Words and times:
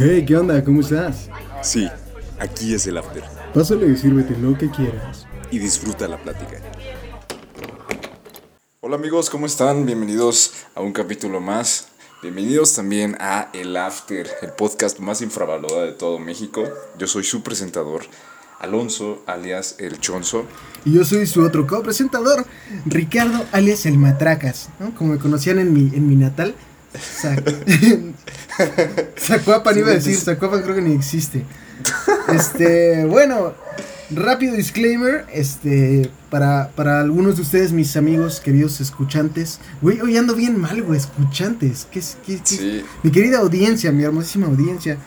Hey, 0.00 0.24
¿qué 0.24 0.36
onda? 0.36 0.62
¿Cómo 0.62 0.80
estás? 0.80 1.28
Sí, 1.60 1.88
aquí 2.38 2.72
es 2.72 2.86
el 2.86 2.98
after. 2.98 3.24
Pásale 3.52 3.88
y 3.88 3.96
sírvete 3.96 4.38
lo 4.38 4.56
que 4.56 4.70
quieras. 4.70 5.26
Y 5.50 5.58
disfruta 5.58 6.06
la 6.06 6.16
plática. 6.22 6.60
Hola 8.78 8.94
amigos, 8.94 9.28
¿cómo 9.28 9.46
están? 9.46 9.86
Bienvenidos 9.86 10.52
a 10.76 10.82
un 10.82 10.92
capítulo 10.92 11.40
más. 11.40 11.88
Bienvenidos 12.22 12.76
también 12.76 13.16
a 13.18 13.50
El 13.52 13.76
After, 13.76 14.28
el 14.40 14.52
podcast 14.52 15.00
más 15.00 15.20
infravalorado 15.20 15.86
de 15.86 15.92
todo 15.94 16.20
México. 16.20 16.62
Yo 16.96 17.08
soy 17.08 17.24
su 17.24 17.42
presentador, 17.42 18.02
Alonso, 18.60 19.24
alias 19.26 19.74
El 19.80 19.98
Chonzo. 19.98 20.46
Y 20.84 20.92
yo 20.92 21.04
soy 21.04 21.26
su 21.26 21.42
otro 21.42 21.66
copresentador, 21.66 22.46
Ricardo, 22.86 23.44
alias 23.50 23.84
El 23.84 23.98
Matracas, 23.98 24.68
¿no? 24.78 24.94
Como 24.94 25.14
me 25.14 25.18
conocían 25.18 25.58
en 25.58 25.72
mi, 25.72 25.92
en 25.92 26.08
mi 26.08 26.14
natal. 26.14 26.54
Sac 26.96 27.42
Zacuapan 29.18 29.78
iba 29.78 29.88
a 29.90 29.94
decir, 29.94 30.16
Zacuapan 30.16 30.62
creo 30.62 30.74
que 30.74 30.82
ni 30.82 30.94
existe. 30.94 31.44
Este, 32.32 33.04
bueno, 33.06 33.54
rápido 34.10 34.54
disclaimer, 34.54 35.26
este, 35.32 36.10
para, 36.30 36.70
para 36.74 37.00
algunos 37.00 37.36
de 37.36 37.42
ustedes, 37.42 37.72
mis 37.72 37.96
amigos, 37.96 38.40
queridos 38.40 38.80
escuchantes. 38.80 39.60
Güey, 39.80 40.00
hoy 40.00 40.16
ando 40.16 40.34
bien 40.34 40.58
mal, 40.58 40.82
güey, 40.82 40.98
escuchantes. 40.98 41.86
¿Qué 41.90 41.98
es? 42.00 42.16
Qué, 42.24 42.40
Sí. 42.44 42.84
Mi 43.02 43.10
querida 43.10 43.38
audiencia, 43.38 43.92
mi 43.92 44.02
hermosísima 44.04 44.46
audiencia. 44.46 44.98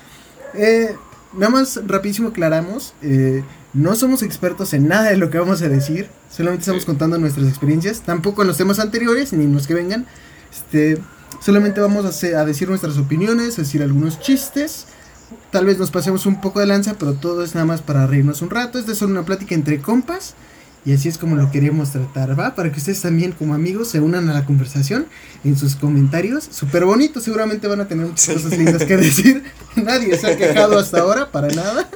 Eh, 0.54 0.96
nada 1.34 1.50
más 1.52 1.80
rapidísimo 1.86 2.30
aclaramos, 2.30 2.94
eh, 3.02 3.44
no 3.74 3.96
somos 3.96 4.22
expertos 4.24 4.74
en 4.74 4.88
nada 4.88 5.10
de 5.12 5.18
lo 5.18 5.30
que 5.30 5.38
vamos 5.40 5.62
a 5.62 5.70
decir, 5.70 6.10
solamente 6.30 6.62
estamos 6.64 6.82
Sí. 6.82 6.86
contando 6.88 7.18
nuestras 7.18 7.48
experiencias, 7.48 8.02
tampoco 8.02 8.42
en 8.42 8.50
los 8.50 8.58
temas 8.58 8.80
anteriores, 8.80 9.32
ni 9.34 9.46
en 9.46 9.54
los 9.54 9.66
que 9.68 9.74
vengan. 9.74 10.06
Este, 10.52 10.98
solamente 11.40 11.80
vamos 11.82 12.06
a, 12.06 12.10
hacer- 12.10 12.36
a 12.36 12.46
decir 12.46 12.68
nuestras 12.70 12.98
opiniones, 12.98 13.58
a 13.58 13.62
decir 13.62 13.82
algunos 13.82 14.20
chistes. 14.20 14.86
Tal 15.52 15.66
vez 15.66 15.78
nos 15.78 15.92
pasemos 15.92 16.26
un 16.26 16.42
poco 16.42 16.60
de 16.60 16.66
lanza, 16.68 16.96
pero 16.96 17.14
todo 17.14 17.44
es 17.44 17.56
nada 17.56 17.66
más 17.66 17.82
para 17.82 18.06
reírnos 18.08 18.42
un 18.42 18.50
rato. 18.50 18.78
Esta 18.80 18.92
es 18.92 18.98
solo 18.98 19.12
una 19.12 19.24
plática 19.26 19.56
entre 19.56 19.80
compas. 19.82 20.36
Y 20.84 20.94
así 20.94 21.08
es 21.10 21.20
como 21.20 21.36
lo 21.36 21.52
queremos 21.52 21.92
tratar, 21.92 22.38
¿va? 22.40 22.56
Para 22.56 22.72
que 22.72 22.80
ustedes 22.80 23.02
también 23.02 23.34
como 23.34 23.54
amigos 23.54 23.90
se 23.90 24.00
unan 24.00 24.28
a 24.30 24.34
la 24.34 24.46
conversación 24.46 25.06
en 25.44 25.56
sus 25.56 25.76
comentarios. 25.76 26.48
Súper 26.50 26.86
bonito, 26.86 27.20
seguramente 27.22 27.68
van 27.68 27.82
a 27.82 27.88
tener 27.88 28.08
muchas 28.08 28.34
cosas 28.36 28.58
lindas 28.58 28.84
que 28.86 28.98
decir. 28.98 29.44
Nadie 29.76 30.18
se 30.18 30.26
ha 30.32 30.36
quejado 30.38 30.80
hasta 30.80 31.02
ahora, 31.02 31.32
para 31.32 31.50
nada. 31.50 31.88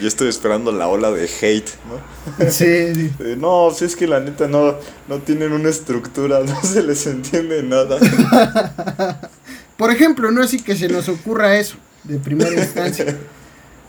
Yo 0.00 0.08
estoy 0.08 0.28
esperando 0.28 0.72
la 0.72 0.88
ola 0.88 1.10
de 1.10 1.24
hate, 1.24 1.70
¿no? 1.88 2.50
Sí, 2.50 2.94
sí. 2.94 3.10
Eh, 3.20 3.36
no, 3.38 3.70
si 3.70 3.84
es 3.86 3.96
que 3.96 4.06
la 4.06 4.20
neta 4.20 4.46
no, 4.46 4.74
no 5.08 5.18
tienen 5.20 5.52
una 5.52 5.68
estructura, 5.70 6.40
no 6.46 6.62
se 6.62 6.82
les 6.82 7.06
entiende 7.06 7.62
nada. 7.62 7.98
Por 9.76 9.90
ejemplo, 9.90 10.30
no 10.30 10.42
así 10.42 10.60
que 10.60 10.76
se 10.76 10.88
nos 10.88 11.08
ocurra 11.08 11.56
eso 11.56 11.76
de 12.04 12.18
primera 12.18 12.52
instancia. 12.52 13.16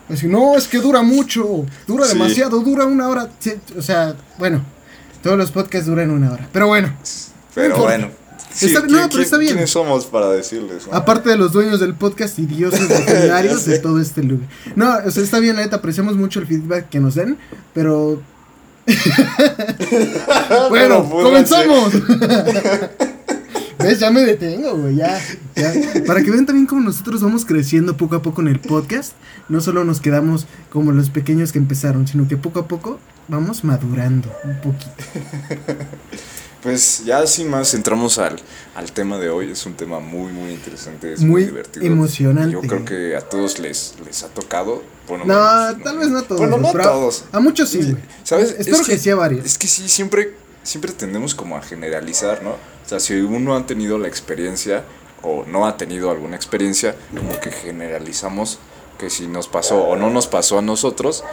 Así, 0.09 0.27
no, 0.27 0.55
es 0.55 0.67
que 0.67 0.79
dura 0.79 1.01
mucho, 1.01 1.65
dura 1.85 2.05
Sí. 2.05 2.13
demasiado, 2.13 2.59
dura 2.61 2.85
una 2.85 3.09
hora. 3.09 3.29
Sí, 3.39 3.53
o 3.77 3.81
sea, 3.81 4.15
bueno, 4.39 4.61
todos 5.21 5.37
los 5.37 5.51
podcasts 5.51 5.87
duran 5.87 6.09
una 6.11 6.31
hora. 6.31 6.47
Pero 6.53 6.67
bueno, 6.67 6.93
Pero 7.53 7.75
importa. 7.75 8.09
Está- 8.61 8.81
no, 8.81 8.87
pero 8.87 9.07
¿quién- 9.09 9.21
está 9.23 9.37
bien. 9.37 9.53
¿Quiénes 9.53 9.69
somos 9.71 10.05
para 10.05 10.29
decirles? 10.29 10.87
no? 10.87 10.93
aparte 10.95 11.29
de 11.29 11.37
los 11.37 11.51
dueños 11.51 11.79
del 11.79 11.93
podcast 11.95 12.37
y 12.39 12.45
dioses 12.45 12.87
veterinarios 12.89 13.65
de 13.65 13.79
todo 13.79 13.99
este 13.99 14.23
lugar. 14.23 14.47
No, 14.75 14.97
o 15.05 15.11
sea, 15.11 15.23
está 15.23 15.39
bien, 15.39 15.55
la 15.55 15.61
neta, 15.63 15.77
apreciamos 15.77 16.15
mucho 16.15 16.39
el 16.39 16.47
feedback 16.47 16.89
que 16.89 16.99
nos 16.99 17.15
den, 17.15 17.37
pero... 17.73 18.21
bueno, 20.69 21.07
comenzamos. 21.09 21.91
¿Ves? 23.79 23.99
Ya 23.99 24.09
me 24.09 24.21
detengo, 24.21 24.75
güey, 24.75 24.95
ya, 24.95 25.19
ya. 25.55 25.71
Para 26.05 26.23
que 26.23 26.31
vean 26.31 26.45
también 26.45 26.65
cómo 26.65 26.81
nosotros 26.81 27.21
vamos 27.21 27.45
creciendo 27.45 27.95
poco 27.95 28.15
a 28.15 28.21
poco 28.21 28.41
en 28.41 28.47
el 28.47 28.59
podcast. 28.59 29.11
No 29.49 29.61
solo 29.61 29.83
nos 29.83 30.01
quedamos 30.01 30.47
como 30.71 30.91
los 30.91 31.09
pequeños 31.09 31.51
que 31.51 31.59
empezaron, 31.59 32.07
sino 32.07 32.27
que 32.27 32.37
poco 32.37 32.59
a 32.61 32.67
poco 32.67 32.97
vamos 33.27 33.63
madurando 33.63 34.31
un 34.45 34.55
poquito. 34.61 35.03
Pues 36.67 37.05
ya 37.05 37.25
sin 37.25 37.49
más 37.49 37.73
entramos 37.73 38.17
al, 38.19 38.35
al 38.75 38.91
tema 38.91 39.17
de 39.17 39.29
hoy. 39.29 39.51
Es 39.51 39.65
un 39.65 39.75
tema 39.75 40.01
muy, 40.01 40.33
muy 40.33 40.51
interesante. 40.51 41.13
Es 41.13 41.21
muy, 41.21 41.29
Muy 41.29 41.43
divertido. 41.45 41.85
emocionante. 41.85 42.51
Yo 42.51 42.59
creo 42.59 42.83
que 42.83 43.15
a 43.15 43.21
todos 43.21 43.57
les, 43.59 43.93
les 44.05 44.21
ha 44.23 44.27
tocado. 44.27 44.83
Bueno, 45.07 45.23
No, 45.23 45.33
menos, 45.33 45.81
tal 45.81 45.97
vez 45.97 46.09
no 46.09 46.17
a 46.19 46.23
todos. 46.23 46.41
Bueno, 46.41 46.57
no 46.57 46.67
a 46.67 46.73
todos. 46.73 47.23
A 47.31 47.39
muchos 47.39 47.69
sí, 47.69 47.77
güey. 47.83 47.95
¿Sabes? 48.21 48.53
Espero 48.59 48.81
Es 48.81 48.85
que, 48.85 48.97
sí 48.97 49.09
a 49.09 49.15
varios. 49.15 49.45
Es 49.45 49.57
que 49.57 49.65
sí, 49.65 49.87
siempre, 49.87 50.33
siempre 50.61 50.91
tendemos 50.91 51.33
como 51.35 51.55
a 51.55 51.61
generalizar, 51.61 52.43
¿no? 52.43 52.49
O 52.49 52.89
sea, 52.89 52.99
si 52.99 53.13
uno 53.13 53.55
ha 53.55 53.65
tenido 53.65 53.97
la 53.97 54.09
experiencia 54.09 54.83
o 55.23 55.45
no 55.47 55.67
ha 55.67 55.77
tenido 55.77 56.11
alguna 56.11 56.35
experiencia, 56.35 56.97
como 57.15 57.39
que 57.39 57.49
generalizamos 57.49 58.59
que 58.99 59.09
si 59.09 59.27
nos 59.27 59.47
pasó 59.47 59.85
o 59.85 59.95
no 59.95 60.09
nos 60.09 60.27
pasó 60.27 60.59
a 60.59 60.61
nosotros, 60.61 61.23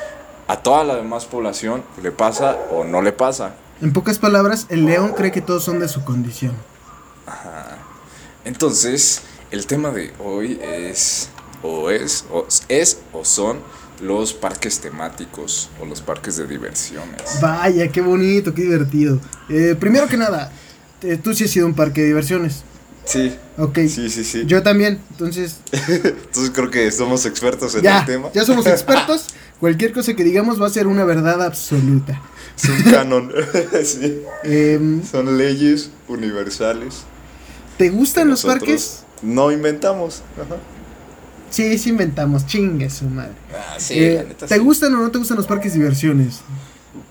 a 0.46 0.62
toda 0.62 0.84
la 0.84 0.94
demás 0.94 1.24
población 1.24 1.82
le 2.00 2.12
pasa 2.12 2.56
o 2.70 2.84
no 2.84 3.02
le 3.02 3.10
pasa. 3.10 3.56
En 3.80 3.92
pocas 3.92 4.18
palabras, 4.18 4.66
el 4.70 4.84
león 4.86 5.12
cree 5.16 5.32
que 5.32 5.40
todos 5.40 5.64
son 5.64 5.78
de 5.80 5.88
su 5.88 6.04
condición. 6.04 6.52
Entonces, 8.44 9.22
el 9.50 9.66
tema 9.66 9.90
de 9.90 10.12
hoy 10.22 10.58
es 10.62 11.28
o 11.62 11.90
es 11.90 12.24
o 12.30 12.46
es 12.68 12.98
o 13.12 13.24
son 13.24 13.58
los 14.02 14.32
parques 14.34 14.80
temáticos 14.80 15.70
o 15.80 15.86
los 15.86 16.00
parques 16.02 16.36
de 16.36 16.46
diversiones. 16.46 17.40
Vaya, 17.40 17.88
qué 17.90 18.00
bonito, 18.00 18.52
qué 18.54 18.62
divertido. 18.62 19.18
Eh, 19.48 19.76
primero 19.78 20.06
que 20.08 20.16
nada, 20.16 20.52
eh, 21.02 21.16
tú 21.22 21.34
sí 21.34 21.44
has 21.44 21.50
sido 21.50 21.66
un 21.66 21.74
parque 21.74 22.02
de 22.02 22.08
diversiones. 22.08 22.64
Sí, 23.06 23.36
Ok. 23.58 23.80
sí, 23.88 24.08
sí, 24.08 24.24
sí. 24.24 24.44
Yo 24.46 24.62
también, 24.62 24.98
entonces 25.10 25.58
Entonces 25.72 26.50
creo 26.54 26.70
que 26.70 26.90
somos 26.90 27.26
expertos 27.26 27.74
en 27.74 27.82
ya, 27.82 28.00
el 28.00 28.06
tema. 28.06 28.30
ya 28.34 28.44
somos 28.44 28.66
expertos. 28.66 29.26
Cualquier 29.60 29.92
cosa 29.92 30.14
que 30.14 30.24
digamos 30.24 30.60
va 30.60 30.66
a 30.66 30.70
ser 30.70 30.86
una 30.86 31.04
verdad 31.04 31.42
absoluta. 31.42 32.20
Es 32.56 32.68
un 32.68 32.82
canon. 32.90 33.32
sí. 33.84 34.22
Em, 34.44 35.02
Son 35.04 35.36
leyes 35.38 35.90
universales. 36.08 37.02
¿Te 37.78 37.90
gustan 37.90 38.28
los 38.28 38.44
parques? 38.44 39.04
No 39.22 39.50
inventamos. 39.50 40.22
Ajá. 40.36 40.56
Sí, 41.50 41.78
sí 41.78 41.90
inventamos, 41.90 42.46
chingue 42.46 42.90
su 42.90 43.04
madre. 43.06 43.32
Ah, 43.52 43.76
Eh, 43.90 44.34
¿Te 44.48 44.58
gustan 44.58 44.94
o 44.94 44.98
no 44.98 45.10
te 45.10 45.18
gustan 45.18 45.36
los 45.36 45.46
parques 45.46 45.72
de 45.72 45.78
diversiones? 45.78 46.40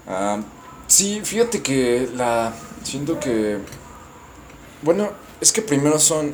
Ah, 0.07 0.41
sí, 0.87 1.21
fíjate 1.23 1.61
que 1.61 2.09
la. 2.15 2.53
Siento 2.83 3.19
que. 3.19 3.57
Bueno, 4.81 5.11
es 5.41 5.51
que 5.51 5.61
primero 5.61 5.99
son. 5.99 6.33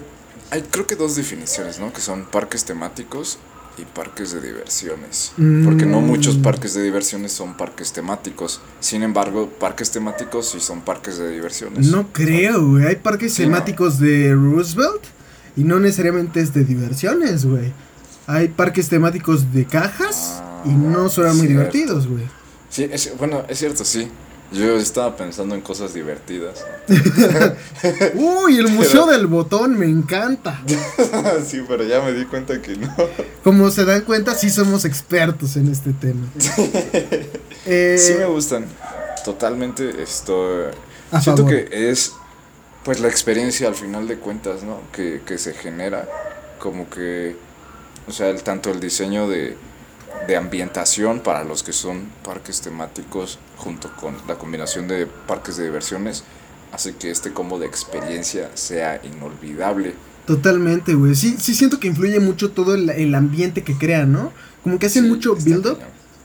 Hay 0.52 0.64
creo 0.64 0.88
que 0.88 0.96
dos 0.96 1.16
definiciones, 1.16 1.80
¿no? 1.80 1.94
Que 1.94 2.02
son 2.02 2.26
parques 2.26 2.66
temáticos 2.66 3.38
y 3.81 3.85
parques 3.85 4.34
de 4.34 4.41
diversiones. 4.41 5.31
Porque 5.63 5.85
no 5.85 6.01
Mm. 6.01 6.06
muchos 6.06 6.38
parques 6.38 6.73
de 6.73 6.84
diversiones 6.84 7.31
son 7.31 7.56
parques 7.56 7.94
temáticos. 7.94 8.59
Sin 8.79 9.03
embargo, 9.03 9.50
parques 9.59 9.91
temáticos 9.91 10.50
sí 10.50 10.59
son 10.59 10.81
parques 10.81 11.17
de 11.17 11.29
diversiones. 11.31 11.88
No 11.88 12.07
creo, 12.12 12.66
güey. 12.72 12.85
Hay 12.85 12.95
parques 12.97 13.34
Sí, 13.34 13.44
temáticos 13.44 14.00
de 14.00 14.34
Roosevelt 14.34 15.03
y 15.56 15.63
no 15.63 15.79
necesariamente 15.79 16.40
es 16.41 16.53
de 16.53 16.63
diversiones, 16.63 17.45
güey. 17.45 17.72
Hay 18.28 18.50
parques 18.50 18.90
temáticos 18.90 19.51
de 19.53 19.66
cajas 19.66 20.41
Ah, 20.41 20.63
y 20.66 20.69
no 20.69 21.09
suenan 21.09 21.38
muy 21.38 21.47
cierto. 21.47 21.72
divertidos, 21.72 22.07
güey. 22.07 22.23
Sí, 22.69 22.88
es, 22.91 23.11
bueno, 23.17 23.44
es 23.50 23.57
cierto, 23.59 23.84
sí. 23.85 24.07
Yo 24.52 24.78
estaba 24.78 25.16
pensando 25.16 25.54
en 25.54 25.62
cosas 25.62 25.94
divertidas. 25.94 26.66
Uy, 28.16 28.58
el 28.58 28.68
Museo 28.70 29.06
del 29.06 29.28
Botón 29.28 29.78
me 29.78 29.86
encanta. 29.86 30.62
sí, 31.46 31.64
pero 31.68 31.84
ya 31.84 32.02
me 32.02 32.14
di 32.14 32.26
cuenta 32.26 32.59
que 32.62 32.76
no. 32.76 32.94
Como 33.44 33.70
se 33.70 33.86
dan 33.86 34.02
cuenta, 34.02 34.34
sí 34.34 34.50
somos 34.50 34.86
expertos 34.86 35.56
en 35.56 35.72
este 35.72 35.94
tema. 35.94 36.28
Eh, 37.66 37.98
Sí 38.00 38.14
me 38.18 38.26
gustan. 38.26 38.66
Totalmente 39.24 40.02
esto 40.02 40.72
A 41.12 41.22
siento 41.22 41.44
favor. 41.44 41.66
que 41.70 41.92
es 41.92 42.14
pues 42.84 43.00
la 43.00 43.09
experiencia 43.09 43.68
al 43.68 43.76
final 43.76 44.08
de 44.08 44.18
cuentas, 44.18 44.64
¿no? 44.64 44.82
Que, 44.92 45.22
que 45.24 45.38
se 45.38 45.54
genera 45.54 46.08
como 46.58 46.90
que 46.90 47.35
o 48.08 48.12
sea, 48.12 48.29
el, 48.29 48.41
tanto 48.41 48.72
el 48.72 48.79
diseño 48.79 49.28
de, 49.29 49.56
de 50.29 50.37
ambientación 50.37 51.22
para 51.22 51.43
los 51.43 51.64
que 51.64 51.73
son 51.73 52.03
parques 52.23 52.61
temáticos 52.61 53.40
junto 53.58 53.91
con 53.96 54.16
la 54.28 54.35
combinación 54.35 54.87
de 54.87 55.08
parques 55.08 55.58
de 55.58 55.64
diversiones 55.64 56.23
hace 56.72 56.96
que 56.96 57.09
este 57.09 57.34
combo 57.34 57.58
de 57.58 57.66
experiencia 57.66 58.52
sea 58.53 59.02
inolvidable. 59.03 59.96
Totalmente, 60.28 60.93
güey. 60.93 61.16
Sí, 61.16 61.35
sí 61.40 61.55
siento 61.55 61.79
que 61.79 61.87
influye 61.87 62.20
mucho 62.20 62.52
todo 62.52 62.76
el, 62.76 62.91
el 62.91 63.16
ambiente 63.16 63.64
que 63.64 63.76
crean, 63.76 64.11
¿no? 64.11 64.31
Como 64.64 64.78
que 64.78 64.85
hacen 64.85 65.05
Sí, 65.05 65.09
mucho 65.09 65.35
build-up 65.35 65.79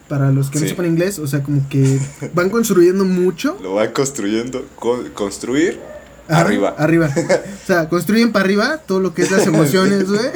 para 0.07 0.31
los 0.31 0.51
que 0.51 0.61
no 0.61 0.67
sepan 0.69 0.85
inglés. 0.85 1.19
O 1.19 1.27
sea, 1.27 1.43
como 1.43 1.67
que 1.71 1.99
van 2.35 2.51
construyendo 2.51 3.07
mucho. 3.07 3.57
Lo 3.63 3.77
van 3.77 3.93
construyendo, 3.93 4.67
con- 4.77 5.09
construir 5.11 5.81
Ajá, 6.29 6.43
arriba. 6.43 6.75
Arriba. 6.77 7.09
O 7.65 7.67
sea, 7.67 7.89
construyen 7.89 8.33
para 8.33 8.45
arriba 8.45 8.77
todo 8.87 9.01
lo 9.01 9.15
que 9.15 9.23
es 9.23 9.31
las 9.31 9.47
emociones, 9.47 10.07
güey. 10.11 10.29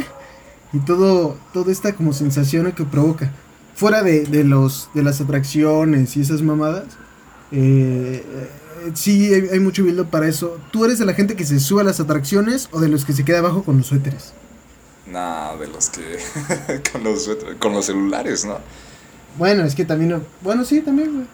Y 0.73 0.79
todo, 0.79 1.37
toda 1.53 1.71
esta 1.71 1.94
como 1.94 2.14
sensación 2.14 2.73
que 2.73 2.85
provoca. 2.85 3.31
Fuera 3.79 4.03
de, 4.03 4.25
de 4.25 4.43
los, 4.43 4.91
de 4.93 5.05
las 5.05 5.21
atracciones 5.21 6.17
y 6.17 6.21
esas 6.21 6.43
mamadas. 6.43 6.87
Eh, 7.53 8.25
eh, 8.27 8.91
sí, 8.95 9.33
hay, 9.33 9.49
hay 9.53 9.61
mucho 9.61 9.85
build 9.85 10.05
para 10.07 10.27
eso. 10.27 10.59
¿Tú 10.73 10.85
eres 10.85 10.99
de 10.99 11.05
la 11.05 11.15
gente 11.15 11.37
que 11.37 11.47
se 11.47 11.61
sube 11.61 11.83
a 11.83 11.85
las 11.85 12.01
atracciones 12.01 12.69
o 12.73 12.81
de 12.81 12.89
los 12.89 13.05
que 13.05 13.13
se 13.13 13.25
queda 13.25 13.39
abajo 13.39 13.63
con 13.63 13.77
los 13.77 13.87
suéteres? 13.87 14.33
Nah, 15.07 15.55
de 15.55 15.69
los 15.69 15.91
que. 15.91 16.19
con, 16.93 17.05
los, 17.05 17.31
con 17.61 17.73
los 17.73 17.87
celulares, 17.87 18.45
¿no? 18.45 18.59
Bueno, 19.39 19.63
es 19.63 19.77
que 19.77 19.85
también. 19.85 20.27
Bueno, 20.41 20.65
sí, 20.65 20.81
también, 20.81 21.15
güey. 21.15 21.27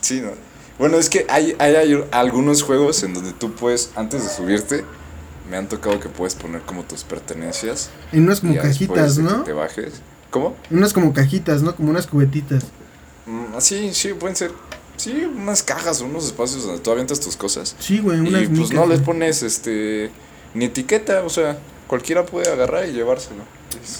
Sí, 0.00 0.20
¿no? 0.20 0.30
Bueno, 0.80 0.96
es 0.96 1.08
que 1.08 1.24
hay, 1.28 1.54
hay, 1.60 1.76
hay 1.76 2.04
algunos 2.10 2.64
juegos 2.64 3.04
en 3.04 3.14
donde 3.14 3.32
tú 3.32 3.52
puedes, 3.52 3.92
antes 3.94 4.24
de 4.24 4.28
subirte, 4.28 4.84
me 5.48 5.56
han 5.56 5.68
tocado 5.68 6.00
que 6.00 6.08
puedes 6.08 6.34
poner 6.34 6.62
como 6.62 6.82
tus 6.82 7.04
pertenencias. 7.04 7.90
En 8.10 8.24
unas 8.24 8.40
como 8.40 8.56
cajitas, 8.56 9.18
¿no? 9.18 9.44
Que 9.44 9.50
te 9.50 9.52
bajes. 9.52 10.02
¿Cómo? 10.32 10.56
Unas 10.70 10.94
como 10.94 11.12
cajitas, 11.12 11.62
¿no? 11.62 11.76
Como 11.76 11.90
unas 11.90 12.06
cubetitas. 12.06 12.64
Mm, 13.26 13.58
sí, 13.60 13.90
sí, 13.92 14.14
pueden 14.18 14.34
ser. 14.34 14.50
Sí, 14.96 15.24
unas 15.24 15.62
cajas 15.62 16.00
o 16.00 16.06
unos 16.06 16.24
espacios 16.24 16.64
donde 16.64 16.80
tú 16.80 16.90
avientas 16.90 17.20
tus 17.20 17.36
cosas. 17.36 17.76
Sí, 17.78 17.98
güey, 17.98 18.18
unas 18.18 18.44
Y 18.44 18.46
pues 18.46 18.72
no 18.72 18.86
les 18.86 19.00
pones 19.00 19.42
este 19.42 20.10
ni 20.54 20.64
etiqueta, 20.66 21.22
o 21.22 21.28
sea, 21.28 21.58
cualquiera 21.86 22.24
puede 22.24 22.50
agarrar 22.50 22.88
y 22.88 22.92
llevárselo. 22.92 23.42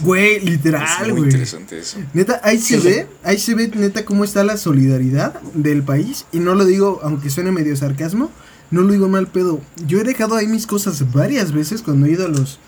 Güey, 0.00 0.40
literal, 0.40 0.86
güey. 0.98 1.08
Es 1.08 1.14
muy 1.14 1.24
interesante 1.24 1.78
eso. 1.78 1.98
Neta, 2.14 2.40
ahí 2.42 2.58
se 2.58 2.78
ve, 2.78 3.06
ahí 3.22 3.38
se 3.38 3.54
ve 3.54 3.68
neta 3.68 4.06
cómo 4.06 4.24
está 4.24 4.42
la 4.42 4.56
solidaridad 4.56 5.38
del 5.54 5.82
país 5.82 6.24
y 6.32 6.38
no 6.38 6.54
lo 6.54 6.64
digo 6.64 7.00
aunque 7.02 7.28
suene 7.28 7.52
medio 7.52 7.76
sarcasmo, 7.76 8.30
no 8.70 8.80
lo 8.80 8.92
digo 8.92 9.08
mal 9.08 9.26
pedo. 9.26 9.60
Yo 9.86 10.00
he 10.00 10.04
dejado 10.04 10.36
ahí 10.36 10.46
mis 10.46 10.66
cosas 10.66 11.12
varias 11.12 11.52
veces 11.52 11.82
cuando 11.82 12.06
he 12.06 12.12
ido 12.12 12.24
a 12.24 12.28
los 12.28 12.58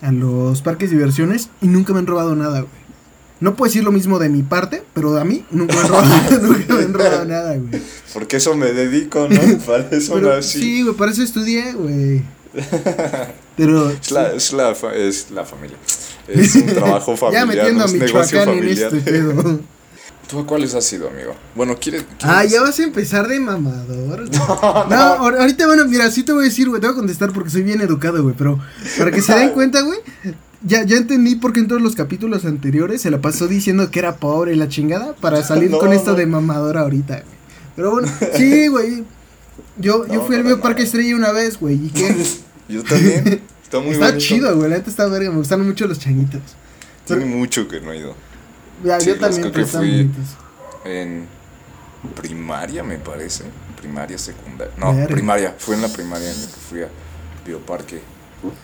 a 0.00 0.10
los 0.10 0.62
parques 0.62 0.90
de 0.90 0.96
diversiones 0.96 1.48
y 1.60 1.68
nunca 1.68 1.92
me 1.92 2.00
han 2.00 2.06
robado 2.08 2.34
nada, 2.34 2.62
güey. 2.62 2.81
No 3.42 3.56
puedo 3.56 3.68
decir 3.68 3.82
lo 3.82 3.90
mismo 3.90 4.20
de 4.20 4.28
mi 4.28 4.44
parte, 4.44 4.84
pero 4.94 5.18
a 5.18 5.24
mí 5.24 5.44
nunca 5.50 5.74
me 5.74 5.80
han 5.80 5.88
robado, 5.88 6.38
nunca 6.42 6.74
me 6.74 6.82
han 6.82 6.94
robado 6.94 7.24
nada, 7.24 7.56
güey. 7.56 7.82
Porque 8.14 8.36
eso 8.36 8.54
me 8.54 8.72
dedico, 8.72 9.26
¿no? 9.28 9.58
Para 9.66 9.88
eso 9.90 10.14
pero, 10.14 10.40
Sí, 10.40 10.82
güey, 10.84 10.94
para 10.94 11.10
eso 11.10 11.24
estudié, 11.24 11.72
güey. 11.72 12.22
Pero. 13.56 13.90
Es 13.90 14.12
la, 14.12 14.32
es 14.32 14.52
la, 14.52 14.70
es 14.94 15.30
la 15.32 15.44
familia. 15.44 15.76
Es 16.28 16.54
un 16.54 16.66
trabajo 16.66 17.16
familiar. 17.16 17.46
ya 17.48 17.52
metiendo 17.52 17.84
a 17.84 17.88
Michoacán 17.88 18.48
en 18.50 18.68
este 18.68 18.96
pedo. 19.00 19.60
¿Tú 20.28 20.38
a 20.38 20.46
cuáles 20.46 20.74
has 20.74 20.84
sido, 20.84 21.08
amigo? 21.08 21.34
Bueno, 21.56 21.76
¿quieres, 21.80 22.04
Ah, 22.22 22.44
ya 22.44 22.62
vas 22.62 22.78
a 22.78 22.84
empezar 22.84 23.26
de 23.26 23.40
mamador. 23.40 24.30
No, 24.30 24.86
no, 24.88 24.96
ahorita, 24.96 25.66
bueno, 25.66 25.84
mira, 25.88 26.10
sí 26.12 26.22
te 26.22 26.32
voy 26.32 26.44
a 26.44 26.48
decir, 26.48 26.68
güey, 26.68 26.80
te 26.80 26.86
voy 26.86 26.94
a 26.94 26.96
contestar 26.96 27.32
porque 27.32 27.50
soy 27.50 27.62
bien 27.62 27.80
educado, 27.80 28.22
güey, 28.22 28.36
pero 28.38 28.60
para 28.96 29.10
que 29.10 29.20
se 29.20 29.34
den 29.34 29.50
cuenta, 29.50 29.80
güey, 29.80 29.98
ya, 30.64 30.84
ya 30.84 30.96
entendí 30.96 31.36
por 31.36 31.52
qué 31.52 31.60
en 31.60 31.68
todos 31.68 31.82
los 31.82 31.94
capítulos 31.94 32.44
anteriores 32.44 33.02
se 33.02 33.10
la 33.10 33.20
pasó 33.20 33.48
diciendo 33.48 33.90
que 33.90 33.98
era 33.98 34.16
pobre 34.16 34.52
y 34.52 34.56
la 34.56 34.68
chingada 34.68 35.14
para 35.14 35.42
salir 35.44 35.70
con 35.72 35.92
esto 35.92 36.14
de 36.14 36.26
mamador 36.26 36.78
ahorita, 36.78 37.14
güey. 37.14 37.36
Pero 37.76 37.90
bueno, 37.90 38.08
sí, 38.34 38.68
güey. 38.68 39.04
Yo, 39.78 40.06
yo 40.06 40.24
fui 40.26 40.36
al 40.36 40.44
mío 40.44 40.60
Parque 40.60 40.82
Estrella 40.82 41.16
una 41.16 41.32
vez, 41.32 41.58
güey, 41.58 41.86
¿y 41.86 41.90
qué? 41.90 42.14
yo 42.68 42.82
también. 42.84 43.42
Está 43.62 43.80
muy 43.80 43.92
Está 43.92 44.18
chido, 44.18 44.54
güey, 44.56 44.68
la 44.68 44.76
neta 44.76 44.90
está 44.90 45.06
verga, 45.06 45.30
me 45.30 45.38
gustan 45.38 45.66
mucho 45.66 45.86
los 45.86 45.98
changuitos. 45.98 46.40
Tiene 47.06 47.24
mucho 47.24 47.66
que 47.68 47.80
no 47.80 47.92
he 47.92 47.98
ido. 47.98 48.14
Ya, 48.84 48.98
yo 48.98 49.18
también, 49.18 49.50
que 49.50 49.64
fui 49.64 50.10
en 50.84 51.26
primaria, 52.20 52.82
me 52.82 52.98
parece. 52.98 53.44
Primaria, 53.76 54.18
secundaria. 54.18 54.74
No, 54.76 55.06
primaria. 55.06 55.54
Fue 55.58 55.74
en 55.74 55.82
la 55.82 55.88
primaria 55.88 56.30
en 56.30 56.40
la 56.40 56.46
que 56.46 56.60
fui 56.68 56.82
a 56.82 56.88
Bioparque. 57.46 58.00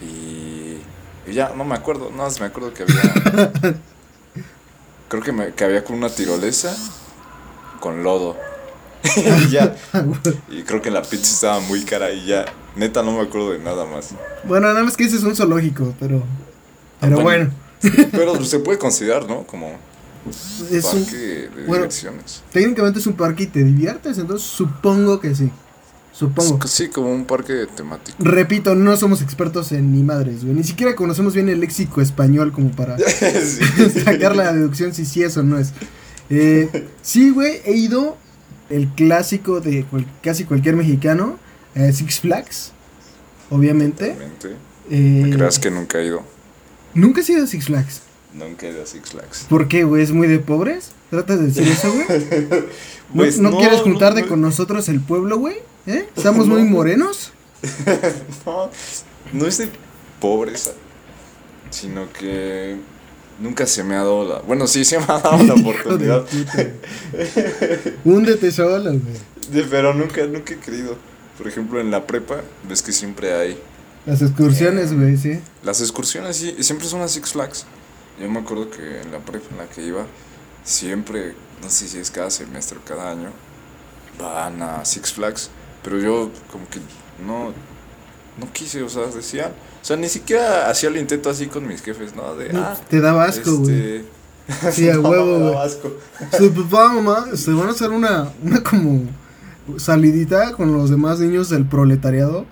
Y, 0.03 0.79
y 1.29 1.35
ya, 1.35 1.53
no 1.57 1.65
me 1.65 1.75
acuerdo. 1.75 2.11
No, 2.11 2.29
me 2.41 2.47
acuerdo 2.47 2.73
que 2.73 2.85
había. 2.85 3.53
creo 5.09 5.23
que, 5.23 5.33
me, 5.33 5.55
que 5.55 5.65
había 5.65 5.85
con 5.85 5.97
una 5.97 6.09
tirolesa 6.09 6.77
con 7.81 8.03
lodo. 8.03 8.37
y 9.05 9.51
ya. 9.51 9.77
Y 10.51 10.63
creo 10.63 10.83
que 10.83 10.91
la 10.91 11.03
pizza 11.03 11.33
estaba 11.33 11.61
muy 11.61 11.85
cara 11.85 12.13
y 12.13 12.27
ya. 12.27 12.47
Neta, 12.77 13.03
no 13.03 13.13
me 13.13 13.23
acuerdo 13.23 13.53
de 13.53 13.59
nada 13.59 13.85
más. 13.87 14.11
Bueno, 14.45 14.69
nada 14.69 14.85
más 14.85 14.97
que 14.97 15.05
ese 15.05 15.17
es 15.17 15.23
un 15.23 15.35
zoológico, 15.35 15.95
pero. 15.99 16.23
Pero 17.01 17.21
bueno. 17.21 17.51
pero 18.13 18.45
se 18.45 18.59
puede 18.61 18.79
considerar, 18.79 19.27
¿no? 19.29 19.45
Como. 19.45 19.77
Es 20.71 20.85
parque 20.85 21.17
de 21.17 21.65
diversiones. 21.65 22.43
Técnicamente 22.53 22.99
es 22.99 23.07
un 23.07 23.15
parque 23.15 23.45
y 23.45 23.47
te 23.47 23.63
diviertes, 23.65 24.19
entonces 24.19 24.47
supongo 24.47 25.21
que 25.21 25.35
sí. 25.35 25.51
Supongo. 26.19 26.67
Sí, 26.67 26.89
como 26.89 27.13
un 27.13 27.27
parque 27.27 27.69
temático. 27.77 28.17
Repito, 28.19 28.75
no 28.75 28.97
somos 28.97 29.23
expertos 29.23 29.71
en 29.71 29.93
ni 29.93 30.03
madres, 30.03 30.43
güey. 30.43 30.57
Ni 30.57 30.65
siquiera 30.65 30.97
conocemos 30.97 31.33
bien 31.33 31.49
el 31.49 31.61
léxico 31.61 32.01
español 32.01 32.51
como 32.51 32.73
para 32.73 32.97
sacar 34.05 34.35
la 34.35 34.53
deducción 34.53 34.93
si 34.93 35.07
sí 35.07 35.23
es 35.23 35.37
o 35.37 35.45
no 35.45 35.59
es. 35.59 35.73
Eh, 36.29 36.89
sí, 37.03 37.31
güey, 37.31 37.61
he 37.65 37.77
ido 37.77 38.17
el 38.69 38.89
clásico 38.89 39.61
de 39.61 39.87
casi 40.21 40.43
cualquier 40.43 40.75
mexicano, 40.75 41.39
eh, 41.77 41.93
Six 41.93 42.19
Flags, 42.19 42.73
obviamente. 43.51 44.11
obviamente. 44.11 44.57
Eh, 44.91 45.31
creas 45.33 45.61
que 45.61 45.71
nunca 45.71 46.01
he 46.01 46.07
ido? 46.07 46.25
¿Nunca 46.95 47.21
has 47.21 47.31
ido 47.31 47.45
a 47.45 47.47
Six 47.47 47.67
Flags? 47.67 48.03
Nunca 48.35 48.67
he 48.67 48.73
ido 48.73 48.83
a 48.83 48.87
Six 48.87 49.11
Flags. 49.11 49.47
¿Por 49.49 49.69
qué, 49.69 49.85
güey? 49.85 50.03
¿Es 50.03 50.11
muy 50.11 50.27
de 50.27 50.41
pobres? 50.41 50.91
¿Tratas 51.11 51.39
de 51.39 51.47
decir 51.47 51.69
eso, 51.69 51.93
güey? 51.93 52.07
Pues 53.15 53.39
¿No, 53.39 53.57
quieres 53.57 53.81
juntarte 53.81 54.27
con 54.27 54.43
nosotros 54.43 54.87
el 54.91 55.01
pueblo, 55.01 55.39
güey? 55.39 55.57
¿Eh? 55.89 56.07
¿Estamos 56.15 56.47
muy 56.47 56.65
morenos? 56.65 57.33
no, 58.47 58.71
no 59.33 59.47
es 59.47 59.57
de 59.57 59.71
pobreza, 60.21 60.73
sino 61.71 62.13
que 62.13 62.77
nunca 63.41 63.67
se 63.67 63.83
me 63.83 63.95
ha 63.95 64.01
dado 64.01 64.29
la... 64.29 64.41
Bueno, 64.41 64.67
sí 64.67 64.85
se 64.85 64.99
me 64.99 65.05
ha 65.09 65.19
dado 65.19 65.43
la 65.43 65.55
oportunidad. 65.61 66.27
Húndete 68.05 68.53
solo, 68.53 68.83
güey. 68.83 69.65
Pero 69.71 69.95
nunca, 69.95 70.27
nunca 70.27 70.53
he 70.53 70.59
querido. 70.59 70.95
Por 71.39 71.49
ejemplo, 71.49 71.81
en 71.81 71.91
la 71.91 72.07
prepa, 72.07 72.43
ves 72.69 72.83
que 72.83 72.93
siempre 72.93 73.33
hay... 73.33 73.59
Las 74.05 74.21
excursiones, 74.21 74.95
güey, 74.95 75.17
sí. 75.17 75.41
Las 75.63 75.81
excursiones, 75.81 76.37
sí, 76.37 76.55
siempre 76.61 76.87
son 76.87 77.01
a 77.01 77.09
Six 77.09 77.33
Flags. 77.33 77.65
Yo 78.21 78.29
me 78.29 78.41
acuerdo 78.41 78.69
que 78.69 79.01
en 79.01 79.11
la 79.11 79.21
prepa 79.21 79.47
en 79.53 79.57
la 79.57 79.67
que 79.67 79.87
iba, 79.87 80.05
siempre, 80.65 81.35
no 81.63 81.71
sé 81.71 81.89
si 81.89 81.99
es 81.99 82.11
cada 82.11 82.31
semestre 82.31 82.77
o 82.77 82.85
cada 82.87 83.11
año, 83.11 83.31
van 84.21 84.61
a 84.61 84.85
Six 84.85 85.15
Flags. 85.15 85.51
Pero 85.83 85.99
yo 85.99 86.31
como 86.51 86.69
que 86.69 86.81
no, 87.27 87.53
no 88.39 88.53
quise, 88.53 88.83
o 88.83 88.89
sea, 88.89 89.07
decía 89.07 89.53
o 89.81 89.85
sea, 89.85 89.97
ni 89.97 90.09
siquiera 90.09 90.69
hacía 90.69 90.89
el 90.89 90.97
intento 90.97 91.31
así 91.31 91.47
con 91.47 91.67
mis 91.67 91.83
jefes, 91.83 92.15
¿no? 92.15 92.35
De, 92.35 92.51
ah, 92.55 92.77
te 92.89 93.01
daba 93.01 93.25
asco, 93.25 93.57
güey. 93.59 93.97
Este... 93.97 94.05
Sí, 94.73 94.89
a 94.89 94.99
huevo, 95.01 95.39
güey. 95.39 95.57
asco. 95.57 95.93
Su 96.37 96.53
papá, 96.53 96.93
mamá, 96.93 97.37
se 97.37 97.53
van 97.53 97.69
a 97.69 97.71
hacer 97.71 97.91
una, 97.91 98.33
una 98.43 98.63
como 98.63 99.03
salidita 99.77 100.53
con 100.53 100.73
los 100.73 100.91
demás 100.91 101.21
niños 101.21 101.51
del 101.51 101.67
proletariado. 101.67 102.47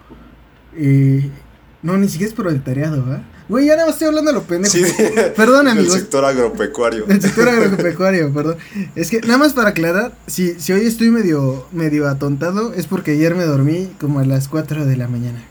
Y... 0.79 1.31
No, 1.83 1.97
ni 1.97 2.09
siquiera 2.09 2.31
es 2.31 2.37
proletariado, 2.37 3.15
¿eh? 3.15 3.23
Güey, 3.49 3.67
ya 3.67 3.75
nada 3.75 3.87
más 3.87 3.95
estoy 3.95 4.09
hablando 4.09 4.33
de 4.33 4.39
lo 4.39 4.45
pendejo. 4.45 4.77
Sí, 4.77 4.85
perdón, 5.37 5.69
amigos. 5.69 5.93
Del 5.93 6.03
sector 6.03 6.25
agropecuario. 6.25 7.05
Del 7.07 7.21
sector 7.21 7.49
agropecuario, 7.49 8.33
perdón. 8.35 8.57
Es 8.95 9.11
que 9.11 9.21
nada 9.21 9.39
más 9.39 9.53
para 9.53 9.71
aclarar, 9.71 10.17
si, 10.27 10.59
si 10.59 10.73
hoy 10.73 10.87
estoy 10.87 11.11
medio, 11.11 11.67
medio 11.73 12.09
atontado, 12.09 12.73
es 12.75 12.87
porque 12.87 13.13
ayer 13.13 13.35
me 13.35 13.45
dormí 13.45 13.93
como 14.01 14.19
a 14.19 14.25
las 14.25 14.49
4 14.49 14.85
de 14.85 14.97
la 14.97 15.09
mañana. 15.09 15.45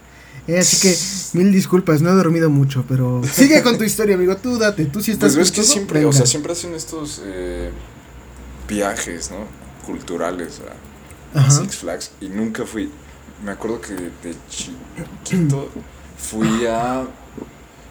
Eh, 0.47 0.59
así 0.59 0.77
que 0.79 1.39
mil 1.39 1.51
disculpas, 1.51 2.01
no 2.01 2.11
he 2.11 2.13
dormido 2.13 2.51
mucho, 2.51 2.85
pero 2.87 3.21
sigue 3.31 3.63
con 3.63 3.79
tu 3.79 3.83
historia, 3.83 4.13
amigo. 4.13 4.35
Tú 4.37 4.57
date, 4.59 4.85
tú 4.85 5.01
sí 5.01 5.11
estás. 5.11 5.33
Pues 5.33 5.37
ves 5.37 5.51
que 5.51 5.63
siempre, 5.63 6.05
o 6.05 6.13
sea, 6.13 6.27
siempre 6.27 6.51
hacen 6.51 6.75
estos 6.75 7.21
eh, 7.25 7.71
viajes, 8.67 9.31
¿no? 9.31 9.37
Culturales 9.85 10.61
a, 11.33 11.49
Six 11.49 11.77
Flags 11.77 12.11
y 12.21 12.29
nunca 12.29 12.63
fui. 12.65 12.91
Me 13.43 13.51
acuerdo 13.51 13.81
que 13.81 13.93
de 13.93 14.35
chiquito 14.49 15.69
fui 16.17 16.65
a 16.67 17.07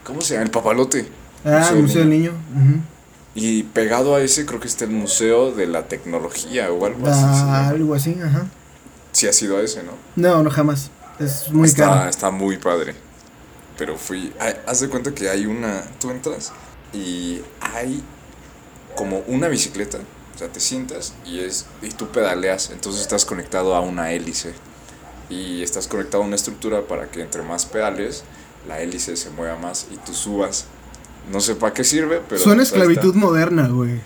¿cómo 0.05 0.21
se 0.21 0.35
llama? 0.35 0.45
El 0.45 0.51
Papalote. 0.51 1.09
Ah, 1.45 1.61
Museo, 1.61 1.83
Museo 1.83 2.01
del 2.01 2.11
Niño. 2.11 2.33
Y 3.35 3.65
pegado 3.65 4.15
a 4.15 4.21
ese 4.21 4.47
creo 4.47 4.61
que 4.61 4.69
está 4.69 4.85
el 4.85 4.91
Museo 4.91 5.51
de 5.51 5.67
la 5.67 5.89
Tecnología 5.89 6.71
o 6.71 6.87
algo 6.87 7.07
así. 7.07 7.25
Ah, 7.25 7.69
algo 7.69 7.95
así, 7.95 8.17
ajá. 8.23 8.47
Sí 9.13 9.27
ha 9.27 9.33
sido 9.33 9.59
a 9.59 9.63
ese, 9.63 9.83
¿no? 9.83 9.93
No, 10.17 10.43
no 10.43 10.51
jamás. 10.51 10.91
Es 11.19 11.51
muy 11.51 11.69
está, 11.69 11.89
caro. 11.89 12.11
Está 12.11 12.31
muy 12.31 12.59
padre. 12.59 12.95
Pero 13.77 13.97
fui. 13.97 14.33
Haz 14.67 14.81
de 14.81 14.89
cuenta 14.89 15.15
que 15.15 15.29
hay 15.29 15.47
una. 15.47 15.83
Tú 16.01 16.11
entras 16.11 16.53
y 16.93 17.41
hay 17.61 18.03
como 18.95 19.19
una 19.27 19.49
bicicleta. 19.49 19.99
O 20.35 20.39
sea, 20.39 20.49
te 20.49 20.61
sientas 20.61 21.15
y 21.25 21.41
es 21.41 21.67
y 21.83 21.91
tú 21.91 22.09
pedaleas. 22.09 22.71
Entonces 22.71 23.03
estás 23.03 23.25
conectado 23.25 23.75
a 23.75 23.81
una 23.81 24.13
hélice. 24.13 24.55
Y 25.31 25.63
estás 25.63 25.89
conectado 25.89 26.23
a 26.23 26.27
una 26.27 26.37
estructura 26.37 26.83
para 26.83 27.11
que 27.11 27.23
entre 27.23 27.43
más 27.43 27.67
pedales, 27.67 28.25
la 28.67 28.81
hélice 28.81 29.17
se 29.17 29.31
mueva 29.31 29.57
más 29.57 29.87
y 29.93 29.97
tú 29.99 30.15
subas. 30.15 30.67
No 31.33 31.41
sé 31.41 31.55
para 31.55 31.73
qué 31.73 31.85
sirve, 31.85 32.21
pero. 32.29 32.41
Suena 32.41 32.63
esclavitud 32.63 33.15
moderna, 33.15 33.69
güey. 33.69 34.01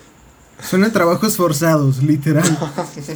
Suena 0.62 0.92
trabajos 0.92 1.36
forzados, 1.36 2.02
literal. 2.02 2.44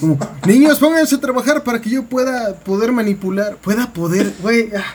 Como, 0.00 0.16
niños, 0.46 0.78
pónganse 0.78 1.16
a 1.16 1.20
trabajar 1.20 1.64
para 1.64 1.80
que 1.80 1.90
yo 1.90 2.04
pueda 2.04 2.54
poder 2.54 2.92
manipular. 2.92 3.56
Pueda 3.56 3.92
poder, 3.92 4.32
güey. 4.40 4.70
Ah. 4.76 4.94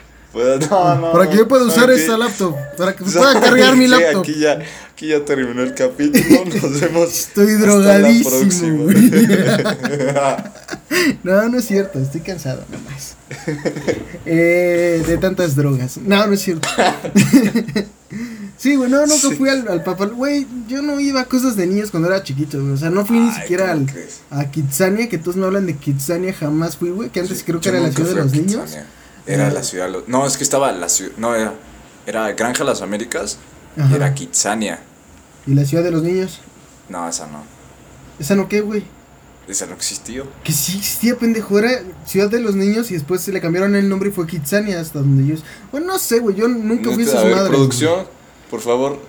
para 1.12 1.30
que 1.30 1.38
yo 1.38 1.48
pueda 1.48 1.66
usar 1.66 1.89
esta 1.89 2.18
laptop. 2.18 2.56
Para 2.77 2.96
que 2.96 3.04
pueda 3.06 3.39
cargar 3.39 3.75
mi 3.75 3.88
laptop. 3.88 4.22
Aquí 4.22 4.39
ya, 4.39 4.60
aquí 4.92 5.08
ya 5.08 5.25
terminó 5.25 5.62
el 5.62 5.74
capítulo. 5.74 6.46
Nos 6.62 6.80
vemos. 6.80 7.10
Estoy 7.10 7.54
drogadísimo. 7.56 8.92
no, 11.24 11.50
no 11.50 11.58
es 11.58 11.66
cierto. 11.66 12.00
Estoy 12.00 12.22
cansado 12.22 12.63
nomás. 12.72 13.16
Eh, 14.25 15.03
de 15.07 15.17
tantas 15.17 15.55
drogas. 15.55 15.98
No, 15.98 16.27
no 16.27 16.34
es 16.34 16.41
cierto. 16.41 16.67
Sí, 18.57 18.75
güey, 18.75 18.89
no, 18.89 19.05
nunca 19.05 19.29
fui 19.38 19.50
al, 19.50 19.67
al 19.67 19.84
papal. 19.84 20.13
Güey, 20.15 20.48
yo 20.67 20.81
no 20.81 21.00
iba 21.00 21.22
a 21.22 21.25
cosas 21.25 21.55
de 21.55 21.67
niños 21.67 21.91
cuando 21.91 22.10
era 22.10 22.24
chiquito, 22.24 22.60
güey. 22.60 22.72
O 22.74 22.77
sea, 22.77 22.89
no 22.89 23.05
fui 23.05 23.19
ni 23.19 23.31
siquiera 23.31 23.67
¿cómo 23.72 23.81
al, 23.81 23.91
crees? 23.91 24.22
a 24.31 24.46
Kitsania, 24.46 25.07
que 25.10 25.19
todos 25.19 25.36
me 25.36 25.46
hablan 25.46 25.67
de 25.67 25.75
Kitsania, 25.75 26.34
jamás 26.34 26.75
fui, 26.75 26.89
güey. 26.89 27.10
Que 27.12 27.19
antes 27.19 27.38
Sí, 27.38 27.43
creo 27.46 27.62
que 27.62 27.69
era 27.69 27.79
la 27.79 27.88
nunca 27.89 27.98
ciudad 28.03 28.15
de 28.15 28.24
los 28.24 28.31
niños. 28.34 28.77
Era 29.27 29.48
Eh, 29.50 29.51
la 29.51 29.62
ciudad 29.62 29.86
de 29.86 29.91
los... 29.91 30.07
No, 30.07 30.25
es 30.25 30.38
que 30.38 30.43
estaba 30.43 30.72
la 30.72 30.89
ciudad... 30.89 31.12
No, 31.17 31.36
era... 31.36 31.53
Era 32.07 32.31
Granja 32.34 32.63
Las 32.63 32.81
Américas 32.81 33.38
Ajá. 33.77 33.89
y 33.91 33.96
era 33.96 34.13
Kitsania. 34.15 34.79
Y 35.46 35.53
la 35.53 35.63
ciudad 35.65 35.84
de 35.84 35.91
los 35.91 36.01
niños. 36.01 36.39
No, 36.89 37.07
esa 37.07 37.27
no. 37.27 37.43
¿Esa 38.19 38.36
no 38.36 38.48
qué, 38.48 38.62
güey? 38.62 38.84
Esa 39.48 39.66
no 39.66 39.75
existió. 39.75 40.25
Que 40.44 40.51
sí 40.51 40.77
existía, 40.77 41.16
pendejo. 41.18 41.58
Era 41.58 41.82
Ciudad 42.06 42.30
de 42.30 42.39
los 42.42 42.56
Niños 42.56 42.92
y 42.92 42.96
después 42.96 43.22
se 43.22 43.32
le 43.32 43.39
cambiaron 43.39 43.75
el 43.75 43.88
nombre 43.88 44.10
y 44.10 44.12
fue 44.12 44.27
Kitsania 44.27 44.80
hasta 44.80 45.00
donde 45.00 45.24
ellos. 45.24 45.44
Bueno, 45.72 45.88
no 45.88 46.00
sé, 46.00 46.20
güey. 46.20 46.36
Yo 46.36 46.48
nunca 46.50 46.89
Neta, 46.92 47.01
esas 47.04 47.24
madres. 47.24 47.50
producción, 47.50 48.06
por 48.50 48.60
favor. 48.62 49.00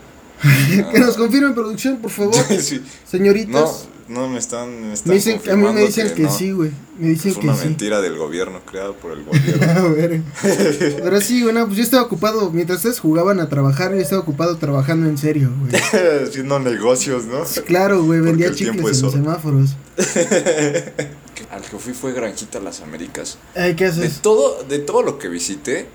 Que 0.92 1.00
nos 1.00 1.16
confirmen, 1.16 1.54
producción, 1.54 1.96
por 1.98 2.10
favor. 2.12 2.34
Sí. 2.60 2.80
Señoritas. 3.04 3.52
No, 3.52 3.97
no 4.08 4.28
me 4.28 4.38
están, 4.38 4.88
me 4.88 4.94
están 4.94 5.10
me 5.10 5.14
dicen, 5.16 5.40
a 5.50 5.54
mí 5.56 5.72
me 5.72 5.80
dicen 5.82 6.14
que, 6.14 6.22
no. 6.22 6.30
sí, 6.32 6.50
güey. 6.52 6.70
Me 6.98 7.08
dicen 7.08 7.32
Fue 7.34 7.42
que 7.42 7.48
una 7.48 7.56
sí. 7.56 7.64
mentira 7.66 8.00
del 8.00 8.16
gobierno, 8.16 8.60
creado 8.64 8.94
por 8.94 9.12
el 9.12 9.22
gobierno. 9.24 9.70
A 9.70 9.88
ver. 9.88 10.22
Pero 10.42 11.20
sí, 11.20 11.42
bueno, 11.42 11.66
pues 11.66 11.76
yo 11.76 11.82
estaba 11.84 12.02
ocupado. 12.02 12.50
Mientras 12.50 12.78
ustedes 12.78 12.98
jugaban 13.00 13.38
a 13.40 13.48
trabajar, 13.48 13.92
yo 13.92 14.00
estaba 14.00 14.22
ocupado 14.22 14.56
trabajando 14.56 15.08
en 15.08 15.18
serio, 15.18 15.52
güey. 15.60 15.82
Haciendo 16.26 16.58
negocios, 16.58 17.26
¿no? 17.26 17.42
Claro, 17.66 18.02
güey, 18.02 18.20
vendía 18.20 18.52
chicles 18.52 18.96
es 18.98 19.02
en 19.02 19.10
semáforos. 19.10 19.76
Al 21.50 21.62
que 21.62 21.78
fui 21.78 21.92
fue 21.92 22.12
Granjita 22.12 22.60
Las 22.60 22.80
Américas. 22.80 23.38
Ay, 23.54 23.74
¿qué 23.74 23.84
De 23.84 23.90
haces? 23.90 24.20
todo, 24.20 24.62
de 24.64 24.78
todo 24.80 25.02
lo 25.02 25.18
que 25.18 25.28
visité, 25.28 25.86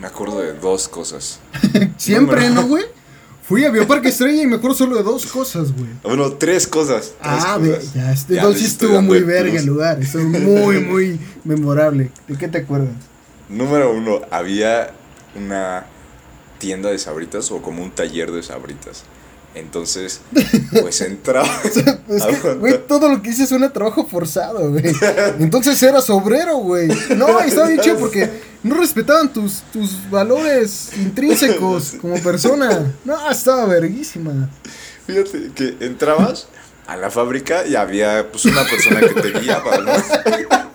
me 0.00 0.06
acuerdo 0.06 0.40
de 0.40 0.54
dos 0.54 0.88
cosas. 0.88 1.40
Siempre, 1.96 2.50
¿no, 2.50 2.66
güey? 2.66 2.84
Fui 3.50 3.64
a 3.64 3.70
Bioparque 3.70 4.10
Estrella 4.10 4.42
y 4.44 4.46
me 4.46 4.56
acuerdo 4.56 4.76
solo 4.76 4.96
de 4.96 5.02
dos 5.02 5.26
cosas, 5.26 5.72
güey. 5.72 5.90
Bueno, 6.04 6.34
tres 6.34 6.68
cosas. 6.68 7.14
tres 7.20 7.42
Ah, 7.44 7.58
cosas. 7.58 7.92
ya, 7.94 8.12
este, 8.12 8.34
Ya 8.36 8.42
entonces 8.42 8.64
estuvo 8.68 9.02
muy 9.02 9.22
verga 9.24 9.58
el 9.58 9.66
lugar. 9.66 10.00
Estuvo 10.00 10.22
muy, 10.22 10.78
muy 10.84 11.20
memorable. 11.42 12.12
¿De 12.28 12.38
qué 12.38 12.46
te 12.46 12.58
acuerdas? 12.58 12.90
Número 13.48 13.92
uno, 13.92 14.20
había 14.30 14.92
una 15.34 15.84
tienda 16.58 16.90
de 16.90 16.98
sabritas 16.98 17.50
o 17.50 17.60
como 17.60 17.82
un 17.82 17.90
taller 17.90 18.30
de 18.30 18.44
sabritas. 18.44 19.02
Entonces, 19.56 20.20
pues 20.80 21.00
entraba. 21.00 21.48
Es 21.64 21.72
que, 21.82 21.90
Aguanta. 21.90 22.54
güey, 22.54 22.86
todo 22.86 23.08
lo 23.08 23.20
que 23.20 23.30
hice 23.30 23.48
suena 23.48 23.72
trabajo 23.72 24.06
forzado, 24.06 24.70
güey. 24.70 24.84
Entonces 25.40 25.82
eras 25.82 26.08
obrero, 26.08 26.58
güey. 26.58 26.86
No, 27.16 27.40
estaba 27.40 27.66
bien 27.66 27.80
chido 27.80 27.96
porque 27.98 28.30
no 28.62 28.76
respetaban 28.76 29.32
tus, 29.32 29.62
tus 29.72 30.10
valores 30.10 30.90
intrínsecos 30.96 31.96
como 32.00 32.20
persona. 32.22 32.92
No, 33.04 33.30
estaba 33.30 33.66
verguísima. 33.66 34.50
Fíjate 35.06 35.50
que 35.54 35.76
entrabas 35.80 36.48
a 36.86 36.96
la 36.96 37.10
fábrica 37.10 37.66
y 37.66 37.76
había 37.76 38.30
pues 38.30 38.44
una 38.46 38.64
persona 38.64 39.00
que 39.00 39.20
te 39.20 39.40
guiaba, 39.40 39.78
¿no? 39.78 39.92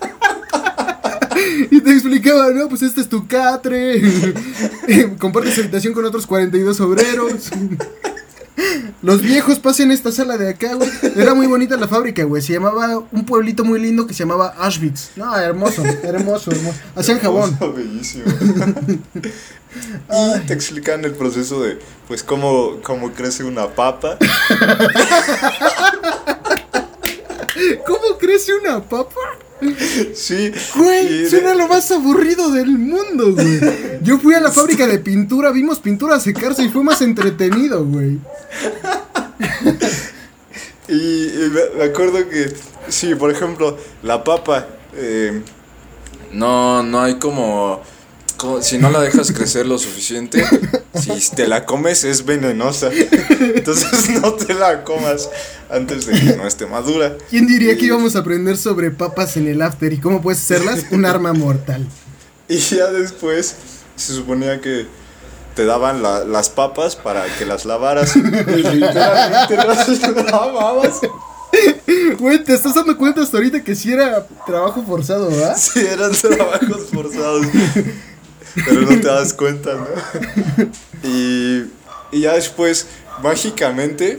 Y 1.70 1.80
te 1.80 1.92
explicaba, 1.92 2.50
no, 2.50 2.68
pues 2.68 2.82
este 2.82 3.00
es 3.00 3.08
tu 3.08 3.26
catre. 3.26 4.00
Compartes 5.18 5.58
habitación 5.58 5.94
con 5.94 6.04
otros 6.04 6.26
42 6.26 6.80
obreros. 6.80 7.50
Los 9.02 9.22
viejos 9.22 9.58
pasen 9.58 9.90
esta 9.90 10.10
sala 10.10 10.38
de 10.38 10.50
acá, 10.50 10.74
güey. 10.74 10.90
Era 11.16 11.34
muy 11.34 11.46
bonita 11.46 11.76
la 11.76 11.88
fábrica, 11.88 12.24
güey. 12.24 12.42
Se 12.42 12.54
llamaba 12.54 13.02
un 13.12 13.24
pueblito 13.24 13.64
muy 13.64 13.80
lindo 13.80 14.06
que 14.06 14.14
se 14.14 14.20
llamaba 14.20 14.54
Auschwitz. 14.58 15.10
No, 15.16 15.36
hermoso, 15.36 15.82
hermoso, 16.02 16.50
hermoso. 16.50 16.78
Hacían 16.94 17.18
jabón. 17.18 17.56
Bellísimo. 17.74 18.24
y 20.36 20.40
te 20.46 20.54
explican 20.54 21.04
el 21.04 21.12
proceso 21.12 21.62
de, 21.62 21.78
pues, 22.08 22.22
cómo, 22.22 22.78
cómo 22.82 23.12
crece 23.12 23.44
una 23.44 23.68
papa. 23.68 24.16
¿Cómo 27.86 28.18
crece 28.18 28.54
una 28.54 28.82
papa? 28.82 29.20
Sí. 30.14 30.52
Güey, 30.76 31.28
suena 31.28 31.54
lo 31.54 31.66
más 31.66 31.90
aburrido 31.90 32.50
del 32.52 32.78
mundo, 32.78 33.32
güey. 33.32 33.60
Yo 34.02 34.18
fui 34.18 34.34
a 34.34 34.40
la 34.40 34.50
fábrica 34.52 34.86
de 34.86 34.98
pintura, 34.98 35.50
vimos 35.50 35.78
pintura 35.78 36.20
secarse 36.20 36.62
y 36.62 36.68
fue 36.68 36.82
más 36.82 37.00
entretenido, 37.02 37.84
güey. 37.84 38.18
Y, 40.88 40.94
y 40.94 41.50
me, 41.76 41.84
acuerdo 41.84 42.28
que, 42.28 42.52
sí, 42.88 43.14
por 43.14 43.30
ejemplo, 43.30 43.76
la 44.02 44.22
papa, 44.22 44.66
eh, 44.94 45.42
no, 46.32 46.82
no 46.82 47.00
hay 47.02 47.14
como- 47.16 47.82
si 48.60 48.78
no 48.78 48.90
la 48.90 49.00
dejas 49.00 49.32
crecer 49.32 49.66
lo 49.66 49.78
suficiente, 49.78 50.44
si 50.94 51.30
te 51.34 51.46
la 51.48 51.64
comes 51.66 52.04
es 52.04 52.24
venenosa. 52.24 52.90
Entonces 52.92 54.10
no 54.22 54.32
te 54.34 54.54
la 54.54 54.84
comas 54.84 55.28
antes 55.70 56.06
de 56.06 56.12
que 56.18 56.36
no 56.36 56.46
esté 56.46 56.66
madura. 56.66 57.16
¿Quién 57.30 57.46
diría 57.46 57.72
Y- 57.72 57.78
que 57.78 57.86
íbamos 57.86 58.16
a 58.16 58.20
aprender 58.20 58.56
sobre 58.56 58.90
papas 58.90 59.36
en 59.36 59.48
el 59.48 59.62
after 59.62 59.92
y 59.92 59.98
cómo 59.98 60.20
puedes 60.22 60.40
hacerlas 60.42 60.84
un 60.90 61.04
arma 61.04 61.32
mortal? 61.32 61.86
Y 62.48 62.58
ya 62.58 62.86
después 62.92 63.56
se 63.96 64.12
suponía 64.14 64.60
que 64.60 64.86
te 65.56 65.64
daban 65.64 66.00
la- 66.02 66.24
las 66.24 66.48
papas 66.48 66.94
para 66.94 67.24
que 67.38 67.44
las 67.44 67.64
lavaras. 67.64 68.14
Y 68.14 68.20
literalmente 68.20 69.56
las 69.56 69.88
lavabas. 70.30 71.00
Güey, 72.20 72.44
te 72.44 72.54
estás 72.54 72.74
dando 72.74 72.96
cuenta 72.96 73.22
hasta 73.22 73.38
ahorita 73.38 73.64
que 73.64 73.74
sí 73.74 73.90
era 73.92 74.26
trabajo 74.46 74.84
forzado, 74.86 75.28
¿verdad? 75.28 75.56
Sí, 75.58 75.80
eran 75.80 76.12
trabajos 76.12 76.86
forzados. 76.92 77.46
Pero 78.64 78.80
no 78.82 78.88
te 78.88 79.06
das 79.06 79.32
cuenta, 79.34 79.74
¿no? 79.74 79.86
Y, 81.02 81.70
y 82.12 82.20
ya 82.22 82.34
después, 82.34 82.86
mágicamente, 83.22 84.18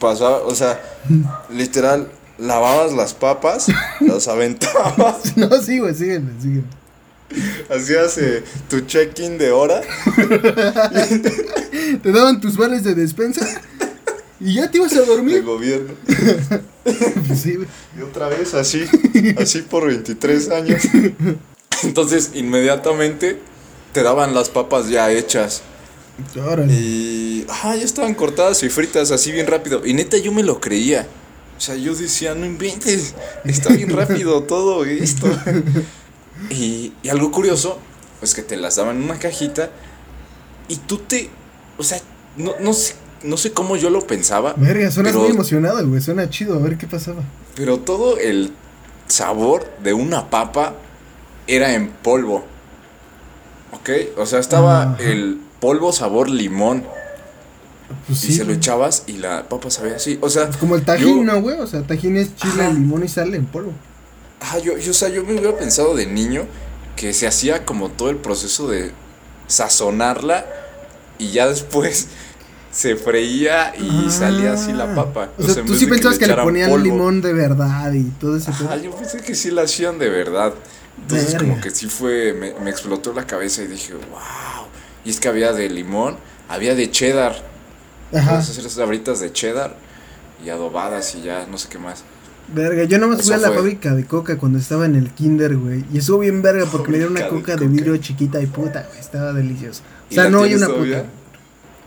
pasaba, 0.00 0.38
o 0.42 0.54
sea, 0.54 0.80
literal, 1.50 2.10
lavabas 2.38 2.92
las 2.92 3.14
papas, 3.14 3.66
las 4.00 4.26
aventabas, 4.28 5.36
No, 5.36 5.50
sí, 5.62 5.78
güey, 5.78 5.94
síguele, 5.94 6.26
síguele. 6.40 6.64
hacías 7.70 8.18
eh, 8.18 8.42
tu 8.68 8.80
check-in 8.80 9.38
de 9.38 9.50
hora 9.50 9.80
Te 12.02 12.12
daban 12.12 12.40
tus 12.40 12.56
vales 12.56 12.84
de 12.84 12.94
despensa 12.94 13.46
y 14.40 14.54
ya 14.54 14.70
te 14.70 14.78
ibas 14.78 14.92
a 14.94 15.02
dormir. 15.02 15.42
gobierno. 15.42 15.94
Pues 17.26 17.40
sí. 17.42 17.56
Y 17.98 18.02
otra 18.02 18.28
vez 18.28 18.52
así, 18.54 18.84
así 19.38 19.62
por 19.62 19.86
23 19.86 20.50
años. 20.50 20.82
Entonces, 21.82 22.30
inmediatamente 22.34 23.38
te 23.94 24.02
daban 24.02 24.34
las 24.34 24.50
papas 24.50 24.88
ya 24.90 25.10
hechas. 25.10 25.62
Y. 26.68 27.46
Ah, 27.48 27.74
ya 27.76 27.84
estaban 27.84 28.14
cortadas 28.14 28.62
y 28.62 28.68
fritas 28.68 29.10
así 29.10 29.32
bien 29.32 29.46
rápido. 29.46 29.84
Y 29.86 29.94
neta, 29.94 30.16
yo 30.18 30.32
me 30.32 30.42
lo 30.42 30.60
creía. 30.60 31.06
O 31.56 31.60
sea, 31.60 31.76
yo 31.76 31.94
decía, 31.94 32.34
no 32.34 32.44
inventes. 32.46 33.14
Está 33.44 33.70
bien 33.74 33.90
rápido 33.96 34.42
todo 34.42 34.84
esto. 34.84 35.26
Y, 36.50 36.92
y 37.02 37.08
algo 37.08 37.30
curioso, 37.30 37.78
pues 38.20 38.34
que 38.34 38.42
te 38.42 38.56
las 38.56 38.76
daban 38.76 38.96
en 38.98 39.04
una 39.04 39.18
cajita. 39.18 39.70
Y 40.68 40.76
tú 40.76 40.98
te. 40.98 41.30
O 41.78 41.82
sea, 41.82 41.98
no, 42.36 42.54
no 42.60 42.72
sé. 42.72 42.94
No 43.22 43.38
sé 43.38 43.52
cómo 43.52 43.76
yo 43.76 43.88
lo 43.88 44.06
pensaba. 44.06 44.52
Verga, 44.58 44.90
suenas 44.90 45.12
pero- 45.12 45.24
muy 45.24 45.32
emocionado, 45.32 45.88
güey. 45.88 46.00
Suena 46.02 46.28
chido, 46.28 46.56
a 46.56 46.58
ver 46.58 46.76
qué 46.76 46.86
pasaba. 46.86 47.22
Pero 47.54 47.78
todo 47.78 48.18
el 48.18 48.52
sabor 49.06 49.66
de 49.82 49.94
una 49.94 50.28
papa 50.28 50.74
era 51.46 51.72
en 51.74 51.88
polvo. 51.88 52.44
¿Ok? 53.84 54.18
O 54.18 54.24
sea, 54.26 54.38
estaba 54.38 54.96
el 54.98 55.38
polvo 55.60 55.92
sabor 55.92 56.30
limón. 56.30 56.84
Pues 58.06 58.24
y 58.24 58.28
sí. 58.28 58.32
se 58.34 58.44
lo 58.44 58.52
echabas 58.54 59.04
y 59.06 59.12
la 59.18 59.46
papa 59.48 59.70
sabía 59.70 59.96
así. 59.96 60.18
O 60.22 60.30
sea, 60.30 60.46
Pues 60.46 60.56
como 60.56 60.74
el 60.74 60.84
tajín, 60.84 61.18
yo- 61.18 61.22
¿no, 61.32 61.40
güey? 61.42 61.58
O 61.60 61.66
sea, 61.66 61.82
tajín 61.82 62.16
es 62.16 62.34
chile, 62.34 62.72
limón 62.72 63.04
y 63.04 63.08
sal 63.08 63.34
en 63.34 63.44
polvo. 63.44 63.72
ah, 64.40 64.58
yo, 64.58 64.76
yo, 64.78 64.90
o 64.90 64.94
sea, 64.94 65.10
yo 65.10 65.22
me 65.24 65.32
hubiera 65.32 65.56
pensado 65.56 65.94
de 65.94 66.06
niño 66.06 66.46
que 66.96 67.12
se 67.12 67.26
hacía 67.26 67.64
como 67.66 67.90
todo 67.90 68.08
el 68.10 68.16
proceso 68.16 68.68
de 68.68 68.90
sazonarla 69.48 70.46
y 71.18 71.30
ya 71.32 71.46
después 71.48 72.08
se 72.72 72.96
freía 72.96 73.74
y 73.78 74.06
Ah. 74.06 74.10
salía 74.10 74.52
así 74.54 74.72
la 74.72 74.94
papa. 74.94 75.28
O 75.38 75.42
sea, 75.46 75.62
tú 75.64 75.74
sí 75.74 75.84
que 75.84 75.92
pensabas 75.92 76.18
que 76.18 76.26
le 76.26 76.34
ponían 76.36 76.70
polvo. 76.70 76.84
limón 76.84 77.20
de 77.20 77.32
verdad 77.34 77.92
y 77.92 78.04
todo 78.18 78.36
ese 78.36 78.50
pedo. 78.50 78.76
yo 78.82 78.90
pensé 78.96 79.18
que 79.20 79.34
sí 79.34 79.50
la 79.50 79.62
hacían 79.62 79.98
de 79.98 80.08
verdad. 80.08 80.54
Entonces 81.02 81.32
Verga. 81.32 81.48
como 81.48 81.60
que 81.60 81.70
sí 81.70 81.86
fue, 81.88 82.32
me, 82.32 82.54
me 82.60 82.70
explotó 82.70 83.12
la 83.12 83.26
cabeza 83.26 83.62
y 83.62 83.66
dije, 83.66 83.94
wow. 83.94 84.66
Y 85.04 85.10
es 85.10 85.20
que 85.20 85.28
había 85.28 85.52
de 85.52 85.68
limón, 85.68 86.16
había 86.48 86.74
de 86.74 86.90
cheddar. 86.90 87.34
Ajá. 88.12 88.30
Puedes 88.30 88.50
hacer 88.50 88.70
sabritas 88.70 89.20
de 89.20 89.32
cheddar 89.32 89.76
y 90.44 90.48
adobadas 90.50 91.14
y 91.14 91.22
ya, 91.22 91.46
no 91.50 91.58
sé 91.58 91.68
qué 91.68 91.78
más. 91.78 92.04
Verga, 92.54 92.84
yo 92.84 92.98
nomás 92.98 93.22
fui 93.22 93.32
a 93.32 93.38
la 93.38 93.48
fue. 93.48 93.56
fábrica 93.56 93.94
de 93.94 94.04
coca 94.04 94.36
cuando 94.38 94.58
estaba 94.58 94.84
en 94.86 94.96
el 94.96 95.10
kinder, 95.10 95.56
güey. 95.56 95.84
Y 95.92 95.98
estuvo 95.98 96.18
bien 96.20 96.42
verga 96.42 96.66
porque 96.70 96.90
me 96.90 96.98
dieron 96.98 97.16
una 97.16 97.28
coca 97.28 97.56
de 97.56 97.66
coca. 97.66 97.70
vidrio 97.70 97.96
chiquita 97.96 98.40
y 98.40 98.46
puta, 98.46 98.82
güey. 98.88 99.00
Estaba 99.00 99.32
delicioso. 99.32 99.82
O 100.10 100.12
¿Y 100.12 100.14
sea, 100.14 100.28
no 100.28 100.42
hay 100.42 100.54
una 100.54 100.66
todavía? 100.66 100.98
puta. 101.02 101.10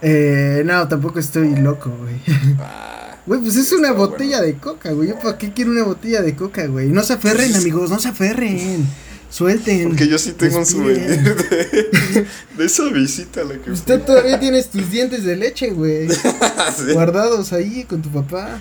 Eh, 0.02 0.64
no, 0.66 0.88
tampoco 0.88 1.20
estoy 1.20 1.56
loco, 1.56 1.92
güey. 1.92 2.16
Ah, 2.60 2.97
Güey, 3.28 3.42
pues 3.42 3.58
es 3.58 3.74
una 3.74 3.92
botella 3.92 4.42
de 4.42 4.56
coca, 4.56 4.92
güey. 4.94 5.10
¿Yo 5.10 5.20
para 5.20 5.38
qué 5.38 5.52
quiero 5.52 5.72
una 5.72 5.84
botella 5.84 6.22
de 6.22 6.34
coca, 6.36 6.66
güey? 6.68 6.88
No 6.88 7.04
se 7.04 7.14
aferren, 7.14 7.54
amigos, 7.56 7.90
no 7.90 8.00
se 8.00 8.08
aferren. 8.08 8.88
Suelten. 9.30 9.90
Porque 9.90 10.08
yo 10.08 10.18
sí 10.18 10.32
tengo 10.32 10.60
un 10.60 10.66
souvenir 10.66 11.36
de, 11.36 12.26
de 12.58 12.66
esa 12.66 12.86
visita 12.86 13.42
a 13.42 13.44
la 13.44 13.58
que 13.58 13.72
Usted 13.72 14.02
todavía 14.02 14.40
tienes 14.40 14.70
tus 14.70 14.90
dientes 14.90 15.26
de 15.26 15.36
leche, 15.36 15.72
güey. 15.72 16.08
fui. 16.08 16.32
Sí. 16.88 16.94
Guardados 16.94 17.52
ahí 17.52 17.84
con 17.84 18.02
tu 18.02 18.10
papá. 18.10 18.60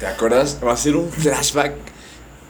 ¿Te 0.00 0.06
acuerdas? 0.08 0.58
Va 0.64 0.72
a 0.72 0.76
ser 0.76 0.96
un 0.96 1.08
flashback 1.08 1.74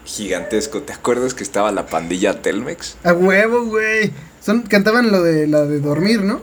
gigantesco. 0.05 0.81
¿Te 0.81 0.93
acuerdas 0.93 1.35
que 1.35 1.43
estaba 1.43 1.71
la 1.71 1.85
pandilla 1.85 2.41
Telmex? 2.41 2.95
A 3.03 3.13
huevo, 3.13 3.65
güey. 3.65 4.11
Son, 4.41 4.63
cantaban 4.63 5.11
lo 5.11 5.21
de 5.21 5.45
la 5.45 5.65
de 5.65 5.79
dormir, 5.79 6.21
¿no? 6.23 6.41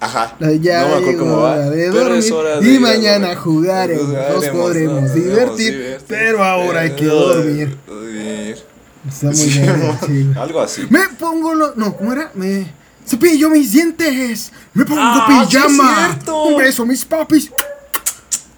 Ajá. 0.00 0.36
Ya 0.60 0.82
no 0.82 0.88
me 0.88 0.94
acuerdo 0.96 1.18
cómo 1.18 1.38
va. 1.40 1.58
de 1.58 1.88
pero 1.90 2.04
dormir. 2.04 2.18
es 2.18 2.30
hora 2.30 2.60
de 2.60 2.74
y 2.74 2.78
mañana 2.78 3.28
dormir. 3.28 3.38
jugaremos, 3.38 4.08
nos 4.08 4.46
podremos 4.48 5.02
nos 5.02 5.14
divertir, 5.14 5.72
divertir, 5.78 6.06
pero 6.06 6.44
ahora 6.44 6.80
hay 6.80 6.90
que 6.90 6.96
pero 7.02 7.14
dormir. 7.14 7.76
dormir. 7.86 8.58
Está 9.08 9.26
muy 9.26 9.36
Sí, 9.36 9.58
bien. 10.08 10.34
Algo 10.36 10.60
así. 10.60 10.86
Me 10.90 11.00
pongo 11.18 11.54
lo. 11.54 11.74
No, 11.76 11.96
¿cómo 11.96 12.12
era? 12.12 12.30
Me. 12.34 12.66
Cepillo 13.06 13.48
mis 13.50 13.72
dientes. 13.72 14.52
Me 14.74 14.84
pongo 14.84 15.00
Ah, 15.02 15.46
sí 15.48 15.56
es 15.56 15.62
pijama. 15.62 16.06
cierto. 16.08 16.42
Un 16.44 16.56
beso, 16.58 16.84
mis 16.84 17.04
papis. 17.04 17.50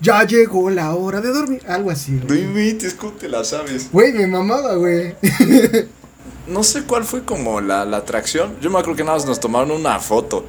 Ya 0.00 0.25
llegó 0.25 0.71
la 0.71 0.95
hora 0.95 1.21
de 1.21 1.28
dormir. 1.28 1.62
Algo 1.68 1.90
así, 1.90 2.12
No 2.26 2.35
inventes, 2.35 2.95
¿cómo 2.95 3.12
te 3.12 3.28
la 3.28 3.45
sabes? 3.45 3.90
Güey, 3.92 4.12
me 4.12 4.26
mamaba, 4.26 4.75
güey. 4.76 5.14
No 6.47 6.62
sé 6.62 6.83
cuál 6.85 7.04
fue 7.04 7.25
como 7.25 7.61
la, 7.61 7.85
la 7.85 7.99
atracción. 7.99 8.57
Yo 8.62 8.71
me 8.71 8.78
acuerdo 8.78 8.97
que 8.97 9.04
nada 9.04 9.18
más 9.18 9.26
nos 9.26 9.38
tomaron 9.38 9.71
una 9.71 9.99
foto. 9.99 10.47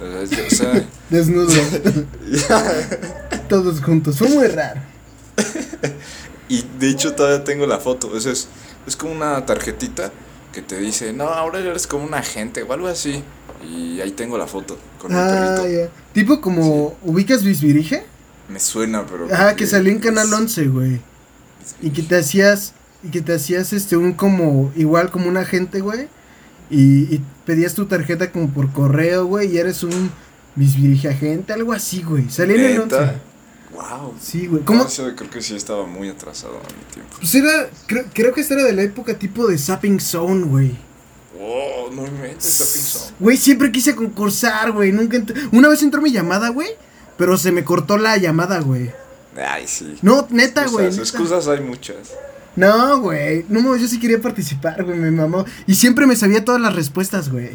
O 0.00 0.50
sea, 0.54 0.86
Desnudo. 1.10 1.52
Todos 3.48 3.80
juntos. 3.80 4.18
Fue 4.18 4.28
muy 4.28 4.46
raro. 4.48 4.80
y 6.48 6.64
de 6.78 6.88
hecho 6.90 7.14
todavía 7.14 7.44
tengo 7.44 7.66
la 7.66 7.78
foto. 7.78 8.16
Eso 8.16 8.30
es, 8.30 8.48
es 8.86 8.96
como 8.96 9.12
una 9.12 9.44
tarjetita 9.46 10.12
que 10.52 10.62
te 10.62 10.78
dice, 10.78 11.12
no, 11.12 11.24
ahora 11.28 11.58
eres 11.60 11.86
como 11.86 12.04
un 12.04 12.14
agente 12.14 12.62
o 12.62 12.72
algo 12.72 12.88
así. 12.88 13.22
Y 13.68 14.00
ahí 14.00 14.12
tengo 14.12 14.38
la 14.38 14.46
foto 14.46 14.78
con 15.00 15.10
el 15.10 15.18
Ah, 15.18 15.56
perrito. 15.60 15.84
ya. 15.86 15.90
Tipo 16.12 16.40
como. 16.40 16.96
¿Ubicas 17.02 17.42
Luis 17.42 17.60
Virige? 17.60 18.04
Me 18.48 18.60
suena, 18.60 19.04
pero. 19.04 19.26
Ah, 19.32 19.54
que 19.56 19.66
salió 19.66 19.90
en 19.90 19.98
Canal 19.98 20.32
11, 20.32 20.66
güey. 20.68 21.00
Y 21.82 21.90
que 21.90 22.02
te 22.02 22.16
hacías. 22.16 22.74
Y 23.02 23.10
que 23.10 23.20
te 23.20 23.34
hacías 23.34 23.72
este 23.72 23.96
un 23.96 24.12
como. 24.12 24.72
Igual 24.76 25.10
como 25.10 25.28
un 25.28 25.36
agente, 25.36 25.80
güey. 25.80 26.08
Y, 26.70 27.14
y 27.14 27.20
pedías 27.46 27.74
tu 27.74 27.86
tarjeta 27.86 28.30
como 28.30 28.50
por 28.50 28.72
correo, 28.72 29.26
güey. 29.26 29.54
Y 29.54 29.58
eres 29.58 29.82
un 29.82 30.10
Miss 30.56 30.76
Virige 30.76 31.08
agente, 31.08 31.52
algo 31.52 31.72
así, 31.72 32.02
güey. 32.02 32.28
Salió 32.30 32.56
en 32.56 32.64
el 32.64 32.80
11. 32.80 33.00
¿Neta? 33.00 33.20
Wow. 33.72 34.14
Sí, 34.20 34.46
güey. 34.46 34.64
¿Cómo? 34.64 34.84
No, 34.84 35.16
creo 35.16 35.30
que 35.30 35.40
sí 35.40 35.54
estaba 35.54 35.86
muy 35.86 36.08
atrasado 36.08 36.54
a 36.56 36.62
mi 36.62 36.92
tiempo. 36.92 37.16
Pues 37.18 37.34
era. 37.34 37.70
Creo, 37.86 38.04
creo 38.12 38.34
que 38.34 38.40
esta 38.40 38.54
era 38.54 38.64
de 38.64 38.72
la 38.72 38.82
época 38.82 39.18
tipo 39.18 39.46
de 39.46 39.56
Zapping 39.56 40.00
Zone, 40.00 40.46
güey. 40.46 40.76
Oh, 41.40 41.88
no 41.92 42.06
inventes 42.06 42.60
esa 42.60 42.74
pinzón. 42.74 43.14
Güey, 43.20 43.36
siempre 43.36 43.70
quise 43.70 43.94
concursar, 43.94 44.72
güey. 44.72 44.90
Nunca 44.90 45.22
Una 45.52 45.68
vez 45.68 45.82
entró 45.82 46.02
mi 46.02 46.10
llamada, 46.10 46.48
güey. 46.48 46.68
Pero 47.16 47.36
se 47.36 47.52
me 47.52 47.64
cortó 47.64 47.96
la 47.96 48.16
llamada, 48.16 48.60
güey. 48.60 48.90
Ay, 49.36 49.66
sí. 49.68 49.96
No, 50.02 50.26
neta, 50.30 50.66
güey. 50.66 50.86
Excusas 50.86 51.46
hay 51.46 51.60
muchas. 51.60 52.14
No, 52.58 53.00
güey. 53.00 53.44
No, 53.48 53.76
yo 53.76 53.86
sí 53.88 53.98
quería 54.00 54.20
participar, 54.20 54.84
güey. 54.84 54.98
Me 54.98 55.10
mamó. 55.10 55.44
Y 55.66 55.74
siempre 55.74 56.06
me 56.06 56.16
sabía 56.16 56.44
todas 56.44 56.60
las 56.60 56.74
respuestas, 56.74 57.30
güey. 57.30 57.50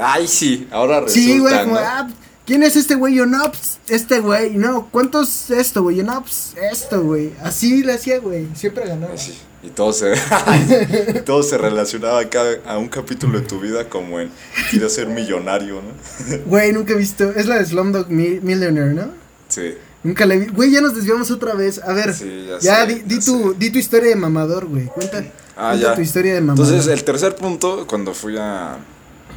Ay, 0.00 0.28
sí, 0.28 0.66
ahora 0.70 1.00
resulta, 1.00 1.20
Sí, 1.20 1.38
güey. 1.38 1.58
Como, 1.60 1.74
¿no? 1.74 1.80
ah, 1.80 2.08
¿quién 2.46 2.62
es 2.62 2.76
este 2.76 2.94
güey? 2.94 3.14
Yo, 3.14 3.26
no, 3.26 3.42
pues, 3.50 3.78
este 3.88 4.20
güey. 4.20 4.54
No, 4.56 4.88
¿cuánto 4.90 5.22
es 5.22 5.50
esto, 5.50 5.82
güey? 5.82 5.96
Yo, 5.96 6.04
no, 6.04 6.20
pues, 6.22 6.54
esto, 6.70 7.02
güey. 7.02 7.32
Así 7.42 7.82
le 7.82 7.94
hacía, 7.94 8.18
güey. 8.20 8.46
Siempre 8.54 8.86
ganaba. 8.86 9.16
Sí. 9.16 9.36
Y 9.60 9.70
todo 9.70 9.92
se, 9.92 10.12
y 11.16 11.20
todo 11.24 11.42
se 11.42 11.58
relacionaba 11.58 12.20
acá 12.20 12.42
a 12.64 12.78
un 12.78 12.88
capítulo 12.88 13.40
de 13.40 13.46
tu 13.46 13.58
vida 13.58 13.88
como 13.88 14.20
en 14.20 14.30
quiero 14.70 14.88
ser 14.88 15.08
millonario, 15.08 15.82
¿no? 15.82 16.38
Güey, 16.46 16.72
nunca 16.72 16.92
he 16.92 16.96
visto. 16.96 17.32
Es 17.32 17.46
la 17.46 17.56
de 17.58 17.66
Slumdog 17.66 18.08
Mi- 18.08 18.38
Millionaire, 18.40 18.94
¿no? 18.94 19.08
Sí. 19.48 19.74
Nunca 20.02 20.26
la 20.26 20.36
vi. 20.36 20.46
Güey, 20.46 20.70
ya 20.70 20.80
nos 20.80 20.94
desviamos 20.94 21.30
otra 21.30 21.54
vez. 21.54 21.80
A 21.82 21.92
ver. 21.92 22.14
Sí, 22.14 22.46
ya 22.48 22.58
ya, 22.60 22.86
sé, 22.86 22.94
di, 22.94 23.00
di 23.00 23.18
ya 23.18 23.24
tu, 23.26 23.50
sé. 23.52 23.58
di 23.58 23.70
tu 23.70 23.78
historia 23.78 24.10
de 24.10 24.16
mamador, 24.16 24.66
güey. 24.66 24.86
Cuenta, 24.86 25.24
Ah, 25.56 25.70
cuenta 25.70 25.88
ya. 25.88 25.94
tu 25.96 26.00
historia 26.02 26.34
de 26.34 26.40
mamador. 26.40 26.66
Entonces, 26.66 26.92
el 26.92 27.04
tercer 27.04 27.34
punto, 27.34 27.86
cuando 27.88 28.14
fui 28.14 28.36
a, 28.38 28.74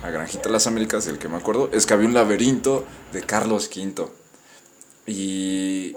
a 0.03 0.09
Granjita 0.11 0.43
de 0.43 0.51
las 0.51 0.67
Américas, 0.67 1.07
el 1.07 1.17
que 1.17 1.27
me 1.27 1.37
acuerdo, 1.37 1.69
es 1.73 1.85
que 1.85 1.93
había 1.95 2.07
un 2.07 2.13
laberinto 2.13 2.85
de 3.11 3.21
Carlos 3.23 3.69
V. 3.75 4.07
Y 5.07 5.95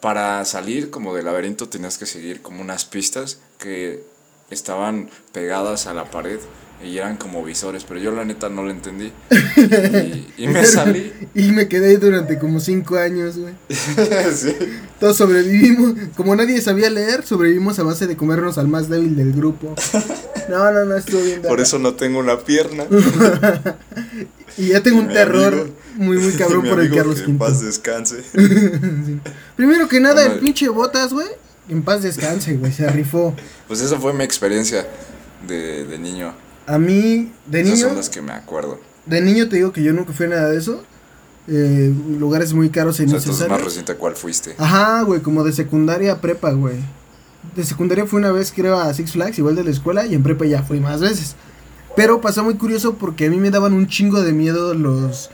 para 0.00 0.44
salir 0.44 0.90
como 0.90 1.14
del 1.14 1.24
laberinto 1.24 1.68
tenías 1.68 1.98
que 1.98 2.06
seguir 2.06 2.42
como 2.42 2.60
unas 2.62 2.84
pistas 2.84 3.38
que 3.58 4.04
estaban 4.50 5.10
pegadas 5.32 5.86
a 5.86 5.94
la 5.94 6.08
pared 6.10 6.38
y 6.84 6.98
eran 6.98 7.16
como 7.16 7.42
visores, 7.44 7.84
pero 7.84 7.98
yo 8.00 8.10
la 8.12 8.24
neta 8.24 8.48
no 8.48 8.62
lo 8.62 8.70
entendí. 8.70 9.12
Y, 9.56 10.44
y 10.44 10.48
me 10.48 10.64
salí. 10.66 11.12
Y 11.34 11.50
me 11.52 11.68
quedé 11.68 11.96
durante 11.98 12.38
como 12.38 12.60
cinco 12.60 12.96
años, 12.96 13.38
güey. 13.38 13.54
Sí. 14.34 14.54
Todos 15.00 15.16
sobrevivimos. 15.16 15.94
Como 16.16 16.36
nadie 16.36 16.60
sabía 16.60 16.90
leer, 16.90 17.24
sobrevivimos 17.24 17.78
a 17.78 17.82
base 17.82 18.06
de 18.06 18.16
comernos 18.16 18.58
al 18.58 18.68
más 18.68 18.88
débil 18.88 19.16
del 19.16 19.32
grupo. 19.32 19.74
No, 20.48 20.70
no, 20.70 20.84
no, 20.84 20.94
estuvo 20.96 21.20
bien. 21.24 21.42
Por 21.42 21.58
eso 21.60 21.80
no 21.80 21.94
tengo 21.94 22.20
una 22.20 22.38
pierna. 22.38 22.84
Y 24.56 24.68
ya 24.68 24.80
tengo 24.80 24.98
Y 24.98 25.00
un 25.00 25.08
terror 25.08 25.52
amigo- 25.54 25.74
muy, 25.96 26.18
muy 26.18 26.32
cabrón 26.34 26.64
por 26.68 26.78
el 26.78 26.94
Carlos 26.94 27.20
que 27.20 27.30
en 27.30 27.36
paz 27.36 27.60
descanse. 27.62 28.22
Primero 29.56 29.88
que 29.88 29.98
nada, 29.98 30.24
el 30.24 30.38
pinche 30.38 30.68
Botas, 30.68 31.12
güey. 31.12 31.26
En 31.68 31.82
paz 31.82 32.02
descanse, 32.02 32.54
güey. 32.54 32.72
Se 32.72 32.88
rifó. 32.88 33.34
Pues 33.66 33.80
esa 33.80 33.98
fue 33.98 34.12
mi 34.12 34.22
experiencia 34.22 34.86
de, 35.48 35.84
de 35.84 35.98
niño. 35.98 36.32
A 36.66 36.78
mí, 36.78 37.32
de 37.46 37.60
Esas 37.60 37.72
niño, 37.74 37.86
son 37.88 37.96
las 37.96 38.08
que 38.10 38.20
me 38.22 38.32
acuerdo. 38.32 38.78
de 39.06 39.20
niño 39.20 39.48
te 39.48 39.56
digo 39.56 39.72
que 39.72 39.82
yo 39.82 39.92
nunca 39.92 40.12
fui 40.12 40.26
a 40.26 40.30
nada 40.30 40.50
de 40.50 40.58
eso. 40.58 40.82
Eh, 41.48 41.94
lugares 42.18 42.52
muy 42.54 42.70
caros 42.70 42.98
e 42.98 43.04
O 43.04 43.06
sea, 43.08 43.14
más 43.18 43.24
innecesarios. 43.26 43.62
reciente, 43.64 43.94
¿cuál 43.94 44.16
fuiste? 44.16 44.54
Ajá, 44.58 45.02
güey, 45.02 45.20
como 45.20 45.44
de 45.44 45.52
secundaria 45.52 46.12
a 46.14 46.20
prepa, 46.20 46.50
güey. 46.50 46.76
De 47.54 47.62
secundaria 47.64 48.04
fui 48.06 48.18
una 48.18 48.32
vez, 48.32 48.52
creo, 48.54 48.76
a 48.80 48.92
Six 48.92 49.12
Flags, 49.12 49.38
igual 49.38 49.54
de 49.54 49.62
la 49.62 49.70
escuela, 49.70 50.04
y 50.06 50.14
en 50.14 50.24
prepa 50.24 50.44
ya 50.44 50.64
fui 50.64 50.80
más 50.80 51.00
veces. 51.00 51.36
Pero 51.94 52.20
pasó 52.20 52.42
muy 52.42 52.56
curioso 52.56 52.94
porque 52.96 53.26
a 53.26 53.30
mí 53.30 53.36
me 53.36 53.50
daban 53.52 53.72
un 53.72 53.86
chingo 53.86 54.22
de 54.22 54.32
miedo 54.32 54.74
los, 54.74 55.30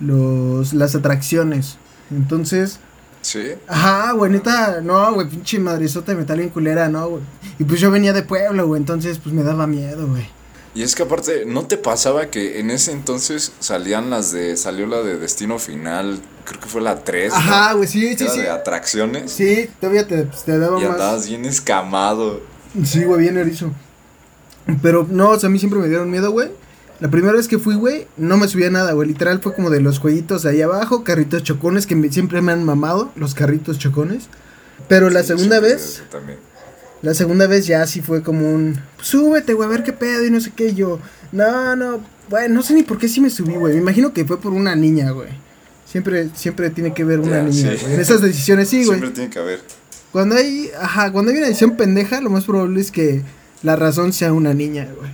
los, 0.00 0.72
las 0.72 0.94
atracciones. 0.94 1.76
Entonces, 2.10 2.80
Sí. 3.22 3.40
ajá, 3.68 4.12
güey, 4.12 4.32
neta, 4.32 4.80
no, 4.82 5.12
güey, 5.12 5.28
pinche 5.28 5.58
madresota 5.58 6.12
de 6.12 6.18
metal 6.18 6.38
bien 6.38 6.48
culera, 6.48 6.88
no, 6.88 7.06
güey. 7.06 7.22
Y 7.58 7.64
pues 7.64 7.78
yo 7.80 7.90
venía 7.90 8.14
de 8.14 8.22
pueblo, 8.22 8.66
güey, 8.66 8.80
entonces 8.80 9.18
pues 9.18 9.34
me 9.34 9.42
daba 9.42 9.66
miedo, 9.66 10.06
güey. 10.08 10.26
Y 10.74 10.82
es 10.82 10.94
que 10.94 11.02
aparte, 11.02 11.44
¿no 11.46 11.66
te 11.66 11.76
pasaba 11.76 12.26
que 12.30 12.60
en 12.60 12.70
ese 12.70 12.92
entonces 12.92 13.52
salían 13.58 14.08
las 14.10 14.30
de. 14.30 14.56
Salió 14.56 14.86
la 14.86 15.02
de 15.02 15.18
Destino 15.18 15.58
Final, 15.58 16.20
creo 16.44 16.60
que 16.60 16.68
fue 16.68 16.80
la 16.80 17.02
3. 17.02 17.32
Ajá, 17.32 17.72
güey, 17.72 17.88
sí, 17.88 18.16
sí, 18.16 18.28
sí. 18.28 18.40
de 18.42 18.50
atracciones. 18.50 19.32
Sí, 19.32 19.68
todavía 19.80 20.06
te, 20.06 20.22
pues, 20.24 20.44
te 20.44 20.56
daba 20.58 20.78
y 20.80 20.84
más. 20.84 20.92
andabas 20.92 21.28
bien 21.28 21.44
escamado. 21.44 22.40
Sí, 22.84 23.02
güey, 23.04 23.22
bien 23.22 23.36
erizo. 23.36 23.72
Pero 24.82 25.06
no, 25.10 25.30
o 25.30 25.38
sea, 25.40 25.48
a 25.48 25.50
mí 25.50 25.58
siempre 25.58 25.80
me 25.80 25.88
dieron 25.88 26.08
miedo, 26.10 26.30
güey. 26.30 26.50
La 27.00 27.10
primera 27.10 27.32
vez 27.34 27.48
que 27.48 27.58
fui, 27.58 27.74
güey, 27.74 28.06
no 28.16 28.36
me 28.36 28.46
subía 28.46 28.70
nada, 28.70 28.92
güey. 28.92 29.08
Literal 29.08 29.40
fue 29.40 29.54
como 29.54 29.70
de 29.70 29.80
los 29.80 29.98
jueguitos 29.98 30.44
ahí 30.46 30.60
abajo, 30.62 31.02
carritos 31.02 31.42
chocones 31.42 31.86
que 31.86 31.96
me- 31.96 32.12
siempre 32.12 32.42
me 32.42 32.52
han 32.52 32.62
mamado, 32.62 33.10
los 33.16 33.34
carritos 33.34 33.78
chocones. 33.78 34.28
Pero 34.86 35.08
la 35.10 35.22
segunda 35.24 35.60
vez, 35.60 36.02
también. 36.10 36.38
La 37.02 37.14
segunda 37.14 37.46
vez 37.46 37.66
ya 37.66 37.86
sí 37.86 38.00
fue 38.02 38.22
como 38.22 38.52
un, 38.52 38.80
súbete, 39.00 39.54
güey, 39.54 39.66
a 39.66 39.70
ver 39.70 39.82
qué 39.82 39.92
pedo 39.92 40.24
y 40.24 40.30
no 40.30 40.40
sé 40.40 40.52
qué. 40.54 40.68
Y 40.68 40.74
yo, 40.74 40.98
no, 41.32 41.74
no, 41.76 42.00
güey, 42.28 42.48
no 42.48 42.62
sé 42.62 42.74
ni 42.74 42.82
por 42.82 42.98
qué 42.98 43.08
sí 43.08 43.20
me 43.20 43.30
subí, 43.30 43.54
güey. 43.54 43.74
Me 43.74 43.80
imagino 43.80 44.12
que 44.12 44.24
fue 44.24 44.40
por 44.40 44.52
una 44.52 44.76
niña, 44.76 45.10
güey. 45.10 45.28
Siempre, 45.86 46.30
siempre 46.34 46.70
tiene 46.70 46.94
que 46.94 47.04
ver 47.04 47.20
una 47.20 47.42
niña, 47.42 47.72
sí. 47.72 47.82
güey. 47.82 47.94
En 47.94 48.00
esas 48.00 48.20
decisiones, 48.20 48.68
sí, 48.68 48.84
güey. 48.84 48.98
Siempre 48.98 49.10
tiene 49.10 49.30
que 49.30 49.38
haber. 49.38 49.62
Cuando 50.12 50.36
hay, 50.36 50.70
ajá, 50.78 51.10
cuando 51.12 51.30
hay 51.30 51.38
una 51.38 51.46
decisión 51.46 51.76
pendeja, 51.76 52.20
lo 52.20 52.30
más 52.30 52.44
probable 52.44 52.80
es 52.80 52.90
que 52.90 53.22
la 53.62 53.76
razón 53.76 54.12
sea 54.12 54.32
una 54.32 54.54
niña, 54.54 54.88
güey. 54.96 55.10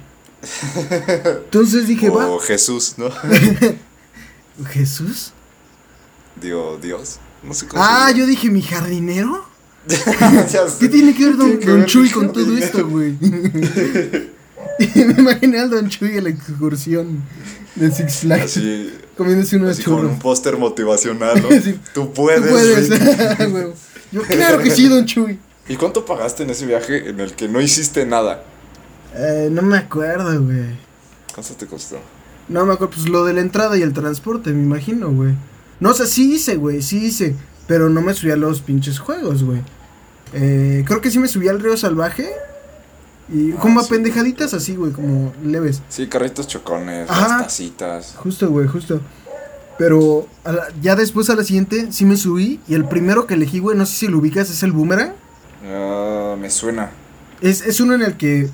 Entonces 1.44 1.87
dije, 1.87 2.11
va, 2.11 2.29
O 2.29 2.38
Jesús, 2.38 2.94
¿no? 2.96 3.11
Jesús. 4.70 5.33
Digo, 6.40 6.79
Dios. 6.81 7.18
No 7.42 7.55
sé 7.55 7.66
cómo 7.66 7.83
Ah, 7.85 8.11
yo 8.12 8.27
dije, 8.27 8.51
¿mi 8.51 8.62
jardinero? 8.62 9.44
¿Qué 10.81 10.88
tiene 10.88 11.14
que 11.14 11.25
ver 11.25 11.37
Don, 11.37 11.46
Tiene 11.46 11.61
que 11.61 11.70
don 11.70 11.81
ver 11.81 11.87
Chuy 11.88 12.11
con 12.11 12.33
todo 12.33 12.57
esto, 12.57 12.88
güey? 12.88 13.16
me 13.20 15.14
imaginé 15.18 15.61
al 15.61 15.70
Don 15.70 15.88
Chuy 15.88 16.18
en 16.18 16.25
la 16.25 16.31
excursión 16.31 17.22
de 17.77 17.90
Six 17.90 18.16
Flags, 18.20 18.57
Así, 18.57 18.92
comiéndose 19.16 19.57
unos 19.57 19.70
así 19.70 19.83
churros. 19.83 20.11
un 20.11 20.18
póster 20.18 20.57
motivacional, 20.57 21.40
¿no? 21.42 21.49
Sí. 21.62 21.79
Tú 21.94 22.12
puedes. 22.12 22.42
Tú 22.42 22.51
puedes, 22.51 23.53
güey. 23.53 23.66
Yo, 24.12 24.22
claro 24.22 24.62
que 24.62 24.70
sí, 24.70 24.88
Don 24.88 25.05
Chuy. 25.05 25.38
¿Y 25.68 25.77
cuánto 25.77 26.05
pagaste 26.05 26.44
en 26.44 26.51
ese 26.51 26.66
viaje 26.66 27.09
en 27.09 27.20
el 27.20 27.33
que 27.35 27.49
no 27.49 27.61
hiciste 27.61 28.07
nada? 28.07 28.44
Eh, 29.14 29.49
no 29.51 29.62
me 29.62 29.79
acuerdo, 29.79 30.42
güey. 30.42 30.79
¿Cuánto 31.35 31.55
te 31.55 31.66
costó? 31.66 31.99
No 32.49 32.64
me 32.64 32.75
acuerdo, 32.75 32.94
pues 32.94 33.09
lo 33.09 33.25
de 33.25 33.35
la 33.35 33.40
entrada 33.40 33.77
y 33.77 33.83
el 33.83 33.92
transporte, 33.92 34.51
me 34.51 34.62
imagino, 34.62 35.11
güey. 35.11 35.35
No, 35.81 35.90
o 35.90 35.94
sea, 35.94 36.07
sí 36.07 36.35
hice, 36.35 36.57
güey, 36.57 36.83
sí 36.83 37.05
hice. 37.05 37.35
Pero 37.67 37.89
no 37.89 38.01
me 38.01 38.15
subí 38.15 38.31
a 38.31 38.37
los 38.37 38.61
pinches 38.63 38.99
juegos, 38.99 39.43
güey. 39.43 39.61
Eh, 40.33 40.85
creo 40.87 41.01
que 41.01 41.11
sí 41.11 41.19
me 41.19 41.29
subí 41.29 41.49
al 41.49 41.61
río 41.61 41.77
salvaje. 41.77 42.29
Y 43.33 43.53
Ah, 43.53 43.57
como 43.61 43.81
a 43.81 43.83
sí, 43.83 43.91
pendejaditas 43.91 44.55
así, 44.55 44.77
güey, 44.77 44.93
como 44.93 45.33
leves. 45.45 45.83
Sí, 45.89 46.07
carritos 46.07 46.47
chocones, 46.47 47.11
Ajá. 47.11 47.29
las 47.39 47.43
tacitas. 47.45 48.15
Justo, 48.17 48.49
güey, 48.51 48.69
justo. 48.69 49.01
Pero 49.79 50.27
a 50.45 50.53
la- 50.53 50.69
ya 50.81 50.95
después 50.97 51.29
a 51.29 51.35
la 51.35 51.43
siguiente 51.45 51.89
sí 51.91 52.05
me 52.05 52.17
subí 52.17 52.61
y 52.69 52.75
el 52.75 52.85
primero 52.87 53.27
que 53.27 53.35
elegí, 53.35 53.59
güey, 53.59 53.77
no 53.77 53.85
sé 53.85 53.97
si 53.97 54.07
lo 54.09 54.19
ubicas, 54.19 54.49
es 54.49 54.63
el 54.63 54.73
boomerang. 54.73 55.13
Ah, 55.69 56.37
me 56.39 56.49
suena. 56.51 56.91
Es, 57.41 57.61
es 57.67 57.81
uno 57.81 57.95
en 57.95 58.03
el 58.03 58.17
que 58.17 58.49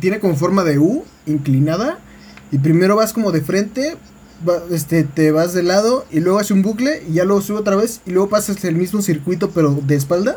tiene 0.00 0.18
como 0.20 0.36
forma 0.36 0.64
de 0.64 0.78
U, 0.78 1.04
inclinada, 1.26 1.98
y 2.50 2.58
primero 2.58 2.96
vas 2.96 3.12
como 3.12 3.30
de 3.30 3.42
frente, 3.42 3.96
va- 4.48 4.62
este, 4.70 5.04
te 5.04 5.30
vas 5.32 5.52
de 5.54 5.62
lado 5.62 6.04
y 6.10 6.20
luego 6.20 6.38
hace 6.38 6.52
un 6.52 6.62
bucle 6.62 7.02
y 7.08 7.14
ya 7.14 7.24
luego 7.24 7.40
sube 7.42 7.58
otra 7.58 7.76
vez 7.76 8.00
y 8.06 8.10
luego 8.10 8.28
pasas 8.28 8.62
el 8.64 8.76
mismo 8.76 9.02
circuito 9.02 9.50
pero 9.50 9.70
de 9.82 9.94
espaldas. 9.96 10.36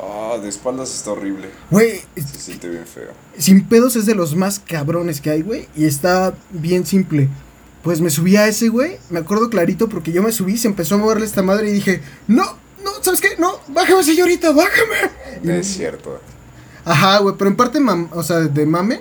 Ah, 0.00 0.38
de 0.42 0.48
espaldas 0.48 0.94
está 0.94 1.12
horrible. 1.12 1.50
Güey, 1.70 2.00
Se 2.16 2.38
siente 2.40 2.68
bien 2.68 2.86
feo. 2.86 3.10
sin 3.38 3.66
pedos 3.68 3.94
es 3.96 4.06
de 4.06 4.14
los 4.14 4.34
más 4.34 4.58
cabrones 4.58 5.20
que 5.20 5.30
hay, 5.30 5.42
güey, 5.42 5.68
y 5.76 5.84
está 5.84 6.34
bien 6.50 6.86
simple. 6.86 7.28
Pues 7.82 8.00
me 8.00 8.10
subí 8.10 8.36
a 8.36 8.46
ese, 8.48 8.68
güey, 8.68 8.98
me 9.10 9.18
acuerdo 9.18 9.50
clarito 9.50 9.88
porque 9.88 10.12
yo 10.12 10.22
me 10.22 10.32
subí, 10.32 10.56
se 10.56 10.68
empezó 10.68 10.94
a 10.94 10.98
moverle 10.98 11.26
esta 11.26 11.42
madre 11.42 11.68
y 11.68 11.72
dije, 11.72 12.00
no, 12.28 12.44
no, 12.82 12.90
¿sabes 13.02 13.20
qué? 13.20 13.30
No, 13.38 13.58
bájame 13.68 14.02
señorita, 14.04 14.52
bájame. 14.52 15.10
Y- 15.42 15.50
Es 15.50 15.66
cierto. 15.66 16.20
Ajá, 16.84 17.18
güey, 17.18 17.34
pero 17.36 17.50
en 17.50 17.56
parte, 17.56 17.78
mam- 17.80 18.08
o 18.12 18.22
sea, 18.22 18.38
de 18.40 18.66
mame, 18.66 19.00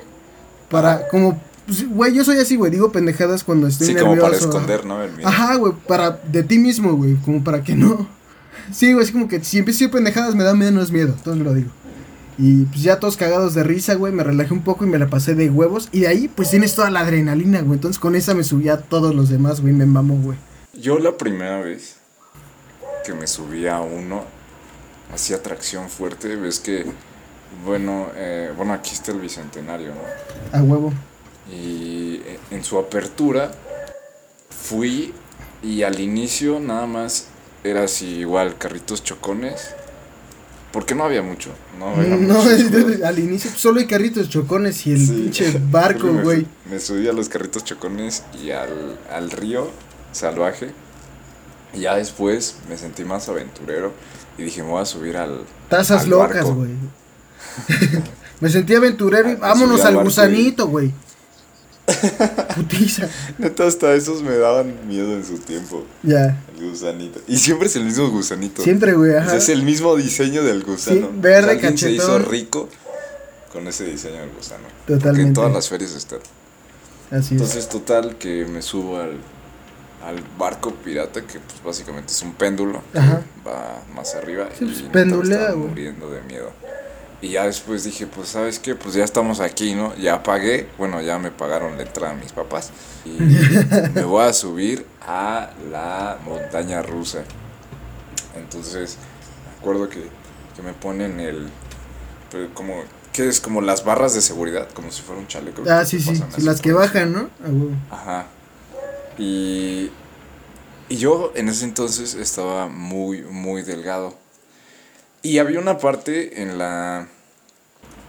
para, 0.69 1.07
como, 1.09 1.41
güey, 1.89 2.13
yo 2.13 2.23
soy 2.23 2.37
así, 2.39 2.55
güey, 2.55 2.71
digo 2.71 2.91
pendejadas 2.91 3.43
cuando 3.43 3.67
estoy 3.67 3.87
Sí, 3.87 3.93
nervioso. 3.93 4.15
como 4.15 4.21
para 4.23 4.35
esconder, 4.37 4.85
¿no? 4.85 5.01
El 5.03 5.11
miedo. 5.13 5.27
Ajá, 5.29 5.55
güey, 5.55 5.73
para, 5.87 6.11
de 6.31 6.43
ti 6.43 6.57
mismo, 6.59 6.93
güey, 6.95 7.15
como 7.15 7.43
para 7.43 7.63
que 7.63 7.75
no. 7.75 8.07
Sí, 8.71 8.93
güey, 8.93 9.05
es 9.05 9.11
como 9.11 9.27
que 9.27 9.43
si 9.43 9.57
empiezo 9.59 9.85
a 9.85 9.91
pendejadas 9.91 10.35
me 10.35 10.43
da 10.43 10.53
menos 10.53 10.91
miedo, 10.91 11.13
entonces 11.17 11.43
lo 11.43 11.53
digo. 11.53 11.69
Y 12.37 12.63
pues 12.65 12.81
ya 12.81 12.99
todos 12.99 13.17
cagados 13.17 13.53
de 13.53 13.63
risa, 13.63 13.93
güey, 13.95 14.11
me 14.13 14.23
relajé 14.23 14.53
un 14.53 14.63
poco 14.63 14.85
y 14.85 14.87
me 14.87 14.97
la 14.97 15.07
pasé 15.09 15.35
de 15.35 15.49
huevos. 15.49 15.89
Y 15.91 16.01
de 16.01 16.07
ahí, 16.07 16.27
pues 16.27 16.49
tienes 16.49 16.73
toda 16.73 16.89
la 16.89 17.01
adrenalina, 17.01 17.61
güey. 17.61 17.73
Entonces 17.75 17.99
con 17.99 18.15
esa 18.15 18.33
me 18.33 18.43
subí 18.43 18.69
a 18.69 18.77
todos 18.77 19.13
los 19.13 19.29
demás, 19.29 19.61
güey, 19.61 19.73
me 19.73 19.85
mamó, 19.85 20.15
güey. 20.15 20.37
Yo 20.73 20.97
la 20.97 21.17
primera 21.17 21.61
vez 21.61 21.97
que 23.05 23.13
me 23.13 23.27
subí 23.27 23.67
a 23.67 23.81
uno, 23.81 24.23
hacía 25.13 25.43
tracción 25.43 25.89
fuerte, 25.89 26.35
ves 26.35 26.59
que, 26.59 26.85
bueno, 27.65 28.07
eh, 28.15 28.51
bueno, 28.55 28.73
aquí 28.73 28.91
está 28.93 29.11
el 29.11 29.19
Bicentenario, 29.19 29.89
¿no? 29.89 30.57
A 30.57 30.63
huevo. 30.63 30.93
Y 31.49 32.15
eh, 32.25 32.39
en 32.51 32.63
su 32.63 32.77
apertura 32.77 33.51
fui 34.49 35.13
y 35.63 35.83
al 35.83 35.99
inicio 35.99 36.59
nada 36.59 36.85
más 36.85 37.27
era 37.63 37.83
así 37.83 38.05
igual, 38.19 38.57
carritos 38.57 39.03
chocones, 39.03 39.69
porque 40.71 40.95
no 40.95 41.03
había 41.03 41.21
mucho, 41.21 41.49
no 41.77 41.89
había 41.89 42.15
No, 42.15 42.41
al 43.05 43.19
inicio 43.19 43.51
solo 43.55 43.79
hay 43.79 43.87
carritos 43.87 44.29
chocones 44.29 44.85
y 44.87 44.93
el 44.93 45.05
Sí. 45.05 45.11
pinche 45.13 45.59
barco, 45.71 46.07
güey. 46.23 46.45
Me 46.69 46.79
subí 46.79 47.07
a 47.07 47.13
los 47.13 47.29
carritos 47.29 47.63
chocones 47.63 48.23
y 48.41 48.51
al, 48.51 48.97
al 49.11 49.31
río 49.31 49.69
salvaje. 50.11 50.71
Y 51.73 51.81
ya 51.81 51.95
después 51.95 52.57
me 52.69 52.77
sentí 52.77 53.03
más 53.05 53.29
aventurero 53.29 53.93
y 54.37 54.43
dije, 54.43 54.61
me 54.63 54.69
voy 54.69 54.81
a 54.81 54.85
subir 54.85 55.17
al. 55.17 55.43
Tazas 55.69 56.03
al 56.03 56.09
locas, 56.09 56.35
barco". 56.45 56.55
güey. 56.55 56.71
Me 58.41 58.49
sentí 58.49 58.73
aventurero 58.73 59.29
y 59.29 59.35
vámonos 59.35 59.85
al 59.85 60.03
gusanito, 60.03 60.67
güey. 60.67 60.91
Putiza. 62.55 63.07
Neta, 63.37 63.65
hasta 63.67 63.93
esos 63.95 64.21
me 64.23 64.35
daban 64.37 64.87
miedo 64.87 65.13
en 65.13 65.25
su 65.25 65.37
tiempo. 65.37 65.85
Ya. 66.03 66.37
El 66.57 66.69
gusanito. 66.69 67.19
Y 67.27 67.37
siempre 67.37 67.67
es 67.67 67.75
el 67.75 67.85
mismo 67.85 68.09
gusanito. 68.09 68.61
Siempre, 68.63 68.93
güey, 68.93 69.11
O 69.11 69.13
sea, 69.13 69.23
ajá. 69.23 69.37
es 69.37 69.49
el 69.49 69.63
mismo 69.63 69.95
diseño 69.95 70.43
del 70.43 70.63
gusano. 70.63 71.07
Sí, 71.07 71.09
verde, 71.15 71.39
O 71.39 71.43
sea, 71.43 71.51
alguien 71.53 71.77
se 71.77 71.91
hizo 71.91 72.19
rico 72.19 72.69
con 73.51 73.67
ese 73.67 73.85
diseño 73.85 74.19
del 74.21 74.29
gusano. 74.31 74.63
Porque 74.85 74.99
Totalmente. 74.99 75.27
en 75.29 75.33
todas 75.33 75.51
las 75.53 75.69
ferias 75.69 75.93
está. 75.95 76.17
Así 77.11 77.25
es. 77.25 77.31
Entonces, 77.31 77.67
total, 77.69 78.15
que 78.17 78.45
me 78.45 78.61
subo 78.61 78.97
al, 78.99 79.17
al 80.05 80.23
barco 80.37 80.73
pirata, 80.73 81.21
que 81.21 81.39
pues 81.39 81.63
básicamente 81.63 82.13
es 82.13 82.21
un 82.21 82.33
péndulo, 82.33 82.81
que 82.93 82.99
Ajá. 82.99 83.21
va 83.45 83.81
más 83.93 84.15
arriba. 84.15 84.47
Sí, 84.57 84.65
pues, 84.65 84.79
y 84.79 84.81
neta, 84.83 84.91
pendulea, 84.93 85.51
güey. 85.51 85.67
muriendo 85.69 86.09
de 86.09 86.21
miedo. 86.21 86.51
Y 87.21 87.29
ya 87.29 87.45
después 87.45 87.83
dije, 87.83 88.07
pues, 88.07 88.29
¿sabes 88.29 88.57
qué? 88.57 88.73
Pues 88.73 88.95
ya 88.95 89.03
estamos 89.03 89.39
aquí, 89.39 89.75
¿no? 89.75 89.95
Ya 89.97 90.23
pagué, 90.23 90.67
bueno, 90.79 91.01
ya 91.01 91.19
me 91.19 91.29
pagaron 91.29 91.77
la 91.77 91.83
entrada 91.83 92.13
a 92.13 92.15
mis 92.15 92.31
papás. 92.31 92.71
Y 93.05 93.09
me 93.93 94.03
voy 94.03 94.23
a 94.23 94.33
subir 94.33 94.85
a 95.01 95.51
la 95.71 96.17
montaña 96.25 96.81
rusa. 96.81 97.23
Entonces, 98.35 98.97
me 99.45 99.59
acuerdo 99.59 99.87
que, 99.87 100.03
que 100.55 100.61
me 100.63 100.73
ponen 100.73 101.19
el. 101.19 101.47
pero 102.31 102.51
como. 102.55 102.83
que 103.13 103.27
es? 103.27 103.39
Como 103.39 103.61
las 103.61 103.85
barras 103.85 104.15
de 104.15 104.21
seguridad, 104.21 104.67
como 104.73 104.91
si 104.91 105.03
fuera 105.03 105.21
un 105.21 105.27
chaleco. 105.27 105.61
Ah, 105.69 105.85
sí, 105.85 105.99
sí. 105.99 106.15
sí, 106.15 106.41
las 106.41 106.59
que 106.59 106.71
bajan, 106.73 107.13
¿no? 107.13 107.29
Ajá. 107.91 108.25
Y, 109.19 109.91
y 110.89 110.97
yo 110.97 111.31
en 111.35 111.49
ese 111.49 111.65
entonces 111.65 112.15
estaba 112.15 112.67
muy, 112.67 113.21
muy 113.21 113.61
delgado. 113.61 114.20
Y 115.23 115.37
había 115.37 115.59
una 115.59 115.77
parte 115.77 116.41
en 116.41 116.57
la 116.57 117.07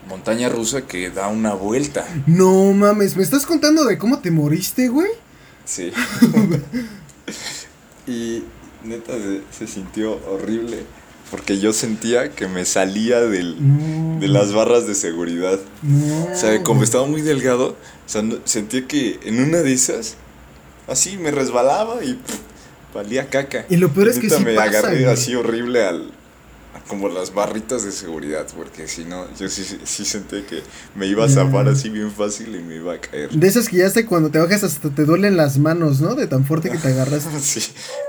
montaña 0.08 0.48
rusa 0.48 0.82
que 0.86 1.10
da 1.10 1.28
una 1.28 1.54
vuelta. 1.54 2.06
No 2.26 2.72
mames, 2.72 3.16
¿me 3.16 3.22
estás 3.22 3.46
contando 3.46 3.84
de 3.84 3.98
cómo 3.98 4.20
te 4.20 4.30
moriste, 4.30 4.88
güey? 4.88 5.10
Sí. 5.64 5.92
y 8.06 8.42
neta 8.84 9.12
se, 9.12 9.42
se 9.56 9.66
sintió 9.72 10.18
horrible 10.28 10.78
porque 11.30 11.58
yo 11.58 11.72
sentía 11.72 12.30
que 12.32 12.46
me 12.46 12.64
salía 12.66 13.20
del, 13.20 13.56
No. 13.58 14.20
de 14.20 14.28
las 14.28 14.52
barras 14.52 14.86
de 14.86 14.94
seguridad. 14.94 15.58
No. 15.82 16.24
O 16.30 16.34
sea, 16.36 16.62
como 16.62 16.82
estaba 16.82 17.06
muy 17.06 17.22
delgado, 17.22 17.68
o 17.68 17.76
sea, 18.08 18.20
no- 18.20 18.36
sentía 18.44 18.86
que 18.86 19.18
en 19.24 19.42
una 19.42 19.58
de 19.58 19.72
esas, 19.72 20.16
así 20.88 21.16
me 21.16 21.30
resbalaba 21.30 22.04
y 22.04 22.14
pff, 22.14 22.36
valía 22.94 23.30
caca. 23.30 23.64
Y 23.70 23.76
lo 23.76 23.88
peor 23.94 24.08
es 24.10 24.18
que 24.18 24.28
sí 24.28 24.44
me 24.44 24.54
pasa, 24.54 24.78
agarré 24.80 25.00
güey. 25.04 25.12
así 25.12 25.34
horrible 25.34 25.82
al 25.86 26.12
como 26.88 27.08
las 27.08 27.32
barritas 27.32 27.84
de 27.84 27.92
seguridad, 27.92 28.46
porque 28.56 28.88
si 28.88 29.04
no, 29.04 29.26
yo 29.38 29.48
sí, 29.48 29.64
sí 29.84 30.04
sentí 30.04 30.42
que 30.42 30.62
me 30.94 31.06
iba 31.06 31.24
a 31.24 31.28
zafar 31.28 31.68
así 31.68 31.88
bien 31.88 32.10
fácil 32.10 32.54
y 32.54 32.62
me 32.62 32.76
iba 32.76 32.94
a 32.94 33.00
caer. 33.00 33.30
De 33.30 33.46
esas 33.46 33.68
que 33.68 33.78
ya 33.78 33.86
hasta 33.86 34.04
cuando 34.06 34.30
te 34.30 34.38
bajas 34.38 34.64
hasta 34.64 34.90
te 34.90 35.04
duelen 35.04 35.36
las 35.36 35.58
manos, 35.58 36.00
¿no? 36.00 36.14
De 36.14 36.26
tan 36.26 36.44
fuerte 36.44 36.70
que 36.70 36.78
te 36.78 36.88
agarras. 36.88 37.26
Sí. 37.42 37.60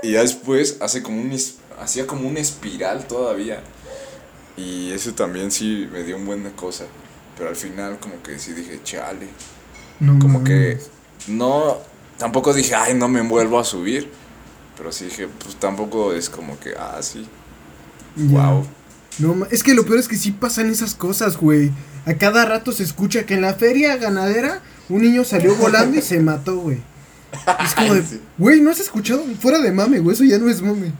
Y 0.02 0.12
ya 0.12 0.20
después 0.20 0.78
hace 0.80 1.02
como 1.02 1.20
un 1.20 1.32
hacía 1.80 2.06
como 2.06 2.28
una 2.28 2.40
espiral 2.40 3.06
todavía. 3.06 3.62
Y 4.56 4.92
eso 4.92 5.12
también 5.14 5.50
sí 5.50 5.88
me 5.92 6.04
dio 6.04 6.16
un 6.16 6.26
buen 6.26 6.44
de 6.44 6.52
cosa. 6.52 6.84
Pero 7.36 7.48
al 7.50 7.56
final 7.56 7.98
como 7.98 8.22
que 8.22 8.38
sí 8.38 8.52
dije, 8.52 8.80
chale. 8.84 9.28
No 10.00 10.18
Como 10.18 10.44
que 10.44 10.78
no, 11.26 11.78
tampoco 12.18 12.52
dije, 12.52 12.74
ay, 12.74 12.94
no 12.94 13.08
me 13.08 13.22
vuelvo 13.22 13.58
a 13.58 13.64
subir. 13.64 14.10
Pero 14.76 14.92
sí 14.92 15.06
dije, 15.06 15.28
pues 15.28 15.56
tampoco 15.56 16.12
es 16.12 16.28
como 16.28 16.58
que, 16.58 16.74
ah, 16.76 16.98
sí, 17.00 17.26
Ya. 18.16 18.48
wow. 18.48 18.66
No, 19.18 19.46
es 19.50 19.62
que 19.62 19.74
lo 19.74 19.84
peor 19.84 19.98
es 19.98 20.08
que 20.08 20.16
sí 20.16 20.32
pasan 20.32 20.70
esas 20.70 20.94
cosas, 20.94 21.36
güey. 21.36 21.70
A 22.06 22.14
cada 22.14 22.44
rato 22.44 22.72
se 22.72 22.82
escucha 22.82 23.24
que 23.24 23.34
en 23.34 23.42
la 23.42 23.54
feria 23.54 23.96
ganadera 23.96 24.60
un 24.88 25.02
niño 25.02 25.24
salió 25.24 25.54
volando 25.56 25.98
y 25.98 26.02
se 26.02 26.18
mató, 26.20 26.56
güey. 26.56 26.78
Es 27.64 27.74
como 27.74 27.94
de, 27.94 28.02
güey, 28.38 28.60
¿no 28.60 28.70
has 28.70 28.80
escuchado? 28.80 29.24
Fuera 29.40 29.58
de 29.58 29.72
mame, 29.72 30.00
güey, 30.00 30.14
eso 30.14 30.24
ya 30.24 30.38
no 30.38 30.48
es 30.48 30.60
mame. 30.62 30.92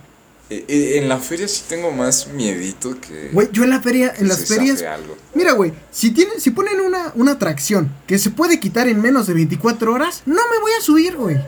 Eh, 0.50 0.64
eh, 0.68 0.98
en 0.98 1.08
la 1.08 1.18
feria 1.18 1.48
sí 1.48 1.62
tengo 1.68 1.90
más 1.90 2.28
miedito 2.28 3.00
que... 3.00 3.30
Güey, 3.32 3.48
yo 3.50 3.64
en 3.64 3.70
la 3.70 3.80
feria, 3.80 4.12
en 4.18 4.28
las 4.28 4.46
ferias, 4.46 4.82
algo. 4.82 5.16
mira, 5.34 5.52
güey, 5.52 5.72
si 5.90 6.10
tienen, 6.10 6.38
si 6.38 6.50
ponen 6.50 6.80
una, 6.80 7.12
una 7.14 7.32
atracción 7.32 7.90
que 8.06 8.18
se 8.18 8.30
puede 8.30 8.60
quitar 8.60 8.86
en 8.86 9.00
menos 9.00 9.26
de 9.26 9.32
24 9.34 9.92
horas, 9.92 10.22
no 10.26 10.42
me 10.50 10.60
voy 10.60 10.72
a 10.78 10.82
subir, 10.82 11.16
güey. 11.16 11.38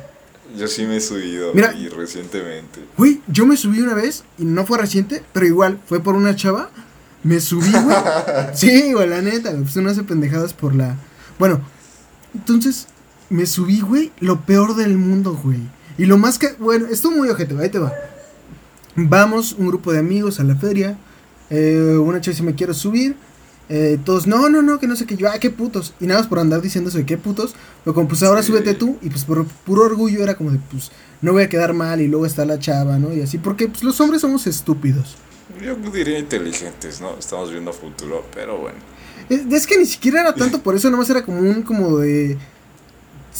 Yo 0.56 0.68
sí 0.68 0.84
me 0.84 0.96
he 0.96 1.00
subido 1.00 1.52
Mira. 1.54 1.74
y 1.74 1.88
recientemente. 1.88 2.80
Güey, 2.96 3.20
yo 3.26 3.46
me 3.46 3.56
subí 3.56 3.80
una 3.80 3.94
vez 3.94 4.24
y 4.38 4.44
no 4.44 4.64
fue 4.66 4.78
reciente, 4.78 5.22
pero 5.32 5.46
igual 5.46 5.78
fue 5.86 6.00
por 6.00 6.14
una 6.14 6.34
chava. 6.36 6.70
Me 7.22 7.40
subí, 7.40 7.70
güey. 7.72 7.96
sí, 8.54 8.92
güey, 8.92 9.08
la 9.08 9.20
neta, 9.22 9.52
pues 9.56 9.76
uno 9.76 9.90
hace 9.90 10.02
pendejadas 10.04 10.52
por 10.54 10.74
la. 10.74 10.96
Bueno, 11.38 11.60
entonces 12.34 12.86
me 13.28 13.46
subí, 13.46 13.80
güey, 13.80 14.12
lo 14.20 14.40
peor 14.42 14.76
del 14.76 14.96
mundo, 14.96 15.38
güey. 15.42 15.60
Y 15.98 16.06
lo 16.06 16.18
más 16.18 16.38
que. 16.38 16.52
Bueno, 16.58 16.86
estuvo 16.86 17.16
muy 17.16 17.28
ojete, 17.28 17.56
ahí 17.58 17.68
te 17.68 17.78
va. 17.78 17.92
Vamos, 18.94 19.52
un 19.58 19.66
grupo 19.68 19.92
de 19.92 19.98
amigos 19.98 20.40
a 20.40 20.44
la 20.44 20.56
feria. 20.56 20.96
eh, 21.50 21.96
una 22.00 22.20
chava 22.20 22.32
dice, 22.32 22.42
me 22.42 22.54
quiero 22.54 22.72
subir. 22.74 23.16
Eh, 23.68 23.98
todos, 24.04 24.26
no, 24.26 24.48
no, 24.48 24.62
no, 24.62 24.78
que 24.78 24.86
no 24.86 24.96
sé 24.96 25.06
qué. 25.06 25.16
Yo, 25.16 25.28
ah, 25.28 25.38
qué 25.38 25.50
putos. 25.50 25.94
Y 26.00 26.06
nada 26.06 26.20
más 26.20 26.28
por 26.28 26.38
andar 26.38 26.60
diciendo 26.62 26.88
eso 26.90 26.98
de 26.98 27.06
qué 27.06 27.18
putos. 27.18 27.54
Pero 27.84 27.94
como, 27.94 28.08
pues 28.08 28.22
ahora 28.22 28.42
Sí. 28.42 28.48
súbete 28.48 28.74
tú. 28.74 28.98
Y 29.02 29.10
pues 29.10 29.24
por 29.24 29.44
puro 29.46 29.82
orgullo 29.82 30.22
era 30.22 30.36
como 30.36 30.50
de, 30.50 30.58
pues 30.70 30.90
no 31.22 31.32
voy 31.32 31.42
a 31.44 31.48
quedar 31.48 31.72
mal. 31.74 32.00
Y 32.00 32.08
luego 32.08 32.26
está 32.26 32.44
la 32.44 32.58
chava, 32.58 32.98
¿no? 32.98 33.12
Y 33.12 33.22
así, 33.22 33.38
porque 33.38 33.68
pues 33.68 33.82
los 33.82 34.00
hombres 34.00 34.20
somos 34.20 34.46
estúpidos. 34.46 35.16
Yo 35.62 35.74
diría 35.92 36.18
inteligentes, 36.18 37.00
¿no? 37.00 37.16
Estamos 37.18 37.50
viendo 37.50 37.72
futuro, 37.72 38.24
pero 38.34 38.58
bueno. 38.58 38.78
Es, 39.28 39.40
es 39.50 39.66
que 39.66 39.78
ni 39.78 39.86
siquiera 39.86 40.20
era 40.20 40.34
tanto 40.34 40.60
por 40.60 40.74
eso, 40.76 40.90
nomás 40.90 41.08
era 41.10 41.24
como 41.24 41.38
un, 41.40 41.62
como 41.62 41.98
de. 41.98 42.36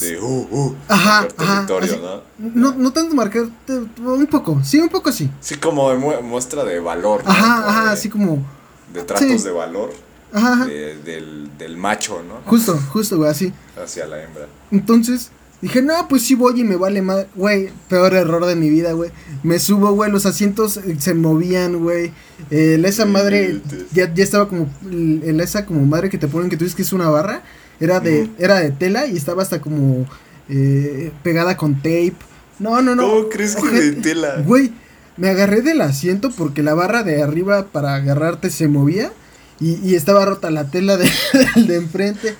De, 0.01 0.21
uh, 0.21 0.49
uh. 0.51 0.75
Ajá, 0.89 1.27
así. 1.39 1.97
¿no? 2.01 2.23
No, 2.39 2.75
no 2.77 2.93
tanto 2.93 3.15
marcar, 3.15 3.47
un 3.69 4.27
poco, 4.31 4.61
sí, 4.63 4.79
un 4.79 4.89
poco 4.91 5.11
sí. 5.11 5.31
Sí, 5.41 5.55
como 5.57 5.91
de 5.91 5.97
mu- 5.97 6.21
muestra 6.23 6.65
de 6.65 6.81
valor. 6.81 7.23
Ajá, 7.25 7.69
ajá, 7.69 7.85
de- 7.85 7.91
así 7.91 8.09
como. 8.09 8.45
De 8.93 9.03
tratos 9.05 9.27
sí. 9.27 9.39
de 9.45 9.51
valor. 9.53 9.91
Ajá, 10.37 10.53
ajá. 10.53 10.67
de- 10.67 10.97
del, 11.05 11.51
del 11.59 11.77
macho, 11.77 12.23
¿no? 12.23 12.35
Justo, 12.45 12.79
justo, 12.93 13.17
güey, 13.17 13.31
así. 13.31 13.53
Hacia 13.83 14.07
la 14.07 14.23
hembra. 14.23 14.47
Entonces 14.71 15.31
dije, 15.63 15.81
no, 15.81 16.07
pues 16.09 16.23
sí 16.23 16.35
voy 16.35 16.61
y 16.61 16.65
me 16.65 16.77
vale 16.77 17.01
madre. 17.03 17.27
Güey, 17.35 17.71
peor 17.89 18.13
error 18.15 18.45
de 18.45 18.55
mi 18.57 18.69
vida, 18.69 18.93
güey. 18.93 19.11
Me 19.43 19.59
subo, 19.59 19.93
güey, 19.93 20.11
los 20.11 20.27
asientos 20.27 20.77
eh, 20.77 20.97
se 20.99 21.15
movían, 21.15 21.79
güey. 21.83 22.13
Eh, 22.51 22.81
esa 22.85 23.07
madre 23.07 23.61
ya, 23.93 24.13
ya 24.13 24.23
estaba 24.25 24.49
como. 24.49 24.69
El, 24.91 25.41
esa 25.41 25.65
como 25.65 25.85
madre 25.87 26.11
que 26.11 26.19
te 26.19 26.29
ponen 26.29 26.51
que 26.51 26.57
tú 26.57 26.65
dices 26.65 26.77
que 26.77 26.83
es 26.83 26.93
una 26.93 27.09
barra. 27.09 27.43
Era 27.81 28.01
de, 28.01 28.31
era 28.39 28.61
de 28.61 28.71
tela 28.71 29.07
y 29.07 29.17
estaba 29.17 29.43
hasta 29.43 29.61
como 29.61 30.07
eh, 30.49 31.13
pegada 31.23 31.57
con 31.57 31.77
tape. 31.77 32.15
No, 32.59 32.81
no, 32.83 32.95
no. 32.95 33.03
¿Cómo 33.09 33.29
crees 33.29 33.57
que 33.57 33.69
de 33.69 33.93
tela? 33.93 34.43
Güey, 34.47 34.73
me 35.17 35.29
agarré 35.31 35.61
del 35.63 35.81
asiento 35.81 36.31
porque 36.31 36.63
la 36.63 36.75
barra 36.75 37.03
de 37.03 37.23
arriba 37.23 37.67
para 37.73 37.95
agarrarte 37.95 38.51
se 38.51 38.69
movía. 38.69 39.13
Y, 39.61 39.75
y 39.89 39.95
estaba 39.95 40.25
rota 40.25 40.51
la 40.51 40.71
tela 40.71 40.97
de, 40.97 41.11
de 41.57 41.77
enfrente. 41.77 42.35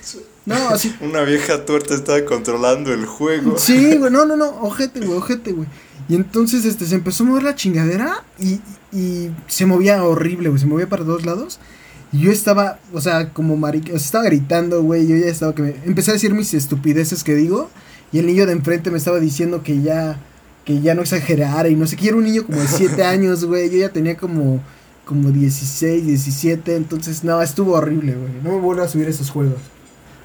No, 0.45 0.69
así, 0.69 0.95
Una 1.01 1.23
vieja 1.23 1.65
tuerta 1.65 1.93
estaba 1.93 2.23
controlando 2.23 2.93
el 2.93 3.05
juego. 3.05 3.57
Sí, 3.57 3.95
güey, 3.97 4.11
no, 4.11 4.25
no, 4.25 4.37
no, 4.37 4.49
ojete, 4.61 5.01
güey, 5.01 5.17
ojete, 5.17 5.51
güey. 5.51 5.67
Y 6.09 6.15
entonces, 6.15 6.63
este, 6.63 6.85
se 6.85 6.95
empezó 6.95 7.23
a 7.23 7.27
mover 7.27 7.43
la 7.43 7.55
chingadera 7.55 8.23
y, 8.39 8.61
y 8.95 9.29
se 9.47 9.65
movía 9.65 10.03
horrible, 10.03 10.49
güey, 10.49 10.61
se 10.61 10.67
movía 10.67 10.87
para 10.87 11.03
todos 11.03 11.25
lados. 11.25 11.59
Y 12.13 12.19
yo 12.19 12.31
estaba, 12.31 12.79
o 12.93 13.01
sea, 13.01 13.33
como 13.33 13.57
marica, 13.57 13.89
o 13.93 13.97
sea, 13.97 14.05
estaba 14.05 14.23
gritando, 14.25 14.81
güey, 14.81 15.07
yo 15.07 15.17
ya 15.17 15.27
estaba 15.27 15.53
que 15.53 15.61
me... 15.61 15.75
Empecé 15.85 16.11
a 16.11 16.13
decir 16.13 16.33
mis 16.33 16.53
estupideces 16.53 17.23
que 17.23 17.35
digo 17.35 17.69
y 18.13 18.19
el 18.19 18.25
niño 18.25 18.45
de 18.45 18.53
enfrente 18.53 18.91
me 18.91 18.97
estaba 18.97 19.19
diciendo 19.19 19.63
que 19.63 19.81
ya, 19.81 20.19
que 20.63 20.79
ya 20.79 20.95
no 20.95 21.01
exagerara 21.01 21.67
y 21.67 21.75
no 21.75 21.85
sé 21.85 21.97
qué, 21.97 22.07
era 22.07 22.17
un 22.17 22.23
niño 22.23 22.45
como 22.45 22.61
de 22.61 22.67
7 22.67 23.03
años, 23.03 23.43
güey, 23.43 23.69
yo 23.69 23.77
ya 23.77 23.89
tenía 23.89 24.15
como, 24.15 24.61
como 25.07 25.31
16, 25.31 26.05
17, 26.05 26.75
entonces, 26.75 27.23
no, 27.23 27.41
estuvo 27.41 27.73
horrible, 27.73 28.13
güey, 28.13 28.31
no 28.43 28.51
me 28.51 28.59
vuelvo 28.59 28.83
a 28.83 28.87
subir 28.87 29.07
esos 29.07 29.29
juegos. 29.31 29.57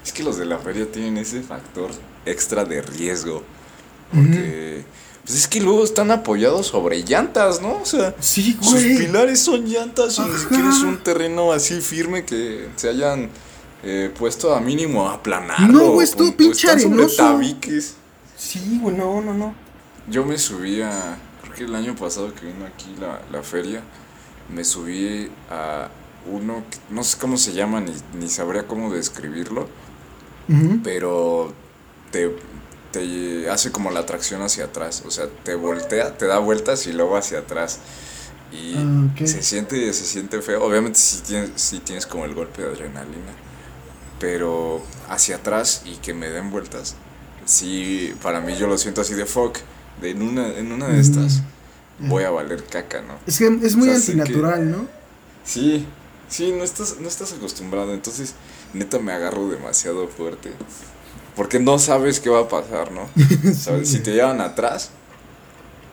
Es 0.05 0.11
que 0.11 0.21
los 0.21 0.37
de 0.37 0.45
la 0.45 0.59
feria 0.59 0.91
tienen 0.91 1.17
ese 1.17 1.41
factor 1.41 1.89
extra 2.25 2.65
de 2.65 2.81
riesgo. 2.81 3.41
Porque. 4.13 4.85
Pues 5.25 5.37
es 5.37 5.47
que 5.47 5.61
luego 5.61 5.85
están 5.85 6.11
apoyados 6.11 6.67
sobre 6.67 7.01
llantas, 7.01 7.61
¿no? 7.61 7.77
O 7.81 7.85
sea, 7.85 8.13
Sí, 8.19 8.57
sus 8.61 8.73
güey. 8.73 8.97
pilares 8.97 9.39
son 9.39 9.63
llantas 9.65 10.17
y 10.17 10.21
ni 10.21 10.27
Ajá. 10.29 10.37
siquiera 10.37 10.69
es 10.69 10.81
un 10.81 10.97
terreno 11.01 11.53
así 11.53 11.79
firme 11.79 12.25
que 12.25 12.67
se 12.75 12.89
hayan 12.89 13.29
eh, 13.83 14.11
puesto 14.19 14.53
a 14.53 14.59
mínimo 14.59 15.07
a 15.07 15.13
aplanarlo. 15.13 15.67
No, 15.71 15.91
güey, 15.93 16.03
es 16.03 16.11
todo 16.11 16.25
Punto. 16.27 16.37
pinche 16.37 16.69
arenoso. 16.69 17.15
tabiques. 17.15 17.95
Sí, 18.37 18.79
güey, 18.81 18.97
no, 18.97 19.21
no, 19.21 19.33
no. 19.33 19.55
Yo 20.09 20.25
me 20.25 20.37
subí 20.37 20.81
a. 20.81 21.17
Creo 21.41 21.53
que 21.55 21.63
el 21.63 21.75
año 21.75 21.95
pasado 21.95 22.33
que 22.35 22.45
vino 22.47 22.65
aquí 22.65 22.93
la, 22.99 23.21
la 23.31 23.41
feria, 23.43 23.81
me 24.49 24.63
subí 24.63 25.31
a 25.49 25.89
uno 26.25 26.63
no 26.89 27.03
sé 27.03 27.17
cómo 27.17 27.37
se 27.37 27.53
llama 27.53 27.81
ni, 27.81 27.93
ni 28.13 28.29
sabría 28.29 28.67
cómo 28.67 28.93
describirlo, 28.93 29.67
pero 30.83 31.53
te, 32.11 32.35
te 32.91 33.49
hace 33.49 33.71
como 33.71 33.91
la 33.91 34.01
atracción 34.01 34.41
hacia 34.41 34.65
atrás. 34.65 35.03
O 35.05 35.11
sea, 35.11 35.27
te 35.43 35.55
voltea, 35.55 36.17
te 36.17 36.27
da 36.27 36.39
vueltas 36.39 36.87
y 36.87 36.93
luego 36.93 37.17
hacia 37.17 37.39
atrás. 37.39 37.79
Y 38.51 38.75
Ah, 38.77 39.11
se 39.23 39.41
siente, 39.43 39.91
se 39.93 40.05
siente 40.05 40.41
feo. 40.41 40.63
Obviamente 40.63 40.99
sí 40.99 41.21
tienes, 41.25 41.51
sí 41.55 41.79
tienes 41.79 42.05
como 42.07 42.25
el 42.25 42.35
golpe 42.35 42.61
de 42.61 42.69
adrenalina. 42.69 43.33
Pero 44.19 44.87
hacia 45.09 45.37
atrás 45.37 45.81
y 45.85 45.97
que 45.97 46.13
me 46.13 46.29
den 46.29 46.51
vueltas. 46.51 46.95
Sí, 47.45 48.15
para 48.21 48.41
mí 48.41 48.55
yo 48.55 48.67
lo 48.67 48.77
siento 48.77 49.01
así 49.01 49.13
de 49.15 49.25
fuck. 49.25 49.57
De 50.01 50.11
en 50.11 50.21
una, 50.21 50.47
en 50.57 50.71
una 50.71 50.87
de 50.87 50.99
estas. 50.99 51.43
Voy 51.99 52.23
a 52.23 52.29
valer 52.31 52.63
caca, 52.65 53.01
¿no? 53.01 53.15
Es 53.27 53.37
que 53.37 53.47
es 53.63 53.75
muy 53.75 53.89
O 53.89 53.91
sea, 53.91 53.99
sí 54.01 54.11
antinatural, 54.11 54.71
¿no? 54.71 54.87
Sí, 55.43 55.85
sí, 56.29 56.51
no 56.51 56.63
estás, 56.63 56.97
no 56.99 57.07
estás 57.07 57.33
acostumbrado. 57.33 57.93
Entonces, 57.93 58.33
neta 58.73 58.99
me 58.99 59.11
agarro 59.13 59.47
demasiado 59.49 60.07
fuerte. 60.07 60.51
Porque 61.35 61.59
no 61.59 61.79
sabes 61.79 62.19
qué 62.19 62.29
va 62.29 62.41
a 62.41 62.47
pasar, 62.47 62.91
¿no? 62.91 63.09
¿Sabes? 63.53 63.89
si 63.89 63.99
te 63.99 64.11
llevan 64.11 64.39
atrás 64.41 64.91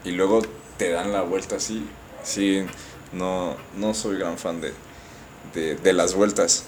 y 0.05 0.11
luego 0.13 0.43
te 0.77 0.91
dan 0.91 1.13
la 1.13 1.23
vuelta 1.23 1.57
así, 1.57 1.87
sí, 2.23 2.63
no, 3.13 3.57
no 3.77 3.95
soy 3.95 4.19
gran 4.19 4.37
fan 4.39 4.61
de, 4.61 4.73
de, 5.55 5.77
de 5.77 5.93
las 5.93 6.15
vueltas 6.15 6.65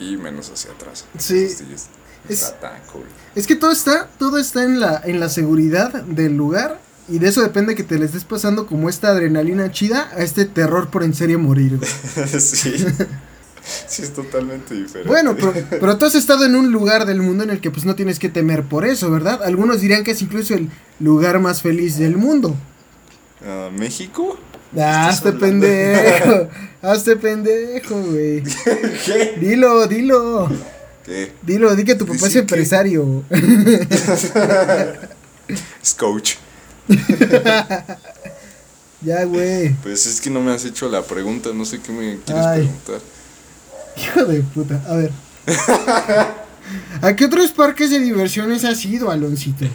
y 0.00 0.16
menos 0.16 0.50
hacia 0.50 0.70
atrás. 0.72 1.04
Sí. 1.18 1.44
Es- 1.44 1.88
está 2.28 2.60
tan 2.60 2.80
cool. 2.92 3.04
Es 3.34 3.46
que 3.48 3.56
todo 3.56 3.72
está, 3.72 4.08
todo 4.18 4.38
está 4.38 4.62
en 4.62 4.78
la, 4.78 5.00
en 5.04 5.18
la 5.18 5.28
seguridad 5.28 5.92
del 5.92 6.36
lugar. 6.36 6.80
Y 7.12 7.18
de 7.18 7.28
eso 7.28 7.42
depende 7.42 7.74
que 7.74 7.82
te 7.82 7.98
le 7.98 8.06
estés 8.06 8.24
pasando 8.24 8.66
como 8.66 8.88
esta 8.88 9.08
adrenalina 9.08 9.70
chida 9.70 10.10
a 10.16 10.22
este 10.22 10.46
terror 10.46 10.88
por 10.88 11.04
en 11.04 11.12
serio 11.12 11.38
morir, 11.38 11.76
güey. 11.76 11.90
sí. 12.40 12.86
Sí, 13.86 14.02
es 14.02 14.14
totalmente 14.14 14.74
diferente. 14.74 15.08
Bueno, 15.08 15.36
pero, 15.36 15.52
pero 15.68 15.98
tú 15.98 16.06
has 16.06 16.14
estado 16.14 16.46
en 16.46 16.56
un 16.56 16.72
lugar 16.72 17.04
del 17.04 17.20
mundo 17.20 17.44
en 17.44 17.50
el 17.50 17.60
que 17.60 17.70
pues 17.70 17.84
no 17.84 17.94
tienes 17.94 18.18
que 18.18 18.30
temer 18.30 18.62
por 18.62 18.86
eso, 18.86 19.10
¿verdad? 19.10 19.42
Algunos 19.42 19.82
dirían 19.82 20.04
que 20.04 20.12
es 20.12 20.22
incluso 20.22 20.54
el 20.54 20.70
lugar 21.00 21.38
más 21.38 21.60
feliz 21.60 21.98
del 21.98 22.16
mundo. 22.16 22.56
Ah, 23.46 23.68
¿México? 23.70 24.38
Ah, 24.74 25.10
¿Estás 25.10 25.26
hazte 25.26 25.32
pendejo. 25.32 26.48
Hazte 26.82 27.16
pendejo, 27.16 28.00
güey. 28.00 28.42
¿Qué? 29.04 29.34
Dilo, 29.38 29.86
dilo. 29.86 30.48
¿Qué? 31.04 31.32
Dilo, 31.42 31.76
di 31.76 31.84
que 31.84 31.94
tu 31.94 32.06
papá 32.06 32.26
es 32.26 32.36
empresario. 32.36 33.22
Es 35.82 35.92
coach. 35.94 36.36
ya, 39.02 39.24
güey. 39.24 39.74
Pues 39.82 40.06
es 40.06 40.20
que 40.20 40.30
no 40.30 40.40
me 40.40 40.52
has 40.52 40.64
hecho 40.64 40.88
la 40.88 41.02
pregunta, 41.02 41.50
no 41.54 41.64
sé 41.64 41.80
qué 41.80 41.92
me 41.92 42.18
quieres 42.24 42.44
Ay. 42.46 42.60
preguntar. 42.62 43.00
Hijo 43.96 44.24
de 44.24 44.40
puta. 44.40 44.82
A 44.88 44.94
ver. 44.96 45.10
¿A 47.02 47.16
qué 47.16 47.24
otros 47.26 47.50
parques 47.50 47.90
de 47.90 47.98
diversiones 47.98 48.64
has 48.64 48.84
ido, 48.84 49.10
Aloncito? 49.10 49.66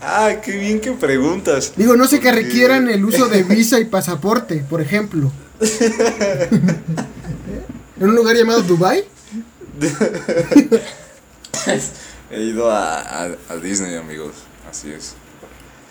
Ah, 0.00 0.32
qué 0.44 0.56
bien 0.58 0.80
que 0.80 0.92
preguntas. 0.92 1.72
Digo, 1.76 1.96
no 1.96 2.06
sé 2.08 2.18
que 2.20 2.28
Porque- 2.28 2.42
requieran 2.44 2.88
el 2.88 3.04
uso 3.04 3.28
de 3.28 3.44
visa 3.44 3.78
y 3.78 3.84
pasaporte, 3.84 4.56
por 4.68 4.80
ejemplo. 4.80 5.30
¿En 8.00 8.08
un 8.08 8.14
lugar 8.16 8.34
llamado 8.36 8.62
Dubai? 8.62 9.04
He 12.30 12.42
ido 12.42 12.70
a, 12.70 13.00
a, 13.00 13.30
a 13.48 13.56
Disney, 13.56 13.94
amigos. 13.94 14.32
Así 14.68 14.90
es. 14.90 15.14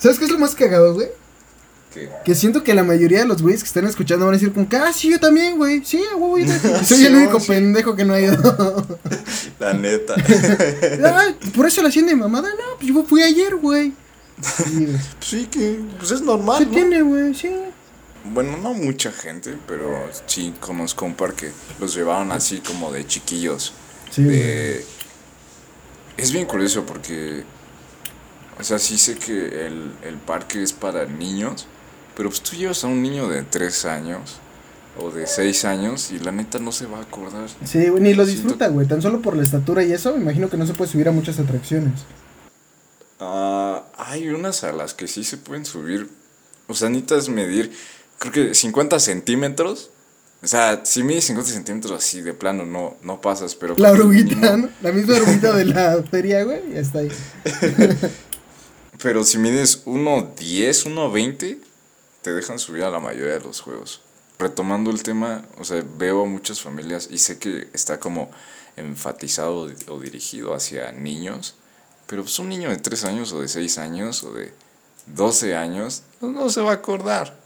¿Sabes 0.01 0.17
qué 0.19 0.25
es 0.25 0.31
lo 0.31 0.39
más 0.39 0.55
cagado, 0.55 0.93
güey? 0.95 1.07
Que 1.93 2.09
Que 2.25 2.35
siento 2.35 2.63
que 2.63 2.73
la 2.73 2.83
mayoría 2.83 3.19
de 3.19 3.25
los 3.25 3.41
güeyes 3.41 3.61
que 3.63 3.67
están 3.67 3.85
escuchando 3.85 4.25
van 4.25 4.33
a 4.35 4.37
decir 4.37 4.53
como 4.53 4.67
que, 4.67 4.77
ah, 4.77 4.91
sí, 4.93 5.09
yo 5.11 5.19
también, 5.19 5.57
güey. 5.57 5.83
Sí, 5.85 6.01
a 6.11 6.15
huevo, 6.15 6.37
yo 6.37 6.45
también". 6.45 6.81
Y 6.81 6.85
Soy 6.85 6.97
Sí, 6.97 7.05
el 7.05 7.15
único 7.15 7.39
sí. 7.39 7.47
pendejo 7.49 7.95
que 7.95 8.05
no 8.05 8.13
ha 8.13 8.19
ido. 8.21 8.87
la 9.59 9.73
neta. 9.73 10.15
Ay, 11.17 11.35
por 11.55 11.65
eso 11.67 11.81
la 11.83 11.89
hacienda 11.89 12.11
de 12.11 12.17
mamada, 12.17 12.49
no, 12.49 12.77
pues 12.79 12.87
yo 12.93 13.03
fui 13.03 13.21
ayer, 13.21 13.55
güey. 13.57 13.93
Sí, 14.41 14.85
güey. 14.85 14.97
sí, 15.19 15.47
que 15.51 15.79
pues 15.99 16.11
es 16.11 16.21
normal. 16.21 16.59
Se 16.59 16.65
¿no? 16.65 16.71
tiene, 16.71 17.01
güey, 17.01 17.33
sí. 17.35 17.51
Bueno, 18.23 18.55
no 18.57 18.73
mucha 18.73 19.11
gente, 19.11 19.57
pero 19.67 20.07
sí 20.27 20.53
conozco 20.59 21.05
un 21.05 21.15
par 21.15 21.33
que 21.33 21.51
los 21.79 21.93
llevaron 21.95 22.31
así 22.31 22.59
como 22.59 22.91
de 22.91 23.05
chiquillos. 23.05 23.73
Sí, 24.11 24.23
güey. 24.23 24.37
de- 24.37 24.85
Es 26.17 26.31
bien 26.31 26.45
curioso 26.45 26.85
porque, 26.85 27.43
o 28.59 28.63
sea, 28.63 28.79
sí 28.79 28.97
sé 28.97 29.15
que 29.15 29.65
el, 29.65 29.91
el 30.03 30.15
parque 30.15 30.61
es 30.61 30.73
para 30.73 31.05
niños, 31.05 31.67
pero 32.15 32.29
pues 32.29 32.41
tú 32.41 32.55
llevas 32.55 32.83
a 32.83 32.87
un 32.87 33.01
niño 33.01 33.27
de 33.27 33.43
3 33.43 33.85
años 33.85 34.37
o 34.99 35.09
de 35.09 35.25
6 35.25 35.65
años 35.65 36.11
y 36.11 36.19
la 36.19 36.31
neta 36.31 36.59
no 36.59 36.71
se 36.71 36.85
va 36.85 36.99
a 36.99 37.01
acordar. 37.01 37.49
Sí, 37.63 37.87
güey, 37.87 38.03
ni 38.03 38.13
lo 38.13 38.25
disfruta, 38.25 38.67
güey. 38.67 38.87
Tan 38.87 39.01
solo 39.01 39.21
por 39.21 39.35
la 39.35 39.43
estatura 39.43 39.83
y 39.83 39.91
eso, 39.93 40.13
me 40.15 40.21
imagino 40.21 40.49
que 40.49 40.57
no 40.57 40.67
se 40.67 40.73
puede 40.73 40.91
subir 40.91 41.07
a 41.07 41.11
muchas 41.11 41.39
atracciones. 41.39 42.01
Ah, 43.19 43.83
hay 43.97 44.29
unas 44.29 44.63
a 44.63 44.71
las 44.71 44.93
que 44.93 45.07
sí 45.07 45.23
se 45.23 45.37
pueden 45.37 45.65
subir, 45.65 46.09
o 46.67 46.73
sea, 46.73 46.89
necesitas 46.89 47.29
medir, 47.29 47.71
creo 48.17 48.33
que 48.33 48.53
50 48.53 48.99
centímetros. 48.99 49.91
O 50.43 50.47
sea, 50.47 50.81
si 50.83 51.03
mides 51.03 51.25
50 51.25 51.51
centímetros 51.51 52.03
así 52.03 52.21
de 52.21 52.33
plano, 52.33 52.65
no, 52.65 52.97
no 53.03 53.21
pasas, 53.21 53.53
pero... 53.53 53.75
La 53.77 53.91
oruguita, 53.91 54.57
¿no? 54.57 54.69
La 54.81 54.91
misma 54.91 55.17
oruguita 55.17 55.53
de 55.53 55.65
la 55.65 56.01
feria, 56.09 56.43
güey, 56.43 56.73
ya 56.73 56.79
está 56.79 56.99
ahí. 56.99 57.11
Pero 59.01 59.23
si 59.23 59.37
mides 59.37 59.85
1.10, 59.85 60.35
1.20, 60.85 61.57
te 62.21 62.31
dejan 62.33 62.59
subir 62.59 62.83
a 62.83 62.91
la 62.91 62.99
mayoría 62.99 63.33
de 63.33 63.39
los 63.41 63.61
juegos. 63.61 64.01
Retomando 64.37 64.91
el 64.91 65.01
tema, 65.03 65.43
o 65.59 65.63
sea, 65.63 65.83
veo 65.97 66.23
a 66.23 66.25
muchas 66.25 66.61
familias 66.61 67.07
y 67.11 67.17
sé 67.17 67.37
que 67.37 67.67
está 67.73 67.99
como 67.99 68.29
enfatizado 68.77 69.69
o 69.87 69.99
dirigido 69.99 70.53
hacia 70.53 70.91
niños, 70.91 71.55
pero 72.07 72.23
pues 72.23 72.37
un 72.39 72.49
niño 72.49 72.69
de 72.69 72.77
3 72.77 73.05
años 73.05 73.31
o 73.33 73.41
de 73.41 73.47
6 73.47 73.77
años 73.77 74.23
o 74.23 74.33
de 74.33 74.53
12 75.07 75.55
años 75.55 76.03
no, 76.21 76.29
no 76.31 76.49
se 76.49 76.61
va 76.61 76.71
a 76.71 76.75
acordar. 76.75 77.39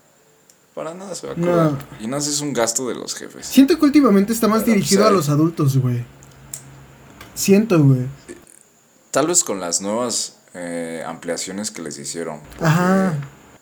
Para 0.73 0.93
nada 0.93 1.15
se 1.15 1.27
va 1.27 1.33
a 1.33 1.35
No. 1.37 1.53
acordar. 1.53 1.87
Y 2.01 2.07
no 2.07 2.17
es 2.17 2.41
un 2.41 2.53
gasto 2.53 2.87
de 2.87 2.95
los 2.95 3.15
jefes. 3.15 3.45
Siento 3.47 3.77
que 3.79 3.85
últimamente 3.85 4.33
está 4.33 4.47
más 4.47 4.63
Pero, 4.63 4.75
dirigido 4.75 5.01
pues, 5.03 5.09
a 5.09 5.13
los 5.13 5.29
adultos, 5.29 5.77
güey. 5.77 6.03
Siento, 7.33 7.81
güey. 7.81 8.07
Tal 9.11 9.27
vez 9.27 9.43
con 9.43 9.59
las 9.59 9.81
nuevas 9.81 10.34
eh, 10.55 11.03
ampliaciones 11.05 11.69
que 11.69 11.81
les 11.81 11.99
hicieron. 11.99 12.39
porque, 12.39 12.65
Ajá. 12.65 13.13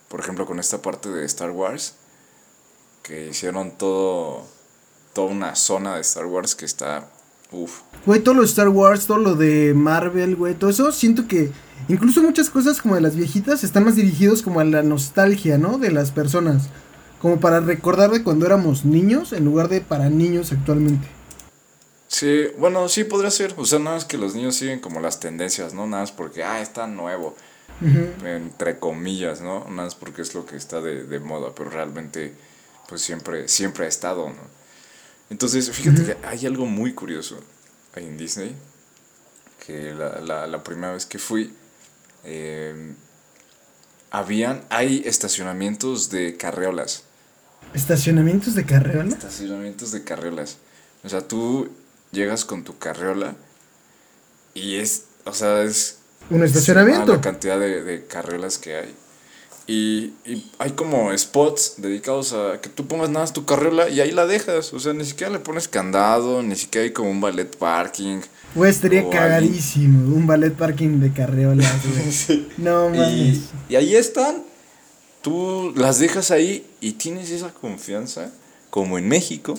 Por 0.07 0.19
ejemplo, 0.19 0.45
con 0.45 0.59
esta 0.59 0.81
parte 0.81 1.09
de 1.09 1.25
Star 1.25 1.51
Wars, 1.51 1.95
que 3.01 3.27
hicieron 3.29 3.71
todo, 3.71 4.45
toda 5.13 5.27
una 5.27 5.55
zona 5.55 5.95
de 5.95 6.01
Star 6.01 6.27
Wars 6.27 6.55
que 6.55 6.65
está 6.65 7.09
Uf. 7.53 7.81
Güey, 8.05 8.21
todo 8.21 8.33
lo 8.33 8.41
de 8.41 8.47
Star 8.47 8.69
Wars, 8.69 9.05
todo 9.05 9.19
lo 9.19 9.35
de 9.35 9.73
Marvel, 9.75 10.35
güey, 10.35 10.55
todo 10.55 10.69
eso, 10.69 10.91
siento 10.91 11.27
que 11.27 11.51
incluso 11.87 12.21
muchas 12.21 12.49
cosas 12.49 12.81
como 12.81 12.95
de 12.95 13.01
las 13.01 13.15
viejitas 13.15 13.63
están 13.63 13.85
más 13.85 13.95
dirigidos 13.95 14.41
como 14.41 14.59
a 14.59 14.63
la 14.63 14.81
nostalgia, 14.81 15.57
¿no? 15.57 15.77
De 15.77 15.91
las 15.91 16.11
personas. 16.11 16.69
Como 17.21 17.39
para 17.39 17.59
recordar 17.59 18.11
de 18.11 18.23
cuando 18.23 18.45
éramos 18.45 18.85
niños 18.85 19.33
en 19.33 19.45
lugar 19.45 19.69
de 19.69 19.81
para 19.81 20.09
niños 20.09 20.51
actualmente. 20.51 21.07
Sí, 22.13 22.45
bueno, 22.59 22.89
sí 22.89 23.05
podría 23.05 23.31
ser. 23.31 23.55
O 23.57 23.65
sea, 23.65 23.79
nada 23.79 23.95
más 23.95 24.05
que 24.05 24.19
los 24.19 24.35
niños 24.35 24.55
siguen 24.55 24.79
como 24.79 24.99
las 24.99 25.19
tendencias, 25.19 25.73
¿no? 25.73 25.87
Nada 25.87 26.03
más 26.03 26.11
porque, 26.11 26.43
ah, 26.43 26.61
está 26.61 26.85
nuevo. 26.85 27.35
Entre 28.23 28.77
comillas, 28.77 29.41
¿no? 29.41 29.61
Nada 29.61 29.85
más 29.85 29.95
porque 29.95 30.21
es 30.21 30.35
lo 30.35 30.45
que 30.45 30.55
está 30.55 30.79
de, 30.79 31.05
de 31.05 31.19
moda, 31.19 31.53
pero 31.55 31.71
realmente, 31.71 32.35
pues 32.87 33.01
siempre, 33.01 33.47
siempre 33.47 33.85
ha 33.85 33.87
estado, 33.87 34.29
¿no? 34.29 34.41
Entonces, 35.31 35.71
fíjate 35.71 36.05
que 36.05 36.17
hay 36.23 36.45
algo 36.45 36.67
muy 36.67 36.93
curioso 36.93 37.39
ahí 37.95 38.05
en 38.05 38.15
Disney. 38.15 38.55
Que 39.65 39.93
la, 39.95 40.21
la, 40.21 40.45
la 40.45 40.63
primera 40.63 40.93
vez 40.93 41.07
que 41.07 41.17
fui, 41.17 41.51
eh, 42.25 42.93
habían, 44.11 44.63
hay 44.69 45.01
estacionamientos 45.03 46.11
de 46.11 46.37
carreolas. 46.37 47.05
Estacionamientos 47.73 48.53
de 48.53 48.65
carrera, 48.67 49.03
¿no? 49.03 49.15
Estacionamientos 49.15 49.91
de 49.91 50.03
carriolas. 50.03 50.57
O 51.03 51.09
sea, 51.09 51.27
tú 51.27 51.69
llegas 52.13 52.45
con 52.45 52.63
tu 52.63 52.77
carriola 52.77 53.35
y 54.53 54.75
es, 54.75 55.05
o 55.25 55.33
sea, 55.33 55.63
es... 55.63 55.97
Un 56.29 56.43
es 56.43 56.51
estacionamiento. 56.51 57.13
La 57.13 57.21
cantidad 57.21 57.59
de, 57.59 57.83
de 57.83 58.05
carriolas 58.05 58.57
que 58.57 58.77
hay. 58.77 58.95
Y, 59.65 60.13
y 60.25 60.51
hay 60.59 60.71
como 60.71 61.17
spots 61.17 61.75
dedicados 61.77 62.33
a 62.33 62.59
que 62.61 62.69
tú 62.69 62.85
pongas 62.85 63.09
nada 63.09 63.21
más 63.21 63.33
tu 63.33 63.45
carriola 63.45 63.89
y 63.89 64.01
ahí 64.01 64.11
la 64.11 64.25
dejas. 64.25 64.73
O 64.73 64.79
sea, 64.79 64.93
ni 64.93 65.05
siquiera 65.05 65.31
le 65.31 65.39
pones 65.39 65.67
candado, 65.67 66.43
ni 66.43 66.55
siquiera 66.55 66.85
hay 66.85 66.91
como 66.91 67.09
un 67.09 67.21
ballet 67.21 67.55
parking. 67.57 68.21
Güey, 68.55 68.71
estaría 68.71 69.09
cagadísimo. 69.09 70.15
Un 70.15 70.27
ballet 70.27 70.53
parking 70.53 70.99
de 70.99 71.11
carreolas, 71.11 71.73
güey. 71.87 72.47
No 72.57 72.89
mames. 72.89 73.09
Y, 73.09 73.73
y 73.73 73.75
ahí 73.75 73.95
están. 73.95 74.43
Tú 75.21 75.73
las 75.77 75.99
dejas 75.99 76.31
ahí 76.31 76.65
y 76.81 76.93
tienes 76.93 77.31
esa 77.31 77.53
confianza, 77.53 78.31
como 78.69 78.97
en 78.97 79.07
México, 79.07 79.57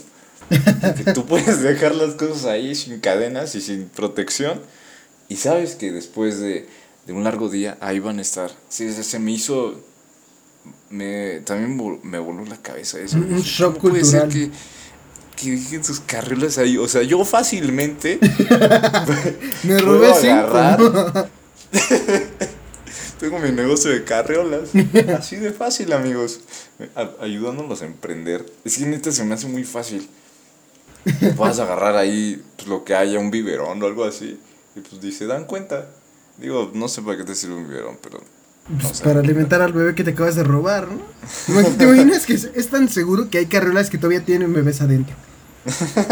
de 0.51 0.95
que 1.05 1.13
tú 1.13 1.27
puedes 1.27 1.61
dejar 1.63 1.95
las 1.95 2.15
cosas 2.15 2.45
ahí 2.47 2.75
sin 2.75 3.01
cadenas 3.01 3.55
y 3.55 3.61
sin 3.61 3.89
protección. 3.89 4.61
Y 5.29 5.37
sabes 5.37 5.75
que 5.75 5.91
después 5.93 6.39
de, 6.41 6.67
de 7.07 7.13
un 7.13 7.25
largo 7.25 7.49
día 7.49 7.77
ahí 7.81 7.99
van 7.99 8.19
a 8.19 8.23
estar. 8.23 8.51
Sí, 8.69 8.93
se, 8.93 9.03
se 9.05 9.19
me 9.19 9.33
hizo. 9.33 9.81
Me, 10.91 11.41
también 11.41 12.01
me 12.03 12.19
voló 12.19 12.45
la 12.45 12.57
cabeza 12.57 12.99
eso. 13.01 13.17
Un- 13.19 13.41
shock 13.41 13.79
¿cómo 13.79 13.91
puede 13.93 14.05
ser 14.05 14.23
cultural. 14.23 14.51
que, 15.37 15.43
que 15.45 15.51
dejen 15.53 15.85
sus 15.85 16.01
carriles 16.01 16.59
ahí? 16.59 16.77
O 16.79 16.89
sea, 16.89 17.03
yo 17.03 17.25
fácilmente 17.25 18.19
Me 19.65 19.79
robé 19.79 20.13
agarrar. 20.13 20.79
cinco. 20.81 21.29
Tengo 23.21 23.39
mi 23.39 23.51
negocio 23.53 23.91
de 23.91 24.05
carriolas. 24.05 24.71
Así 25.19 25.37
de 25.37 25.53
fácil, 25.53 25.93
amigos. 25.93 26.41
Ayudándolos 27.21 27.81
a 27.83 27.87
emprender. 27.87 28.45
Es 28.65 28.77
que 28.79 28.87
neta 28.87 29.13
se 29.13 29.25
me 29.25 29.35
hace 29.35 29.47
muy 29.47 29.65
fácil. 29.65 30.09
Vas 31.37 31.59
a 31.59 31.65
agarrar 31.65 31.97
ahí 31.97 32.43
pues, 32.57 32.69
lo 32.69 32.85
que 32.85 32.95
haya, 32.95 33.19
un 33.19 33.31
biberón 33.31 33.83
o 33.83 33.87
algo 33.87 34.05
así. 34.05 34.39
Y 34.77 34.81
pues 34.81 35.01
dice, 35.01 35.27
dan 35.27 35.45
cuenta. 35.45 35.87
Digo, 36.39 36.71
no 36.75 36.89
sé 36.89 37.03
para 37.03 37.17
qué 37.17 37.25
te 37.25 37.35
sirve 37.35 37.55
un 37.55 37.69
biberón, 37.69 37.99
pero. 38.03 38.21
Pues 38.81 39.03
para 39.03 39.21
alimentar 39.21 39.61
al 39.61 39.73
bebé 39.73 39.95
que 39.95 40.05
te 40.05 40.11
acabas 40.11 40.37
de 40.37 40.43
robar, 40.43 40.89
¿no? 40.89 41.03
¿Te 41.79 41.85
imaginas 41.85 42.25
que 42.25 42.33
es, 42.35 42.51
es 42.55 42.69
tan 42.69 42.89
seguro 42.89 43.29
que 43.29 43.39
hay 43.39 43.47
carreolas 43.47 43.91
que 43.91 43.99
todavía 43.99 44.25
tienen 44.25 44.53
bebés 44.53 44.81
adentro? 44.81 45.15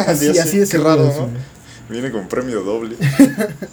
Así, 0.07 0.26
Ya 0.26 0.35
sé, 0.35 0.40
así 0.40 0.59
de 0.59 0.66
seguro 0.66 0.90
raro, 0.90 1.05
¿no? 1.05 1.28
Viene 1.88 2.11
con 2.11 2.28
premio 2.28 2.62
doble. 2.62 2.96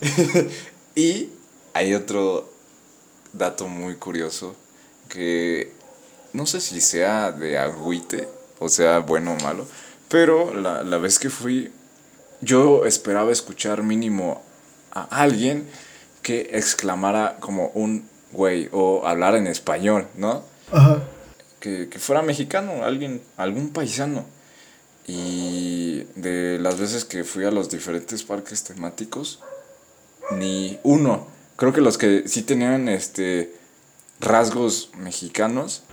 y 0.96 1.30
hay 1.74 1.94
otro 1.94 2.52
dato 3.34 3.68
muy 3.68 3.96
curioso 3.96 4.56
que 5.08 5.72
no 6.34 6.46
sé 6.46 6.60
si 6.60 6.82
sea 6.82 7.32
de 7.32 7.58
agüite 7.58 8.28
o 8.60 8.70
sea 8.70 9.00
bueno 9.00 9.34
o 9.34 9.44
malo, 9.44 9.66
pero 10.10 10.54
la, 10.54 10.84
la 10.84 10.98
vez 10.98 11.20
que 11.20 11.30
fui 11.30 11.72
yo 12.42 12.86
esperaba 12.86 13.32
escuchar 13.32 13.84
mínimo 13.84 14.42
a 14.92 15.04
alguien 15.22 15.68
que 16.22 16.50
exclamara 16.54 17.38
como 17.40 17.68
un 17.74 18.08
güey 18.32 18.70
o 18.72 19.06
hablar 19.08 19.36
en 19.36 19.48
español, 19.48 20.08
¿no? 20.16 20.44
Ajá. 20.72 21.02
que, 21.60 21.90
que 21.90 22.00
fuera 22.00 22.22
mexicano, 22.22 22.84
alguien, 22.84 23.22
algún 23.38 23.70
paisano. 23.72 24.26
Y 25.08 26.04
de 26.16 26.60
las 26.60 26.80
veces 26.80 27.04
que 27.04 27.24
fui 27.24 27.44
a 27.44 27.52
los 27.52 27.70
diferentes 27.70 28.24
parques 28.24 28.64
temáticos, 28.64 29.40
ni 30.32 30.80
uno. 30.84 31.28
Creo 31.56 31.74
que 31.74 31.82
los 31.82 31.98
que 31.98 32.28
sí 32.28 32.44
tenían 32.44 32.88
este 32.88 33.56
rasgos 34.20 34.92
mexicanos 34.98 35.84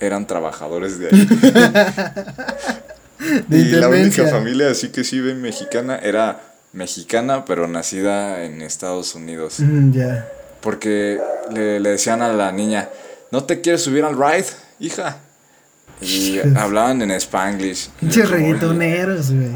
eran 0.00 0.26
trabajadores 0.26 0.98
de 0.98 1.08
ahí. 1.08 1.28
De 3.48 3.58
y 3.58 3.64
la 3.72 3.88
única 3.88 4.26
familia 4.28 4.70
así 4.70 4.88
que 4.88 5.04
sí 5.04 5.20
ven 5.20 5.40
mexicana 5.40 5.98
era 6.02 6.40
mexicana, 6.72 7.44
pero 7.44 7.68
nacida 7.68 8.44
en 8.44 8.62
Estados 8.62 9.14
Unidos. 9.14 9.60
Mm, 9.60 9.92
ya. 9.92 10.28
Porque 10.60 11.20
le, 11.52 11.80
le 11.80 11.90
decían 11.90 12.22
a 12.22 12.32
la 12.32 12.52
niña, 12.52 12.88
¿no 13.30 13.44
te 13.44 13.60
quieres 13.60 13.82
subir 13.82 14.04
al 14.04 14.16
ride, 14.16 14.46
hija? 14.80 15.18
Y 16.00 16.38
hablaban 16.56 17.02
en 17.02 17.10
spanglish. 17.12 17.90
Pinches 18.00 18.28
reggaetoneros, 18.28 19.30
güey. 19.30 19.52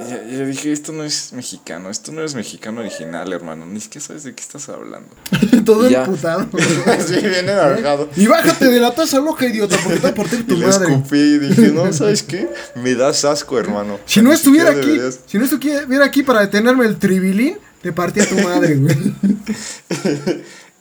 Y 0.00 0.10
yo- 0.10 0.22
y 0.34 0.38
yo 0.38 0.46
dije, 0.46 0.72
esto 0.72 0.92
no 0.92 1.04
es 1.04 1.32
mexicano, 1.32 1.90
esto 1.90 2.12
no 2.12 2.22
es 2.24 2.34
mexicano 2.34 2.80
original, 2.80 3.32
hermano. 3.32 3.66
Ni 3.66 3.80
siquiera 3.80 4.06
sabes 4.06 4.24
de 4.24 4.34
qué 4.34 4.42
estás 4.42 4.68
hablando. 4.68 5.08
Todo 5.64 5.88
Y 5.90 5.94
emputado. 5.94 6.48
sí, 7.06 7.14
bien 7.26 7.48
enojado. 7.48 8.08
y 8.16 8.26
bájate 8.26 8.66
de 8.66 8.80
la 8.80 8.94
taza 8.94 9.20
loca, 9.20 9.46
idiota, 9.46 9.76
porque 9.84 9.98
te 10.00 10.06
a 10.08 10.10
Y 10.40 10.42
tu 10.44 10.56
le 10.56 10.66
madre. 10.66 10.88
escupí 10.92 11.18
y 11.18 11.38
dije, 11.38 11.68
no, 11.72 11.92
¿sabes 11.92 12.22
qué? 12.22 12.48
Me 12.76 12.94
das 12.94 13.24
asco, 13.24 13.58
hermano. 13.58 13.98
Si 14.06 14.22
no 14.22 14.32
estuviera 14.32 14.70
aquí, 14.70 14.80
deberías- 14.80 15.20
si 15.26 15.38
no 15.38 15.44
estuviera 15.44 16.04
aquí 16.04 16.22
para 16.22 16.40
detenerme 16.40 16.86
el 16.86 16.98
tribilín, 16.98 17.58
te 17.82 17.92
partía 17.92 18.28
tu 18.28 18.36
madre, 18.36 18.76
güey. 18.76 18.96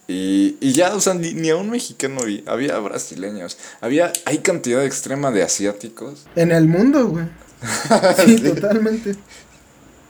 Y, 0.07 0.57
y 0.59 0.73
ya, 0.73 0.93
o 0.93 0.99
sea, 0.99 1.13
ni, 1.13 1.33
ni 1.33 1.49
a 1.49 1.55
un 1.55 1.69
mexicano 1.69 2.21
vi. 2.25 2.43
Había 2.45 2.77
brasileños. 2.79 3.57
Había, 3.79 4.11
hay 4.25 4.39
cantidad 4.39 4.83
extrema 4.83 5.31
de 5.31 5.41
asiáticos. 5.43 6.25
En 6.35 6.51
el 6.51 6.67
mundo, 6.67 7.07
güey. 7.07 7.25
Sí, 8.25 8.37
totalmente. 8.37 9.15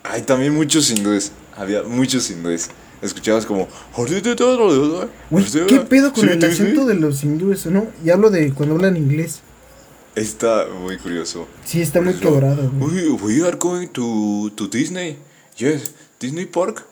Hay 0.03 0.21
también 0.21 0.53
muchos 0.53 0.89
hindúes. 0.89 1.31
Había 1.55 1.83
muchos 1.83 2.29
hindúes. 2.29 2.69
Escuchabas 3.01 3.45
como. 3.45 3.67
Güey, 3.95 4.21
¿qué 5.67 5.79
pedo 5.87 6.13
con 6.13 6.29
el 6.29 6.43
acento 6.43 6.85
de 6.85 6.95
los 6.95 7.23
hindúes, 7.23 7.65
no? 7.65 7.87
Y 8.03 8.09
hablo 8.09 8.29
de 8.29 8.53
cuando 8.53 8.75
hablan 8.75 8.95
inglés. 8.97 9.41
Está 10.15 10.67
muy 10.67 10.97
curioso. 10.97 11.47
Sí, 11.63 11.81
está 11.81 12.01
muy 12.01 12.13
quebrado. 12.15 12.69
We, 12.79 13.11
we 13.11 13.47
are 13.47 13.57
going 13.57 13.87
to, 13.87 14.51
to 14.55 14.67
Disney. 14.67 15.17
Yes, 15.57 15.93
Disney 16.19 16.45
Park. 16.45 16.85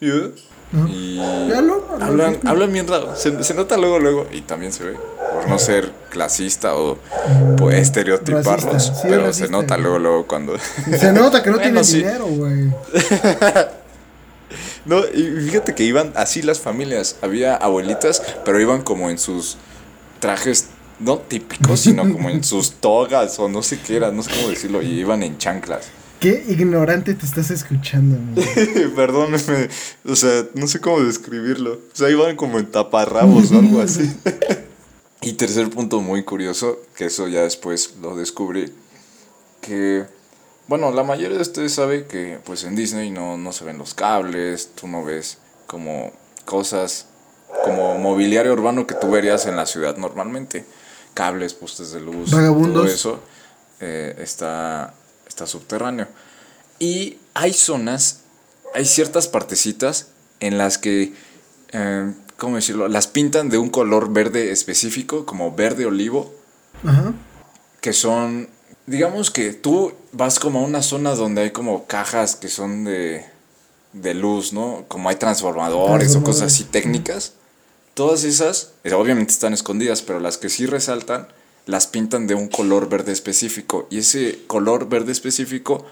Yeah. 0.00 0.32
Lo 0.74 1.84
hablan, 2.00 2.38
hablan 2.44 2.72
bien 2.72 2.88
raro. 2.88 3.14
Se, 3.16 3.42
se 3.44 3.54
nota 3.54 3.76
luego, 3.76 3.98
luego. 3.98 4.26
Y 4.32 4.40
también 4.42 4.72
se 4.72 4.84
ve. 4.84 4.96
Por 5.32 5.48
no 5.48 5.58
ser 5.58 5.92
clasista 6.10 6.76
o 6.76 6.98
pues, 7.56 7.78
estereotiparlos. 7.78 8.64
Racista, 8.64 8.94
sí, 8.94 9.06
pero 9.08 9.26
racista, 9.26 9.46
se 9.46 9.52
nota 9.52 9.76
luego, 9.76 9.98
luego 9.98 10.26
cuando. 10.26 10.56
Se 10.58 11.12
nota 11.12 11.42
que 11.42 11.50
no 11.50 11.56
Bueno, 11.58 11.62
tienen 11.62 11.84
sí. 11.84 11.98
dinero, 11.98 12.26
güey. 12.26 12.70
No, 14.84 14.98
y 14.98 15.22
fíjate 15.46 15.74
que 15.74 15.82
iban 15.84 16.12
así 16.14 16.42
las 16.42 16.60
familias. 16.60 17.16
Había 17.22 17.56
abuelitas, 17.56 18.22
pero 18.44 18.60
iban 18.60 18.82
como 18.82 19.08
en 19.08 19.18
sus 19.18 19.56
trajes, 20.20 20.68
no 20.98 21.18
típicos, 21.18 21.80
sino 21.80 22.02
como 22.02 22.28
en 22.28 22.44
sus 22.44 22.72
togas 22.72 23.38
o 23.38 23.48
no 23.48 23.62
sé 23.62 23.80
qué 23.80 23.96
era, 23.96 24.10
no 24.10 24.22
sé 24.22 24.30
cómo 24.36 24.48
decirlo, 24.50 24.82
y 24.82 25.00
iban 25.00 25.22
en 25.22 25.38
chanclas. 25.38 25.86
Qué 26.24 26.42
ignorante 26.48 27.12
te 27.12 27.26
estás 27.26 27.50
escuchando, 27.50 28.16
amigo. 28.16 28.40
Perdóneme, 28.96 29.68
o 30.06 30.16
sea, 30.16 30.46
no 30.54 30.66
sé 30.66 30.80
cómo 30.80 31.00
describirlo. 31.00 31.72
O 31.74 31.94
sea, 31.94 32.08
iban 32.08 32.34
como 32.34 32.58
en 32.58 32.64
taparrabos 32.64 33.52
o 33.52 33.58
algo 33.58 33.82
así. 33.82 34.10
y 35.20 35.34
tercer 35.34 35.68
punto 35.68 36.00
muy 36.00 36.24
curioso, 36.24 36.78
que 36.96 37.04
eso 37.04 37.28
ya 37.28 37.42
después 37.42 37.96
lo 38.00 38.16
descubrí, 38.16 38.72
que, 39.60 40.06
bueno, 40.66 40.92
la 40.92 41.02
mayoría 41.02 41.36
de 41.36 41.42
ustedes 41.42 41.74
sabe 41.74 42.06
que 42.06 42.38
pues 42.42 42.64
en 42.64 42.74
Disney 42.74 43.10
no, 43.10 43.36
no 43.36 43.52
se 43.52 43.66
ven 43.66 43.76
los 43.76 43.92
cables, 43.92 44.70
tú 44.74 44.88
no 44.88 45.04
ves 45.04 45.36
como 45.66 46.10
cosas, 46.46 47.06
como 47.64 47.98
mobiliario 47.98 48.54
urbano 48.54 48.86
que 48.86 48.94
tú 48.94 49.10
verías 49.10 49.44
en 49.44 49.56
la 49.56 49.66
ciudad 49.66 49.98
normalmente. 49.98 50.64
Cables, 51.12 51.52
postes 51.52 51.92
de 51.92 52.00
luz, 52.00 52.30
Vagabundos. 52.30 52.72
todo 52.72 52.86
eso 52.86 53.20
eh, 53.80 54.16
está, 54.20 54.94
está 55.34 55.46
subterráneo. 55.46 56.06
Y 56.78 57.18
hay 57.34 57.52
zonas, 57.52 58.20
hay 58.74 58.84
ciertas 58.84 59.28
partecitas 59.28 60.08
en 60.40 60.58
las 60.58 60.78
que, 60.78 61.12
eh, 61.72 62.12
¿cómo 62.36 62.56
decirlo? 62.56 62.88
Las 62.88 63.06
pintan 63.06 63.48
de 63.50 63.58
un 63.58 63.70
color 63.70 64.12
verde 64.12 64.52
específico, 64.52 65.26
como 65.26 65.54
verde 65.54 65.86
olivo, 65.86 66.34
Ajá. 66.84 67.12
que 67.80 67.92
son 67.92 68.48
digamos 68.86 69.30
que 69.30 69.52
tú 69.52 69.92
vas 70.12 70.38
como 70.38 70.60
a 70.60 70.62
una 70.62 70.82
zona 70.82 71.14
donde 71.14 71.42
hay 71.42 71.50
como 71.50 71.86
cajas 71.86 72.36
que 72.36 72.48
son 72.48 72.84
de, 72.84 73.24
de 73.92 74.14
luz, 74.14 74.52
¿no? 74.52 74.84
Como 74.88 75.08
hay 75.08 75.16
transformadores 75.16 76.14
o 76.16 76.22
cosas 76.22 76.52
así 76.52 76.64
técnicas. 76.64 77.32
Todas 77.94 78.24
esas, 78.24 78.72
eh, 78.82 78.92
obviamente 78.92 79.32
están 79.32 79.54
escondidas, 79.54 80.02
pero 80.02 80.20
las 80.20 80.36
que 80.36 80.48
sí 80.48 80.66
resaltan, 80.66 81.28
las 81.66 81.86
pintan 81.86 82.26
de 82.26 82.34
un 82.34 82.48
color 82.48 82.88
verde 82.88 83.12
específico. 83.12 83.86
Y 83.90 83.98
ese 83.98 84.40
color 84.46 84.88
verde 84.88 85.12
específico, 85.12 85.86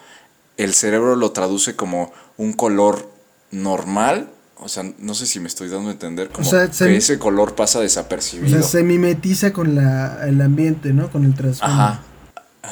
el 0.56 0.74
cerebro 0.74 1.16
lo 1.16 1.32
traduce 1.32 1.76
como 1.76 2.12
un 2.36 2.52
color 2.52 3.08
normal. 3.50 4.30
O 4.58 4.68
sea, 4.68 4.84
no 4.98 5.14
sé 5.14 5.26
si 5.26 5.40
me 5.40 5.48
estoy 5.48 5.68
dando 5.68 5.88
a 5.88 5.92
entender. 5.92 6.28
Como 6.28 6.48
que 6.50 6.96
ese 6.96 7.18
color 7.18 7.54
pasa 7.54 7.80
desapercibido. 7.80 8.58
O 8.58 8.60
sea, 8.60 8.68
se 8.68 8.82
mimetiza 8.82 9.52
con 9.52 9.74
la, 9.74 10.26
el 10.26 10.40
ambiente, 10.40 10.92
¿no? 10.92 11.10
Con 11.10 11.24
el 11.24 11.34
trasfondo. 11.34 11.74
Ajá. 11.74 12.02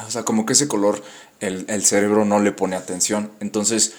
O 0.07 0.11
sea, 0.11 0.23
como 0.23 0.45
que 0.45 0.53
ese 0.53 0.67
color 0.67 1.03
el, 1.41 1.65
el 1.67 1.83
cerebro 1.83 2.23
no 2.23 2.39
le 2.39 2.53
pone 2.53 2.75
atención. 2.77 3.31
Entonces, 3.41 3.93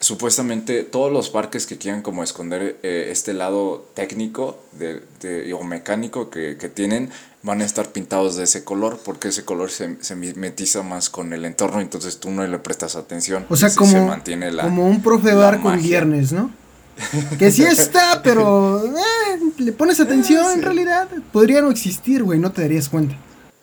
supuestamente 0.00 0.82
todos 0.82 1.12
los 1.12 1.30
parques 1.30 1.66
que 1.66 1.78
quieran 1.78 2.02
como 2.02 2.24
esconder 2.24 2.78
eh, 2.82 3.08
este 3.10 3.34
lado 3.34 3.90
técnico 3.94 4.58
de, 4.72 5.02
de, 5.20 5.52
o 5.52 5.62
mecánico 5.62 6.30
que, 6.30 6.56
que, 6.56 6.68
tienen 6.70 7.10
van 7.42 7.62
a 7.62 7.64
estar 7.64 7.88
pintados 7.88 8.36
de 8.36 8.44
ese 8.44 8.64
color 8.64 9.00
porque 9.04 9.28
ese 9.28 9.44
color 9.44 9.70
se, 9.70 9.96
se 10.00 10.14
mimetiza 10.14 10.82
más 10.82 11.08
con 11.08 11.32
el 11.32 11.44
entorno 11.44 11.80
entonces 11.80 12.18
tú 12.18 12.30
no 12.30 12.46
le 12.46 12.58
prestas 12.58 12.96
atención 12.96 13.46
o 13.48 13.56
sea 13.56 13.74
como, 13.74 13.90
se 13.90 14.00
mantiene 14.00 14.52
la, 14.52 14.64
como 14.64 14.86
un 14.86 15.02
profe 15.02 15.34
bar 15.34 15.60
con 15.60 15.80
viernes 15.80 16.32
no 16.32 16.50
que 17.38 17.50
sí 17.50 17.62
está 17.62 18.22
pero 18.22 18.84
eh, 18.84 19.40
le 19.58 19.72
pones 19.72 20.00
atención 20.00 20.52
en 20.52 20.62
realidad 20.62 21.08
podría 21.32 21.62
no 21.62 21.70
existir 21.70 22.22
güey 22.22 22.38
no 22.38 22.52
te 22.52 22.62
darías 22.62 22.88
cuenta. 22.88 23.16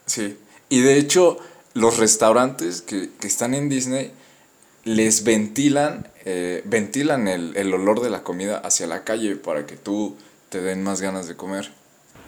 Sí 0.05 0.37
y 0.69 0.81
de 0.81 0.97
hecho 0.97 1.37
los 1.73 1.97
restaurantes 1.97 2.81
que, 2.81 3.11
que 3.19 3.27
están 3.27 3.53
en 3.53 3.69
Disney 3.69 4.11
les 4.87 5.23
ventilan, 5.23 6.07
eh, 6.23 6.61
ventilan 6.65 7.27
el, 7.27 7.73
olor 7.73 8.01
de 8.01 8.09
la 8.09 8.23
comida 8.23 8.57
hacia 8.57 8.87
la 8.87 9.03
calle 9.03 9.35
para 9.35 9.65
que 9.65 9.75
tú 9.75 10.15
te 10.49 10.61
den 10.61 10.81
más 10.81 11.01
ganas 11.01 11.27
de 11.27 11.35
comer. 11.35 11.71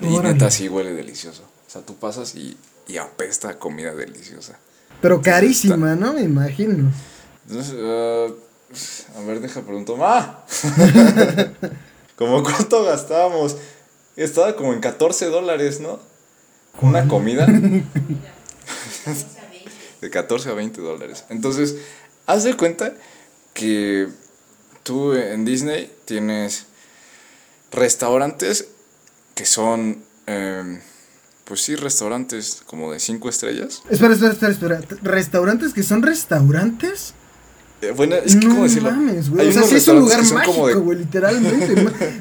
Y 0.01 0.17
neta 0.19 0.49
sí 0.51 0.69
huele 0.69 0.93
delicioso. 0.93 1.43
O 1.67 1.69
sea, 1.69 1.81
tú 1.81 1.95
pasas 1.95 2.35
y, 2.35 2.57
y 2.87 2.97
apesta 2.97 3.59
comida 3.59 3.93
deliciosa. 3.93 4.57
Pero 5.01 5.21
carísima, 5.21 5.95
¿no? 5.95 6.13
Me 6.13 6.21
imagino. 6.21 6.91
Entonces, 7.47 7.73
uh, 7.73 8.33
a 9.17 9.21
ver, 9.25 9.39
deja 9.39 9.61
preguntar. 9.61 9.95
¡Ah! 10.01 10.45
¿Cómo 12.15 12.43
cuánto 12.43 12.83
gastábamos? 12.83 13.57
Estaba 14.15 14.55
como 14.55 14.73
en 14.73 14.79
14 14.81 15.27
dólares, 15.27 15.79
¿no? 15.79 15.99
Una 16.81 17.07
comida. 17.07 17.45
de 20.01 20.09
14 20.09 20.49
a 20.49 20.53
20 20.53 20.81
dólares. 20.81 21.25
Entonces, 21.29 21.75
Haz 22.29 22.43
de 22.43 22.55
cuenta 22.55 22.93
que 23.55 24.07
tú 24.83 25.13
en 25.13 25.45
Disney 25.45 25.91
tienes 26.05 26.67
restaurantes 27.71 28.67
que 29.39 29.45
son, 29.45 30.03
em, 30.27 30.81
pues 31.45 31.61
sí, 31.61 31.77
restaurantes 31.77 32.61
como 32.65 32.91
de 32.91 32.99
cinco 32.99 33.29
estrellas. 33.29 33.81
Espera, 33.89 34.13
espera, 34.13 34.33
espera, 34.33 34.51
espera. 34.51 34.99
¿Restaurantes 35.01 35.73
que 35.73 35.81
son 35.81 36.01
restaurantes? 36.01 37.13
Eh, 37.81 37.93
bueno, 37.95 38.17
es 38.17 38.35
que, 38.35 38.45
¿cómo 38.45 38.63
decirlo? 38.63 38.91
Mames, 38.91 39.29
güey. 39.29 39.47
o 39.47 39.51
sea, 39.53 39.63
sí 39.63 39.75
es 39.75 39.87
un 39.87 39.99
lugar 39.99 40.21
mágico, 40.25 40.81
güey, 40.81 40.97
literalmente. 40.97 41.73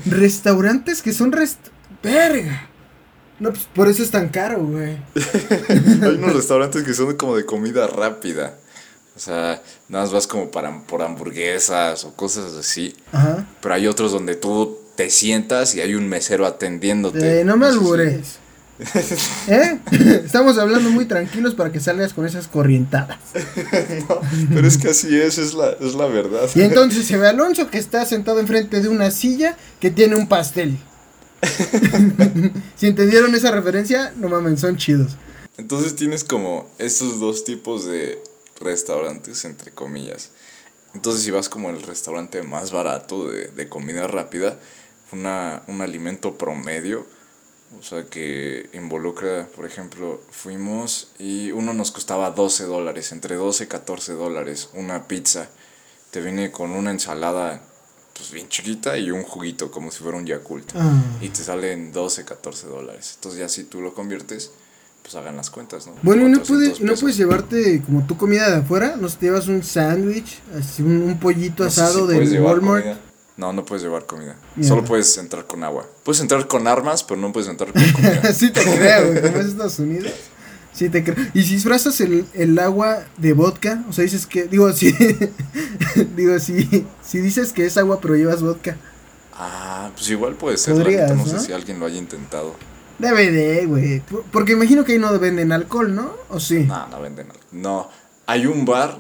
restaurantes 0.06 1.02
que 1.02 1.12
son 1.12 1.32
rest... 1.32 1.58
¡Verga! 2.04 2.68
No, 3.40 3.50
pues 3.50 3.64
por 3.74 3.88
eso 3.88 4.04
es 4.04 4.12
tan 4.12 4.28
caro, 4.28 4.64
güey. 4.64 4.96
Hay 6.02 6.14
unos 6.14 6.34
restaurantes 6.34 6.84
que 6.84 6.94
son 6.94 7.16
como 7.16 7.36
de 7.36 7.44
comida 7.44 7.88
rápida. 7.88 8.54
O 9.16 9.18
sea, 9.18 9.60
nada 9.88 10.04
más 10.04 10.12
vas 10.12 10.28
como 10.28 10.52
para, 10.52 10.82
por 10.82 11.02
hamburguesas 11.02 12.04
o 12.04 12.14
cosas 12.14 12.52
así. 12.54 12.94
Ajá. 13.10 13.44
Pero 13.60 13.74
hay 13.74 13.88
otros 13.88 14.12
donde 14.12 14.36
tú 14.36 14.78
te 14.98 15.10
sientas 15.10 15.76
y 15.76 15.80
hay 15.80 15.94
un 15.94 16.08
mesero 16.08 16.44
atendiéndote. 16.44 17.42
Eh, 17.42 17.44
no 17.44 17.56
me 17.56 17.66
albures. 17.66 18.40
¿Eh? 19.46 19.78
Estamos 20.24 20.58
hablando 20.58 20.90
muy 20.90 21.04
tranquilos 21.04 21.54
para 21.54 21.70
que 21.70 21.78
salgas 21.78 22.12
con 22.12 22.26
esas 22.26 22.48
corrientadas. 22.48 23.16
no, 24.08 24.20
pero 24.52 24.66
es 24.66 24.76
que 24.76 24.88
así 24.88 25.16
es, 25.16 25.38
es 25.38 25.54
la, 25.54 25.70
es 25.80 25.94
la 25.94 26.06
verdad. 26.06 26.50
Y 26.52 26.62
entonces 26.62 27.06
se 27.06 27.16
ve 27.16 27.28
Alonso 27.28 27.70
que 27.70 27.78
está 27.78 28.04
sentado 28.06 28.40
enfrente 28.40 28.80
de 28.80 28.88
una 28.88 29.12
silla 29.12 29.56
que 29.78 29.92
tiene 29.92 30.16
un 30.16 30.26
pastel. 30.26 30.76
si 32.74 32.88
entendieron 32.88 33.32
esa 33.36 33.52
referencia, 33.52 34.12
no 34.16 34.28
mames, 34.28 34.58
son 34.58 34.78
chidos. 34.78 35.12
Entonces 35.58 35.94
tienes 35.94 36.24
como 36.24 36.68
estos 36.78 37.20
dos 37.20 37.44
tipos 37.44 37.86
de 37.86 38.20
restaurantes, 38.58 39.44
entre 39.44 39.70
comillas. 39.70 40.30
Entonces 40.92 41.22
si 41.22 41.30
vas 41.30 41.48
como 41.48 41.70
el 41.70 41.82
restaurante 41.82 42.42
más 42.42 42.72
barato 42.72 43.30
de, 43.30 43.46
de 43.46 43.68
comida 43.68 44.08
rápida, 44.08 44.58
una, 45.12 45.62
un 45.66 45.80
alimento 45.80 46.36
promedio, 46.36 47.06
o 47.78 47.82
sea 47.82 48.04
que 48.06 48.70
involucra, 48.72 49.46
por 49.54 49.66
ejemplo, 49.66 50.22
fuimos 50.30 51.10
y 51.18 51.50
uno 51.52 51.74
nos 51.74 51.90
costaba 51.90 52.30
12 52.30 52.64
dólares, 52.64 53.12
entre 53.12 53.36
12 53.36 53.64
y 53.64 53.66
14 53.66 54.12
dólares, 54.14 54.70
una 54.74 55.06
pizza. 55.06 55.48
Te 56.10 56.20
viene 56.22 56.50
con 56.50 56.70
una 56.70 56.90
ensalada 56.90 57.60
pues 58.14 58.32
bien 58.32 58.48
chiquita 58.48 58.98
y 58.98 59.10
un 59.10 59.22
juguito 59.22 59.70
como 59.70 59.90
si 59.90 60.02
fuera 60.02 60.16
un 60.16 60.26
Yakult. 60.26 60.72
Ah. 60.74 61.02
Y 61.20 61.28
te 61.28 61.42
sale 61.42 61.72
en 61.72 61.92
12, 61.92 62.24
14 62.24 62.66
dólares. 62.66 63.12
Entonces 63.16 63.40
ya 63.40 63.48
si 63.48 63.64
tú 63.64 63.80
lo 63.80 63.94
conviertes 63.94 64.50
pues 65.02 65.14
hagan 65.14 65.36
las 65.36 65.48
cuentas, 65.48 65.86
¿no? 65.86 65.94
Bueno, 66.02 66.26
¿y 66.26 66.30
no, 66.30 66.42
puede, 66.42 66.74
no 66.80 66.94
puedes 66.94 67.16
llevarte 67.16 67.80
como 67.82 68.06
tu 68.06 68.16
comida 68.16 68.50
de 68.50 68.56
afuera? 68.56 68.96
¿No 69.00 69.08
te 69.08 69.26
llevas 69.26 69.48
un 69.48 69.62
sándwich, 69.62 70.40
así 70.58 70.82
un, 70.82 71.18
pollito 71.18 71.64
asado 71.64 72.06
de 72.06 72.40
Walmart? 72.40 73.07
No, 73.38 73.52
no 73.52 73.64
puedes 73.64 73.84
llevar 73.84 74.04
comida. 74.04 74.34
Solo 74.60 74.84
puedes 74.84 75.16
entrar 75.16 75.46
con 75.46 75.62
agua. 75.62 75.86
Puedes 76.02 76.20
entrar 76.20 76.48
con 76.48 76.66
armas, 76.66 77.04
pero 77.04 77.20
no 77.20 77.32
puedes 77.32 77.48
entrar 77.48 77.72
con 77.72 77.82
comida. 77.92 78.32
sí 78.34 78.50
te 78.50 78.60
creo, 78.62 79.12
güey. 79.12 79.22
Como 79.22 79.38
es 79.38 79.46
Estados 79.46 79.78
Unidos. 79.78 80.12
Sí 80.72 80.88
te 80.88 81.04
creo. 81.04 81.24
Y 81.34 81.44
si 81.44 81.54
disfrazas 81.54 82.00
el, 82.00 82.26
el 82.34 82.58
agua 82.58 83.04
de 83.16 83.34
vodka, 83.34 83.84
o 83.88 83.92
sea, 83.92 84.02
dices 84.02 84.26
que, 84.26 84.48
digo, 84.48 84.72
si, 84.72 84.92
digo, 86.16 86.36
si, 86.40 86.84
si 87.00 87.20
dices 87.20 87.52
que 87.52 87.64
es 87.64 87.76
agua 87.76 88.00
pero 88.00 88.16
llevas 88.16 88.42
vodka. 88.42 88.76
Ah, 89.34 89.92
pues 89.94 90.10
igual 90.10 90.34
puede 90.34 90.56
ser. 90.56 90.74
Podrías, 90.74 91.14
no, 91.14 91.24
sé 91.24 91.38
si 91.38 91.52
alguien 91.52 91.78
lo 91.78 91.86
haya 91.86 91.98
intentado. 91.98 92.56
DVD, 92.98 93.68
güey. 93.68 94.02
Porque 94.32 94.54
imagino 94.54 94.84
que 94.84 94.94
ahí 94.94 94.98
no 94.98 95.16
venden 95.16 95.52
alcohol, 95.52 95.94
¿no? 95.94 96.12
¿O 96.28 96.40
sí? 96.40 96.64
No, 96.64 96.88
no 96.88 97.00
venden 97.00 97.26
alcohol. 97.26 97.46
No. 97.52 97.88
Hay 98.26 98.46
un 98.46 98.64
bar, 98.64 98.98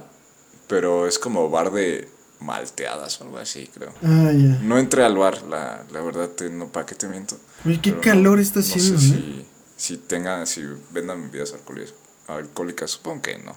pero 0.68 1.08
es 1.08 1.18
como 1.18 1.50
bar 1.50 1.72
de 1.72 2.08
malteadas 2.40 3.20
o 3.20 3.24
algo 3.24 3.38
así, 3.38 3.68
creo. 3.72 3.92
Ah, 4.02 4.32
ya. 4.32 4.58
No 4.62 4.78
entré 4.78 5.04
al 5.04 5.16
bar, 5.16 5.42
la, 5.42 5.84
la 5.90 6.00
verdad, 6.00 6.30
no, 6.50 6.68
¿para 6.68 6.86
qué 6.86 6.94
te 6.94 7.08
miento? 7.08 7.38
Uy, 7.64 7.78
qué 7.78 7.98
calor 7.98 8.38
está 8.40 8.60
haciendo, 8.60 8.92
no 8.92 8.98
sé 9.00 9.06
si, 9.06 9.46
si 9.76 9.96
tengan, 9.96 10.46
si 10.46 10.62
vendan 10.90 11.22
bebidas 11.30 11.52
alcohólicas, 11.52 11.94
alcohólicas, 12.26 12.90
supongo 12.90 13.22
que 13.22 13.38
no. 13.38 13.56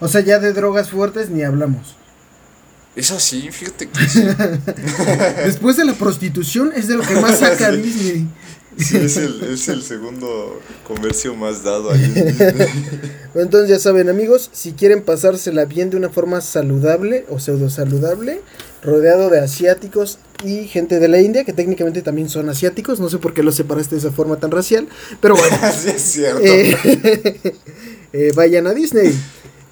O 0.00 0.08
sea, 0.08 0.20
ya 0.20 0.38
de 0.38 0.52
drogas 0.52 0.90
fuertes 0.90 1.30
ni 1.30 1.42
hablamos. 1.42 1.96
Es 2.94 3.10
así, 3.10 3.50
fíjate 3.50 3.88
que 3.88 4.08
sí. 4.08 4.22
Después 5.44 5.76
de 5.76 5.84
la 5.84 5.92
prostitución 5.92 6.72
es 6.74 6.88
de 6.88 6.96
lo 6.96 7.02
que 7.02 7.14
más 7.16 7.38
saca 7.38 7.70
Disney. 7.72 8.26
Sí, 8.78 8.98
es 8.98 9.16
el, 9.16 9.42
es 9.52 9.68
el 9.68 9.82
segundo 9.82 10.60
comercio 10.86 11.34
más 11.34 11.62
dado 11.62 11.90
ahí. 11.90 12.12
Entonces 13.34 13.68
ya 13.68 13.78
saben 13.78 14.08
amigos, 14.08 14.50
si 14.52 14.72
quieren 14.72 15.02
pasársela 15.02 15.64
bien 15.64 15.90
de 15.90 15.96
una 15.96 16.10
forma 16.10 16.40
saludable 16.40 17.26
o 17.28 17.38
pseudo 17.38 17.70
saludable, 17.70 18.40
rodeado 18.82 19.30
de 19.30 19.40
asiáticos 19.40 20.18
y 20.44 20.66
gente 20.68 21.00
de 21.00 21.08
la 21.08 21.20
India, 21.20 21.44
que 21.44 21.52
técnicamente 21.52 22.02
también 22.02 22.28
son 22.28 22.48
asiáticos, 22.48 23.00
no 23.00 23.08
sé 23.08 23.18
por 23.18 23.34
qué 23.34 23.42
lo 23.42 23.52
separaste 23.52 23.94
de 23.94 24.00
esa 24.00 24.12
forma 24.12 24.38
tan 24.38 24.50
racial, 24.50 24.88
pero 25.20 25.36
bueno. 25.36 25.56
sí, 25.76 25.90
es 25.90 26.02
cierto. 26.02 26.40
Eh, 26.42 26.76
eh, 28.12 28.32
vayan 28.34 28.66
a 28.66 28.74
Disney. 28.74 29.18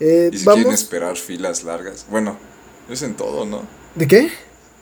Eh, 0.01 0.31
y 0.33 0.39
si 0.39 0.45
quieren 0.45 0.73
esperar 0.73 1.17
filas 1.17 1.65
largas, 1.65 2.07
bueno, 2.11 2.37
es 2.91 3.03
en 3.03 3.15
todo, 3.15 3.45
¿no? 3.45 3.63
¿De 3.95 4.07
qué? 4.07 4.31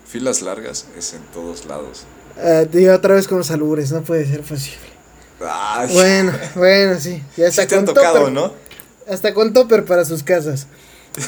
Filas 0.06 0.42
largas 0.42 0.86
es 0.96 1.12
en 1.14 1.22
todos 1.32 1.66
lados. 1.66 2.04
Uh, 2.36 2.66
digo 2.70 2.94
otra 2.94 3.14
vez 3.14 3.28
con 3.28 3.38
los 3.38 3.50
albures, 3.50 3.92
no 3.92 4.02
puede 4.02 4.26
ser 4.26 4.42
posible. 4.42 4.92
Bueno, 5.92 6.32
bueno, 6.54 7.00
sí. 7.00 7.22
Ya 7.36 7.48
está 7.48 7.66
con 7.66 7.84
tocado, 7.84 8.30
¿no? 8.30 8.52
Hasta 9.08 9.34
con 9.34 9.52
topper 9.52 9.84
para 9.84 10.04
sus 10.04 10.22
casas. 10.22 10.66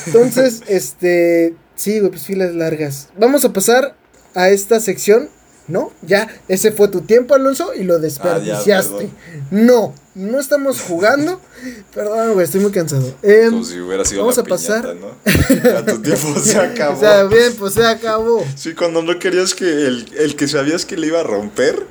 Entonces, 0.07 0.63
este, 0.69 1.55
sí, 1.75 2.01
pues 2.01 2.23
filas 2.23 2.55
largas. 2.55 3.09
Vamos 3.19 3.45
a 3.45 3.53
pasar 3.53 3.97
a 4.35 4.51
esta 4.51 4.81
sección 4.81 5.29
¿no? 5.69 5.93
Ya, 6.03 6.29
ese 6.49 6.73
fue 6.73 6.89
tu 6.89 7.01
tiempo, 7.03 7.35
Alonso, 7.35 7.75
y 7.75 7.85
lo 7.85 7.99
desperdiciaste. 7.99 9.09
no, 9.51 9.95
no 10.15 10.39
estamos 10.39 10.81
jugando. 10.81 11.41
Perdón, 11.95 12.35
güey, 12.35 12.45
estoy 12.45 12.61
muy 12.61 12.71
cansado. 12.71 13.15
Eh, 13.23 13.47
Como 13.51 13.65
si 13.65 13.81
hubiera 13.81 14.05
sido 14.05 14.21
vamos 14.23 14.39
a 14.39 14.45
pasar. 14.45 14.95
¿no? 14.97 15.09
Ya 15.65 15.85
tu 15.85 16.03
tiempo 16.03 16.39
se 16.43 16.59
acabó. 16.59 16.97
o 16.97 17.01
sea, 17.01 17.25
bien, 17.25 17.55
pues 17.59 17.75
se 17.75 17.85
acabó. 17.85 18.45
Sí, 18.57 18.75
cuando 18.75 19.03
no 19.03 19.19
querías 19.19 19.55
que 19.55 19.65
el, 19.65 20.07
el 20.19 20.37
que 20.37 20.47
sabías 20.49 20.85
que 20.85 20.97
le 20.97 21.07
iba 21.07 21.21
a 21.21 21.25
romper, 21.25 21.87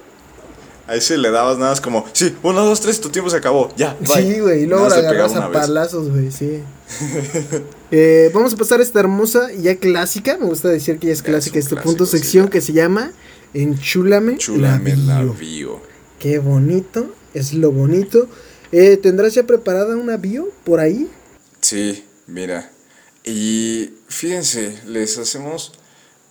A 0.85 0.95
ese 0.95 1.17
le 1.17 1.31
dabas 1.31 1.57
nada 1.57 1.71
más 1.71 1.79
como, 1.81 2.05
sí, 2.11 2.35
uno, 2.43 2.63
dos, 2.65 2.81
tres, 2.81 2.99
tu 2.99 3.09
tiempo 3.09 3.29
se 3.29 3.37
acabó, 3.37 3.73
ya, 3.77 3.95
bye. 4.01 4.21
Sí, 4.21 4.39
güey, 4.41 4.63
y 4.63 4.65
luego 4.65 4.89
la 4.89 4.97
agarras 4.97 5.33
a 5.35 5.49
palazos, 5.49 6.09
güey, 6.09 6.31
sí. 6.31 6.61
Eh, 7.95 8.31
vamos 8.33 8.53
a 8.53 8.57
pasar 8.57 8.79
a 8.79 8.83
esta 8.83 8.99
hermosa 8.99 9.53
y 9.53 9.61
ya 9.61 9.75
clásica, 9.75 10.35
me 10.39 10.47
gusta 10.47 10.67
decir 10.67 10.97
que 10.97 11.07
ya 11.07 11.13
es 11.13 11.21
clásica 11.21 11.59
es 11.59 11.65
este 11.65 11.75
punto 11.75 11.97
clásico, 12.05 12.17
sí, 12.17 12.23
sección 12.23 12.47
que 12.47 12.59
se 12.59 12.73
llama 12.73 13.11
Enchúlame, 13.53 14.37
Chúlame 14.37 14.95
la 14.95 15.15
la 15.15 15.21
bio. 15.21 15.33
bio. 15.33 15.81
Qué 16.19 16.39
bonito, 16.39 17.13
es 17.33 17.53
lo 17.53 17.71
bonito. 17.71 18.27
Eh, 18.71 18.97
¿Tendrás 18.97 19.33
ya 19.35 19.43
preparada 19.45 19.95
una 19.95 20.17
bio 20.17 20.49
por 20.63 20.79
ahí? 20.79 21.09
Sí, 21.61 22.03
mira. 22.27 22.71
Y 23.23 23.91
fíjense, 24.07 24.77
les 24.87 25.17
hacemos 25.17 25.73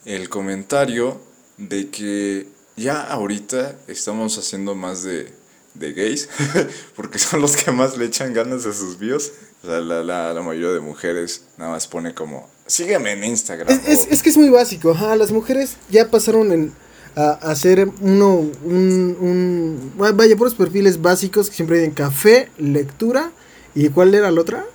el 0.05 0.29
comentario 0.29 1.21
de 1.57 1.89
que 1.89 2.47
ya 2.75 3.01
ahorita 3.01 3.75
estamos 3.87 4.37
haciendo 4.37 4.75
más 4.75 5.03
de, 5.03 5.31
de 5.75 5.93
gays, 5.93 6.27
porque 6.95 7.19
son 7.19 7.41
los 7.41 7.55
que 7.55 7.71
más 7.71 7.97
le 7.97 8.05
echan 8.05 8.33
ganas 8.33 8.65
a 8.65 8.73
sus 8.73 8.99
bios. 8.99 9.31
O 9.63 9.67
sea, 9.67 9.79
la, 9.79 10.03
la, 10.03 10.33
la 10.33 10.41
mayoría 10.41 10.71
de 10.73 10.81
mujeres 10.81 11.45
nada 11.57 11.71
más 11.71 11.87
pone 11.87 12.13
como, 12.13 12.49
sígueme 12.67 13.11
en 13.13 13.23
Instagram. 13.23 13.69
Es, 13.69 13.87
es- 13.87 14.07
es 14.11 14.21
que 14.23 14.29
es 14.29 14.37
muy 14.37 14.49
básico, 14.49 14.91
ajá, 14.91 15.15
las 15.15 15.31
mujeres 15.31 15.77
ya 15.89 16.11
pasaron 16.11 16.51
en, 16.51 16.73
a, 17.15 17.31
hacer 17.51 17.89
uno, 18.01 18.35
un, 18.63 19.17
un, 19.19 19.91
va- 20.01 20.11
vaya, 20.11 20.35
puros 20.35 20.55
perfiles 20.55 21.01
básicos 21.01 21.49
que 21.49 21.55
siempre 21.55 21.77
dicen 21.77 21.93
café, 21.93 22.49
lectura, 22.57 23.31
¿y 23.75 23.89
cuál 23.89 24.13
era 24.15 24.31
la 24.31 24.41
otra? 24.41 24.65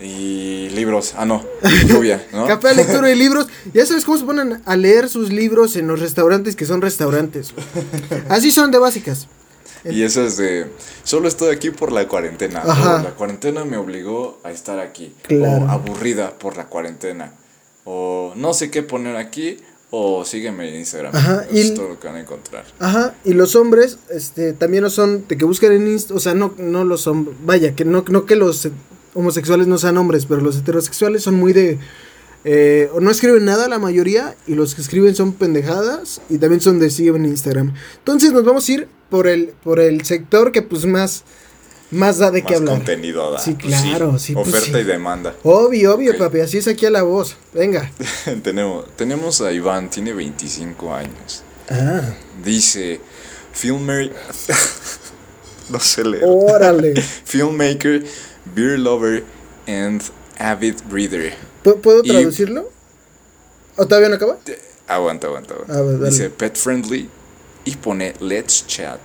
Y 0.00 0.68
libros, 0.70 1.14
ah 1.16 1.24
no, 1.24 1.44
lluvia, 1.86 2.24
¿no? 2.32 2.46
Café, 2.46 2.74
lectura 2.74 3.10
y 3.10 3.16
libros. 3.16 3.48
Ya 3.74 3.84
sabes 3.84 4.04
cómo 4.04 4.16
se 4.16 4.24
ponen 4.24 4.62
a 4.64 4.76
leer 4.76 5.08
sus 5.08 5.32
libros 5.32 5.74
en 5.76 5.88
los 5.88 5.98
restaurantes 5.98 6.54
que 6.54 6.66
son 6.66 6.80
restaurantes. 6.80 7.52
Así 8.28 8.52
son 8.52 8.70
de 8.70 8.78
básicas. 8.78 9.26
Y 9.84 10.02
eso 10.02 10.24
es 10.24 10.36
de, 10.36 10.66
solo 11.04 11.28
estoy 11.28 11.54
aquí 11.54 11.70
por 11.70 11.92
la 11.92 12.06
cuarentena. 12.08 12.62
Ajá. 12.64 13.02
la 13.02 13.10
cuarentena 13.10 13.64
me 13.64 13.76
obligó 13.76 14.38
a 14.44 14.50
estar 14.50 14.78
aquí. 14.78 15.14
Claro. 15.22 15.64
O 15.66 15.68
aburrida 15.68 16.30
por 16.38 16.56
la 16.56 16.66
cuarentena. 16.66 17.32
O 17.84 18.32
no 18.36 18.54
sé 18.54 18.70
qué 18.70 18.82
poner 18.82 19.16
aquí. 19.16 19.58
O 19.90 20.24
sígueme 20.24 20.68
en 20.68 20.74
Instagram. 20.80 21.16
Ajá, 21.16 21.44
Eso 21.50 21.56
y- 21.56 21.60
es 21.60 21.74
todo 21.74 21.88
lo 21.88 21.98
que 22.00 22.06
van 22.08 22.16
a 22.16 22.20
encontrar. 22.20 22.64
Ajá, 22.78 23.14
y 23.24 23.32
los 23.32 23.56
hombres, 23.56 23.98
este, 24.10 24.52
también 24.52 24.82
no 24.84 24.90
son 24.90 25.24
de 25.26 25.36
que 25.38 25.44
buscan 25.46 25.72
en 25.72 25.88
Insta, 25.88 26.12
o 26.14 26.20
sea, 26.20 26.34
no, 26.34 26.54
no 26.58 26.84
los 26.84 27.06
hombres, 27.06 27.36
vaya, 27.44 27.74
que 27.74 27.84
no, 27.86 28.04
no 28.08 28.26
que 28.26 28.36
los 28.36 28.68
homosexuales 29.14 29.66
no 29.66 29.78
sean 29.78 29.96
hombres, 29.96 30.26
pero 30.26 30.42
los 30.42 30.58
heterosexuales 30.58 31.22
son 31.22 31.36
muy 31.36 31.54
de, 31.54 31.78
eh, 32.44 32.90
o 32.92 33.00
no 33.00 33.10
escriben 33.10 33.46
nada 33.46 33.66
la 33.66 33.78
mayoría, 33.78 34.36
y 34.46 34.54
los 34.54 34.74
que 34.74 34.82
escriben 34.82 35.14
son 35.14 35.32
pendejadas, 35.32 36.20
y 36.28 36.36
también 36.36 36.60
son 36.60 36.78
de 36.78 36.90
sígueme 36.90 37.18
en 37.20 37.24
Instagram. 37.26 37.72
Entonces 37.98 38.32
nos 38.32 38.44
vamos 38.44 38.68
a 38.68 38.72
ir 38.72 38.88
por 39.08 39.26
el, 39.26 39.54
por 39.64 39.80
el 39.80 40.04
sector 40.04 40.52
que 40.52 40.60
pues 40.60 40.84
más, 40.84 41.24
más 41.90 42.18
da 42.18 42.30
de 42.30 42.42
qué 42.42 42.50
Más 42.52 42.60
hablar. 42.60 42.74
contenido 42.76 43.32
da. 43.32 43.38
Sí, 43.38 43.56
Pues 43.60 43.80
claro, 43.82 44.18
sí, 44.18 44.34
pues 44.34 44.48
Oferta 44.48 44.66
sí. 44.78 44.78
y 44.78 44.84
demanda. 44.84 45.34
Obvio, 45.42 45.94
obvio, 45.94 46.16
papi, 46.18 46.40
así 46.40 46.58
es 46.58 46.68
aquí 46.68 46.86
a 46.86 46.90
la 46.90 47.02
voz. 47.02 47.36
Venga. 47.54 47.90
tenemos, 48.42 48.86
tenemos 48.96 49.40
a 49.40 49.52
Iván, 49.52 49.88
tiene 49.90 50.12
25 50.12 50.94
años. 50.94 51.42
Ah, 51.70 52.02
Dice, 52.44 53.00
filmmaker... 53.52 54.14
no 55.70 55.80
sé 55.80 56.04
leer. 56.04 56.24
órale. 56.26 56.94
Filmmaker, 57.24 58.04
beer 58.54 58.78
lover, 58.78 59.24
and 59.66 60.02
avid 60.38 60.74
reader. 60.90 61.34
¿Pu- 61.64 61.80
¿Puedo 61.80 62.00
Y- 62.04 62.08
traducirlo? 62.08 62.70
¿O 63.76 63.86
todavía 63.86 64.08
no 64.08 64.16
acaba? 64.16 64.38
Aguanta, 64.86 65.26
aguanta, 65.26 65.54
aguanta. 65.54 65.82
Ver. 65.82 66.10
Dice 66.10 66.30
pet 66.30 66.56
friendly 66.56 67.08
y 67.64 67.76
pone 67.76 68.14
let's 68.20 68.66
chat 68.66 68.98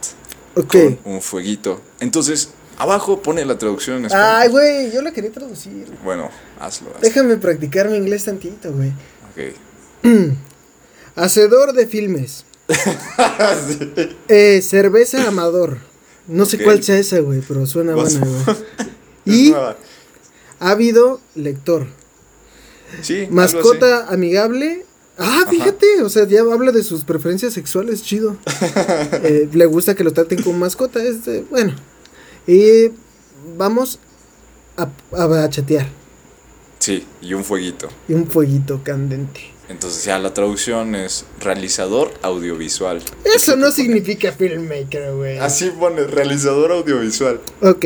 Ok. 0.55 0.71
con 0.71 0.99
un 1.05 1.21
fueguito. 1.21 1.81
Entonces, 1.99 2.49
abajo 2.83 3.21
pone 3.21 3.45
la 3.45 3.57
traducción 3.57 3.97
en 3.97 4.05
español. 4.05 4.27
Ay, 4.29 4.49
güey, 4.49 4.91
yo 4.91 5.01
la 5.01 5.11
quería 5.11 5.31
traducir. 5.31 5.87
Bueno, 6.03 6.29
hazlo. 6.59 6.89
hazlo. 6.89 7.01
Déjame 7.01 7.37
practicar 7.37 7.89
mi 7.89 7.97
inglés 7.97 8.25
tantito, 8.25 8.71
güey. 8.71 8.89
Ok. 9.31 10.03
Hacedor 11.15 11.73
de 11.73 11.87
filmes. 11.87 12.45
eh, 14.27 14.61
cerveza 14.61 15.27
amador. 15.27 15.77
No 16.27 16.45
sé 16.45 16.63
cuál 16.63 16.83
sea 16.83 16.97
esa, 16.97 17.19
güey, 17.19 17.41
pero 17.47 17.65
suena 17.65 17.95
buena, 17.95 18.19
güey. 18.19 18.57
Y 19.25 19.53
ávido 20.59 21.21
lector. 21.35 21.87
Sí, 23.01 23.27
Mascota 23.29 24.07
amigable. 24.09 24.85
Ah, 25.17 25.45
fíjate, 25.49 26.01
o 26.01 26.09
sea, 26.09 26.27
ya 26.27 26.41
habla 26.41 26.71
de 26.73 26.83
sus 26.83 27.05
preferencias 27.05 27.53
sexuales, 27.53 28.03
chido. 28.03 28.37
Eh, 29.23 29.47
le 29.53 29.65
gusta 29.65 29.95
que 29.95 30.03
lo 30.03 30.11
traten 30.11 30.41
como 30.41 30.57
mascota, 30.57 31.01
este, 31.01 31.45
bueno. 31.49 31.73
Y 32.47 32.91
vamos 33.57 33.99
a, 34.77 34.89
a, 35.15 35.43
a 35.43 35.49
chatear. 35.49 35.87
Sí, 36.79 37.05
y 37.21 37.33
un 37.33 37.43
fueguito. 37.43 37.87
Y 38.07 38.13
un 38.13 38.27
fueguito 38.27 38.81
candente. 38.83 39.53
Entonces 39.69 40.03
ya 40.03 40.19
la 40.19 40.33
traducción 40.33 40.95
es 40.95 41.25
realizador 41.39 42.11
audiovisual. 42.21 43.01
Eso 43.23 43.55
no 43.55 43.71
significa 43.71 44.33
filmmaker, 44.33 45.13
güey. 45.13 45.37
Así 45.37 45.69
pone 45.71 46.03
realizador 46.03 46.73
audiovisual. 46.73 47.39
Ok. 47.61 47.85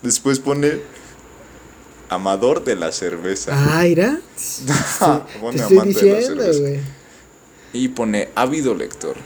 Después 0.00 0.38
pone 0.40 0.80
amador 2.08 2.64
de 2.64 2.76
la 2.76 2.90
cerveza. 2.92 3.52
Ah, 3.54 3.86
¿ira? 3.86 4.20
Pone 5.40 5.58
Te 5.58 5.62
estoy 5.62 5.78
amante 5.78 6.04
de 6.04 6.12
la 6.12 6.18
diciendo, 6.18 6.42
cerveza. 6.42 6.82
Y 7.72 7.88
pone 7.88 8.28
ávido 8.34 8.74
lector. 8.74 9.16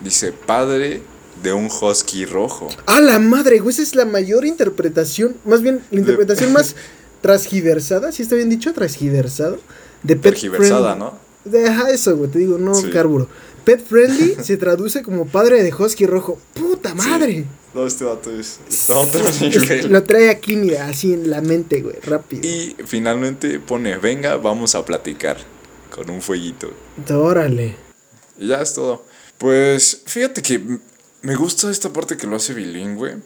Dice 0.00 0.32
padre 0.32 1.00
de 1.44 1.52
un 1.52 1.66
husky 1.66 2.24
rojo. 2.24 2.68
Ah, 2.86 3.00
la 3.00 3.20
madre, 3.20 3.58
güey, 3.60 3.72
esa 3.72 3.82
es 3.82 3.94
la 3.94 4.04
mayor 4.06 4.44
interpretación, 4.44 5.36
más 5.44 5.62
bien, 5.62 5.80
la 5.92 6.00
interpretación 6.00 6.52
más 6.58 6.74
transgiversada, 7.20 8.10
si 8.12 8.22
está 8.22 8.34
bien 8.34 8.50
dicho, 8.50 8.72
transgiversado, 8.72 9.58
de 10.02 10.16
pet 10.16 10.32
Tergiversada, 10.34 10.94
friendly. 10.96 10.98
¿no? 11.12 11.18
Deja 11.44 11.90
eso, 11.90 12.16
güey, 12.16 12.30
te 12.30 12.38
digo, 12.40 12.58
no 12.58 12.74
Sí. 12.74 12.90
carburo. 12.90 13.28
Pet 13.64 13.82
friendly 13.82 14.36
se 14.42 14.56
traduce 14.56 15.02
como 15.02 15.26
padre 15.26 15.62
de 15.62 15.72
husky 15.72 16.06
rojo. 16.06 16.38
¡Puta 16.54 16.94
madre! 16.94 17.44
No, 17.72 17.86
este 17.86 18.04
vato 18.04 18.30
es 18.30 18.60
está 18.68 18.94
a 18.94 18.98
otro 18.98 19.20
Es-. 19.28 19.84
Lo 19.88 20.02
trae 20.04 20.30
aquí, 20.30 20.56
mira, 20.56 20.86
así 20.86 21.12
en 21.14 21.30
la 21.30 21.40
mente, 21.40 21.80
güey, 21.82 21.96
rápido. 22.04 22.46
Y 22.46 22.76
finalmente 22.86 23.58
pone, 23.60 23.96
venga, 23.96 24.36
vamos 24.36 24.74
a 24.74 24.84
platicar 24.84 25.38
con 25.90 26.10
un 26.10 26.20
fueguito. 26.20 26.70
Órale. 27.10 27.74
Y 28.38 28.48
ya 28.48 28.60
es 28.60 28.74
todo. 28.74 29.04
Pues 29.38 30.02
fíjate 30.06 30.42
que 30.42 30.60
me 31.24 31.36
gusta 31.36 31.70
esta 31.70 31.90
parte 31.90 32.16
que 32.18 32.26
lo 32.26 32.36
hace 32.36 32.52
bilingüe, 32.52 33.16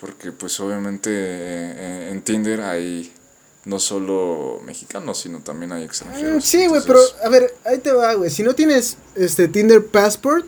porque 0.00 0.30
pues 0.30 0.58
obviamente 0.60 1.10
eh, 1.12 2.10
en 2.10 2.22
Tinder 2.22 2.60
hay 2.60 3.12
no 3.64 3.80
solo 3.80 4.60
mexicanos, 4.64 5.18
sino 5.18 5.40
también 5.40 5.72
hay 5.72 5.82
extranjeros. 5.82 6.44
Sí, 6.44 6.66
güey, 6.68 6.80
pero 6.86 7.00
a 7.24 7.28
ver, 7.28 7.52
ahí 7.64 7.78
te 7.78 7.92
va, 7.92 8.14
güey. 8.14 8.30
Si 8.30 8.44
no 8.44 8.54
tienes 8.54 8.96
este 9.16 9.48
Tinder 9.48 9.84
Passport, 9.84 10.46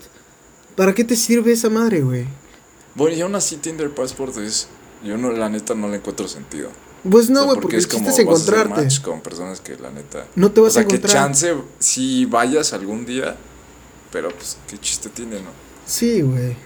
¿para 0.76 0.94
qué 0.94 1.02
te 1.02 1.16
sirve 1.16 1.52
esa 1.52 1.68
madre, 1.68 2.02
güey? 2.02 2.24
Bueno, 2.94 3.16
y 3.16 3.20
aún 3.20 3.34
así 3.34 3.56
Tinder 3.56 3.90
Passport 3.90 4.36
es... 4.38 4.68
Yo 5.04 5.18
no, 5.18 5.32
la 5.32 5.48
neta 5.48 5.74
no 5.74 5.88
le 5.88 5.96
encuentro 5.96 6.28
sentido. 6.28 6.70
Pues 7.10 7.28
O 7.28 7.32
no, 7.32 7.40
sea, 7.40 7.46
güey, 7.48 7.60
porque 7.60 7.76
es 7.78 7.88
como 7.88 8.06
a 8.06 8.10
hacer 8.12 8.22
encontrarte. 8.22 8.82
match 8.82 9.00
con 9.00 9.20
personas 9.20 9.60
que 9.60 9.76
la 9.76 9.90
neta... 9.90 10.28
No 10.36 10.52
te 10.52 10.60
vas 10.60 10.70
o 10.70 10.72
sea, 10.74 10.82
a 10.82 10.84
encontrar. 10.84 11.10
que 11.10 11.12
chance 11.12 11.54
si 11.80 12.26
vayas 12.26 12.72
algún 12.72 13.04
día, 13.04 13.36
pero 14.12 14.28
pues 14.30 14.56
qué 14.68 14.78
chiste 14.78 15.08
tiene, 15.08 15.40
¿no? 15.40 15.50
Sí, 15.84 16.22
güey. 16.22 16.56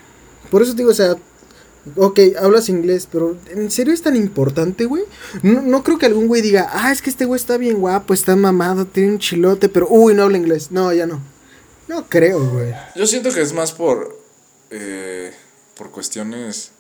Por 0.51 0.63
eso 0.63 0.73
te 0.73 0.79
digo, 0.79 0.91
o 0.91 0.95
sea, 0.95 1.17
ok, 1.97 2.21
hablas 2.41 2.69
inglés, 2.69 3.09
pero 3.11 3.37
¿en 3.51 3.71
serio 3.71 3.93
es 3.95 4.03
tan 4.03 4.17
importante, 4.17 4.85
güey? 4.87 5.05
No, 5.43 5.63
no 5.63 5.83
creo 5.83 5.99
que 5.99 6.07
algún 6.07 6.27
güey 6.27 6.43
diga, 6.43 6.69
ah, 6.73 6.93
es 6.93 7.03
que 7.03 7.11
este 7.11 7.25
güey 7.25 7.39
está 7.41 7.57
bien 7.57 7.79
guapo, 7.79 8.15
está 8.15 8.37
mamado, 8.37 8.87
tiene 8.87 9.11
un 9.13 9.19
chilote, 9.19 9.69
pero, 9.69 9.87
uy, 9.89 10.15
no 10.15 10.25
habla 10.25 10.39
inglés. 10.39 10.71
No, 10.71 10.93
ya 10.93 11.07
no. 11.07 11.21
No 11.89 12.09
creo, 12.09 12.45
güey. 12.51 12.75
Yo 12.97 13.07
siento 13.07 13.33
que 13.33 13.41
es 13.43 13.53
más 13.53 13.73
por. 13.73 14.19
eh, 14.71 15.33
por 15.77 15.91
cuestiones. 15.91 16.71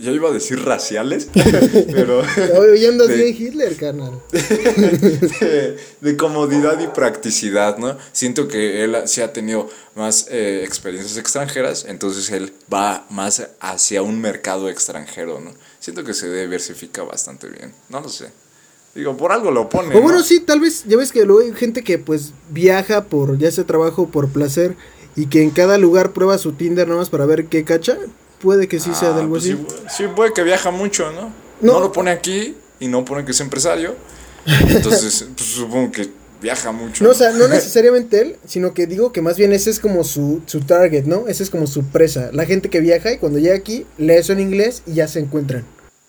Ya 0.00 0.10
iba 0.10 0.28
a 0.28 0.32
decir 0.32 0.64
raciales, 0.64 1.28
pero. 1.92 2.22
Hoy 2.58 2.84
andas 2.86 3.08
de- 3.08 3.16
bien 3.16 3.36
Hitler, 3.36 3.76
carnal. 3.76 4.20
de, 4.32 5.76
de 6.00 6.16
comodidad 6.16 6.80
y 6.80 6.88
practicidad, 6.88 7.78
¿no? 7.78 7.96
Siento 8.12 8.48
que 8.48 8.84
él 8.84 8.96
sí 9.06 9.20
ha 9.20 9.32
tenido 9.32 9.68
más 9.94 10.26
eh, 10.30 10.62
experiencias 10.64 11.16
extranjeras, 11.18 11.84
entonces 11.88 12.30
él 12.30 12.52
va 12.72 13.06
más 13.10 13.46
hacia 13.60 14.02
un 14.02 14.20
mercado 14.20 14.68
extranjero, 14.68 15.40
¿no? 15.40 15.52
Siento 15.78 16.04
que 16.04 16.14
se 16.14 16.32
diversifica 16.32 17.02
bastante 17.02 17.48
bien, 17.48 17.72
no 17.88 18.00
lo 18.00 18.08
sé. 18.08 18.26
Digo, 18.94 19.16
por 19.16 19.30
algo 19.30 19.50
lo 19.50 19.68
pone. 19.68 19.96
O 19.96 20.02
bueno, 20.02 20.18
¿no? 20.18 20.24
sí, 20.24 20.40
tal 20.40 20.60
vez, 20.60 20.84
ya 20.84 20.96
ves 20.96 21.12
que 21.12 21.24
luego 21.24 21.42
hay 21.42 21.52
gente 21.54 21.84
que 21.84 21.98
pues 21.98 22.32
viaja 22.50 23.04
por, 23.04 23.38
ya 23.38 23.50
sea 23.50 23.64
trabajo 23.64 24.08
por 24.08 24.30
placer, 24.30 24.74
y 25.16 25.26
que 25.26 25.42
en 25.42 25.50
cada 25.50 25.78
lugar 25.78 26.12
prueba 26.12 26.38
su 26.38 26.52
Tinder 26.52 26.88
nomás 26.88 27.10
para 27.10 27.26
ver 27.26 27.46
qué 27.46 27.64
cacha. 27.64 27.98
Puede 28.40 28.68
que 28.68 28.80
sí 28.80 28.94
sea 28.94 29.10
Ah, 29.10 29.12
de 29.12 29.20
algo 29.20 29.32
pues 29.32 29.44
sí, 29.44 29.56
sí, 29.94 30.04
puede 30.14 30.32
que 30.32 30.42
viaja 30.42 30.70
mucho, 30.70 31.12
¿no? 31.12 31.32
No. 31.60 31.74
¿no? 31.74 31.80
lo 31.80 31.92
pone 31.92 32.10
aquí 32.10 32.56
y 32.78 32.88
no 32.88 33.04
pone 33.04 33.24
que 33.24 33.32
es 33.32 33.40
empresario. 33.40 33.94
Entonces, 34.46 35.26
pues, 35.36 35.48
supongo 35.48 35.92
que 35.92 36.10
viaja 36.40 36.72
mucho. 36.72 37.04
No, 37.04 37.10
o 37.10 37.14
sea, 37.14 37.32
no 37.32 37.48
necesariamente 37.48 38.20
él, 38.20 38.36
sino 38.46 38.72
que 38.72 38.86
digo 38.86 39.12
que 39.12 39.20
más 39.20 39.36
bien 39.36 39.52
ese 39.52 39.70
es 39.70 39.78
como 39.78 40.04
su, 40.04 40.40
su 40.46 40.60
target, 40.60 41.04
¿no? 41.04 41.28
Ese 41.28 41.42
es 41.42 41.50
como 41.50 41.66
su 41.66 41.84
presa. 41.84 42.30
La 42.32 42.46
gente 42.46 42.70
que 42.70 42.80
viaja 42.80 43.12
y 43.12 43.18
cuando 43.18 43.38
llega 43.38 43.54
aquí, 43.54 43.86
lee 43.98 44.14
eso 44.14 44.32
en 44.32 44.40
inglés 44.40 44.82
y 44.86 44.94
ya 44.94 45.06
se 45.06 45.20
encuentran. 45.20 45.64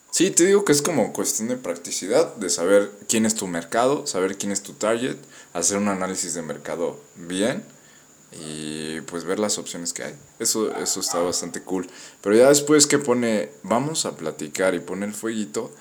Sí, 0.10 0.30
te 0.30 0.46
digo 0.46 0.66
que 0.66 0.74
es 0.74 0.82
como 0.82 1.14
cuestión 1.14 1.48
de 1.48 1.56
practicidad, 1.56 2.36
de 2.36 2.50
saber 2.50 2.92
quién 3.08 3.26
es 3.26 3.36
tu 3.36 3.48
mercado, 3.48 4.06
saber 4.08 4.38
quién 4.38 4.52
es 4.52 4.62
tu 4.62 4.74
target, 4.74 5.16
hacer 5.54 5.78
un 5.78 5.88
análisis 5.88 6.34
de 6.34 6.42
mercado 6.42 7.00
bien 7.16 7.64
y 8.32 9.02
pues 9.02 9.24
ver 9.26 9.40
las 9.40 9.58
opciones 9.58 9.94
que 9.94 10.04
hay. 10.04 10.16
Eso, 10.40 10.76
eso 10.78 11.00
está 11.00 11.20
bastante 11.20 11.62
cool. 11.62 11.88
Pero 12.22 12.36
ya 12.36 12.50
después 12.50 12.88
que 12.88 12.98
pone, 12.98 13.50
vamos 13.64 14.06
a 14.06 14.16
platicar 14.16 14.74
y 14.76 14.80
pone 14.80 15.06
el 15.06 15.14
fueguito. 15.14 15.72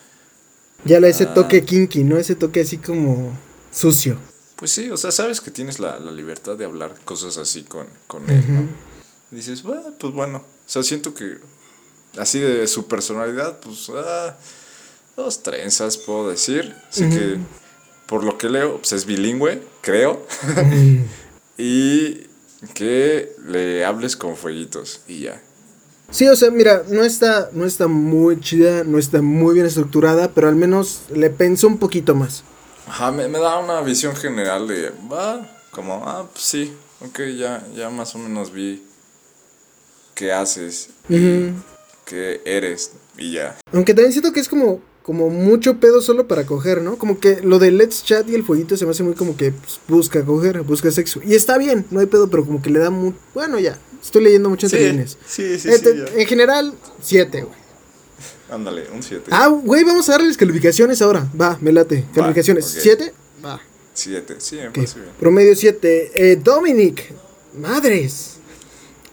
Ya 0.84 0.98
le 0.98 1.08
ese 1.08 1.24
ah. 1.24 1.34
toque 1.34 1.64
kinky, 1.64 2.04
¿no? 2.04 2.16
Ese 2.16 2.34
toque 2.34 2.60
así 2.60 2.78
como 2.78 3.36
sucio. 3.72 4.18
Pues 4.56 4.72
sí, 4.72 4.90
o 4.90 4.96
sea, 4.96 5.10
sabes 5.10 5.40
que 5.40 5.50
tienes 5.50 5.78
la, 5.78 5.98
libertad 6.10 6.56
de 6.56 6.64
hablar 6.64 6.94
cosas 7.04 7.38
así 7.38 7.62
con, 7.62 7.86
con 8.06 8.28
él, 8.28 8.44
¿no? 8.46 8.90
dices, 9.30 9.62
bueno, 9.62 9.94
pues 9.98 10.12
bueno, 10.12 10.38
o 10.38 10.44
sea, 10.66 10.82
siento 10.82 11.14
que 11.14 11.38
así 12.18 12.40
de 12.40 12.66
su 12.66 12.86
personalidad, 12.86 13.60
pues, 13.60 13.90
ah, 13.94 14.36
dos 15.16 15.42
trenzas, 15.42 15.96
puedo 15.96 16.28
decir. 16.30 16.74
Así 16.90 17.08
que, 17.08 17.38
por 18.06 18.24
lo 18.24 18.38
que 18.38 18.48
leo, 18.48 18.78
pues 18.78 18.92
es 18.92 19.06
bilingüe, 19.06 19.62
creo. 19.80 20.26
y 21.58 22.26
que 22.74 23.32
le 23.46 23.84
hables 23.84 24.16
con 24.16 24.36
fueguitos 24.36 25.02
y 25.08 25.20
ya. 25.20 25.42
Sí, 26.10 26.28
o 26.28 26.34
sea, 26.34 26.50
mira, 26.50 26.82
no 26.88 27.04
está, 27.04 27.50
no 27.52 27.64
está 27.64 27.86
muy 27.86 28.40
chida, 28.40 28.82
no 28.84 28.98
está 28.98 29.22
muy 29.22 29.54
bien 29.54 29.66
estructurada, 29.66 30.32
pero 30.32 30.48
al 30.48 30.56
menos 30.56 31.02
le 31.14 31.30
pensó 31.30 31.68
un 31.68 31.78
poquito 31.78 32.14
más. 32.14 32.42
Ajá, 32.88 33.12
me, 33.12 33.28
da 33.28 33.58
una 33.58 33.80
visión 33.82 34.16
general 34.16 34.66
de, 34.66 34.90
va, 35.10 35.48
como, 35.70 36.02
ah, 36.08 36.28
pues 36.32 36.44
sí, 36.44 36.76
ok, 37.00 37.20
ya, 37.38 37.64
ya 37.76 37.90
más 37.90 38.14
o 38.16 38.18
menos 38.18 38.52
vi 38.52 38.82
qué 40.16 40.32
haces, 40.32 40.90
qué 41.08 42.42
eres 42.44 42.92
y 43.16 43.32
ya. 43.32 43.56
Aunque 43.72 43.94
también 43.94 44.12
siento 44.12 44.32
que 44.32 44.40
es 44.40 44.48
como, 44.48 44.80
como 45.02 45.30
mucho 45.30 45.78
pedo 45.80 46.00
solo 46.02 46.28
para 46.28 46.46
coger, 46.46 46.82
¿no? 46.82 46.96
Como 46.98 47.18
que 47.18 47.40
lo 47.42 47.58
de 47.58 47.70
Let's 47.70 48.04
Chat 48.04 48.28
y 48.28 48.34
el 48.34 48.44
fueguito 48.44 48.76
se 48.76 48.84
me 48.84 48.92
hace 48.92 49.02
muy 49.02 49.14
como 49.14 49.36
que 49.36 49.52
pues, 49.52 49.80
busca 49.88 50.24
coger, 50.24 50.62
busca 50.62 50.90
sexo. 50.90 51.20
Y 51.24 51.34
está 51.34 51.58
bien, 51.58 51.86
no 51.90 52.00
hay 52.00 52.06
pedo, 52.06 52.28
pero 52.28 52.44
como 52.44 52.62
que 52.62 52.70
le 52.70 52.78
da 52.78 52.90
muy... 52.90 53.14
Bueno, 53.34 53.58
ya, 53.58 53.78
estoy 54.02 54.24
leyendo 54.24 54.50
mucho 54.50 54.66
entre 54.66 55.06
sí, 55.06 55.16
Sí, 55.26 55.58
sí, 55.58 55.70
sí, 55.72 55.90
En 56.16 56.26
general, 56.26 56.74
siete, 57.00 57.42
güey. 57.42 57.60
Ándale, 58.50 58.86
un 58.92 59.02
7. 59.02 59.30
Ah, 59.30 59.46
güey, 59.46 59.84
vamos 59.84 60.08
a 60.08 60.12
darles 60.12 60.36
calificaciones 60.36 61.00
ahora. 61.02 61.30
Va, 61.40 61.56
me 61.60 61.72
late. 61.72 62.04
Calificaciones. 62.12 62.84
¿7? 62.84 63.12
Va. 63.44 63.60
7, 63.94 64.36
sí, 64.38 64.56
me 64.56 64.68
bien. 64.70 64.86
Promedio 65.18 65.54
7. 65.54 66.10
Eh, 66.14 66.36
Dominic, 66.36 67.12
madres. 67.56 68.38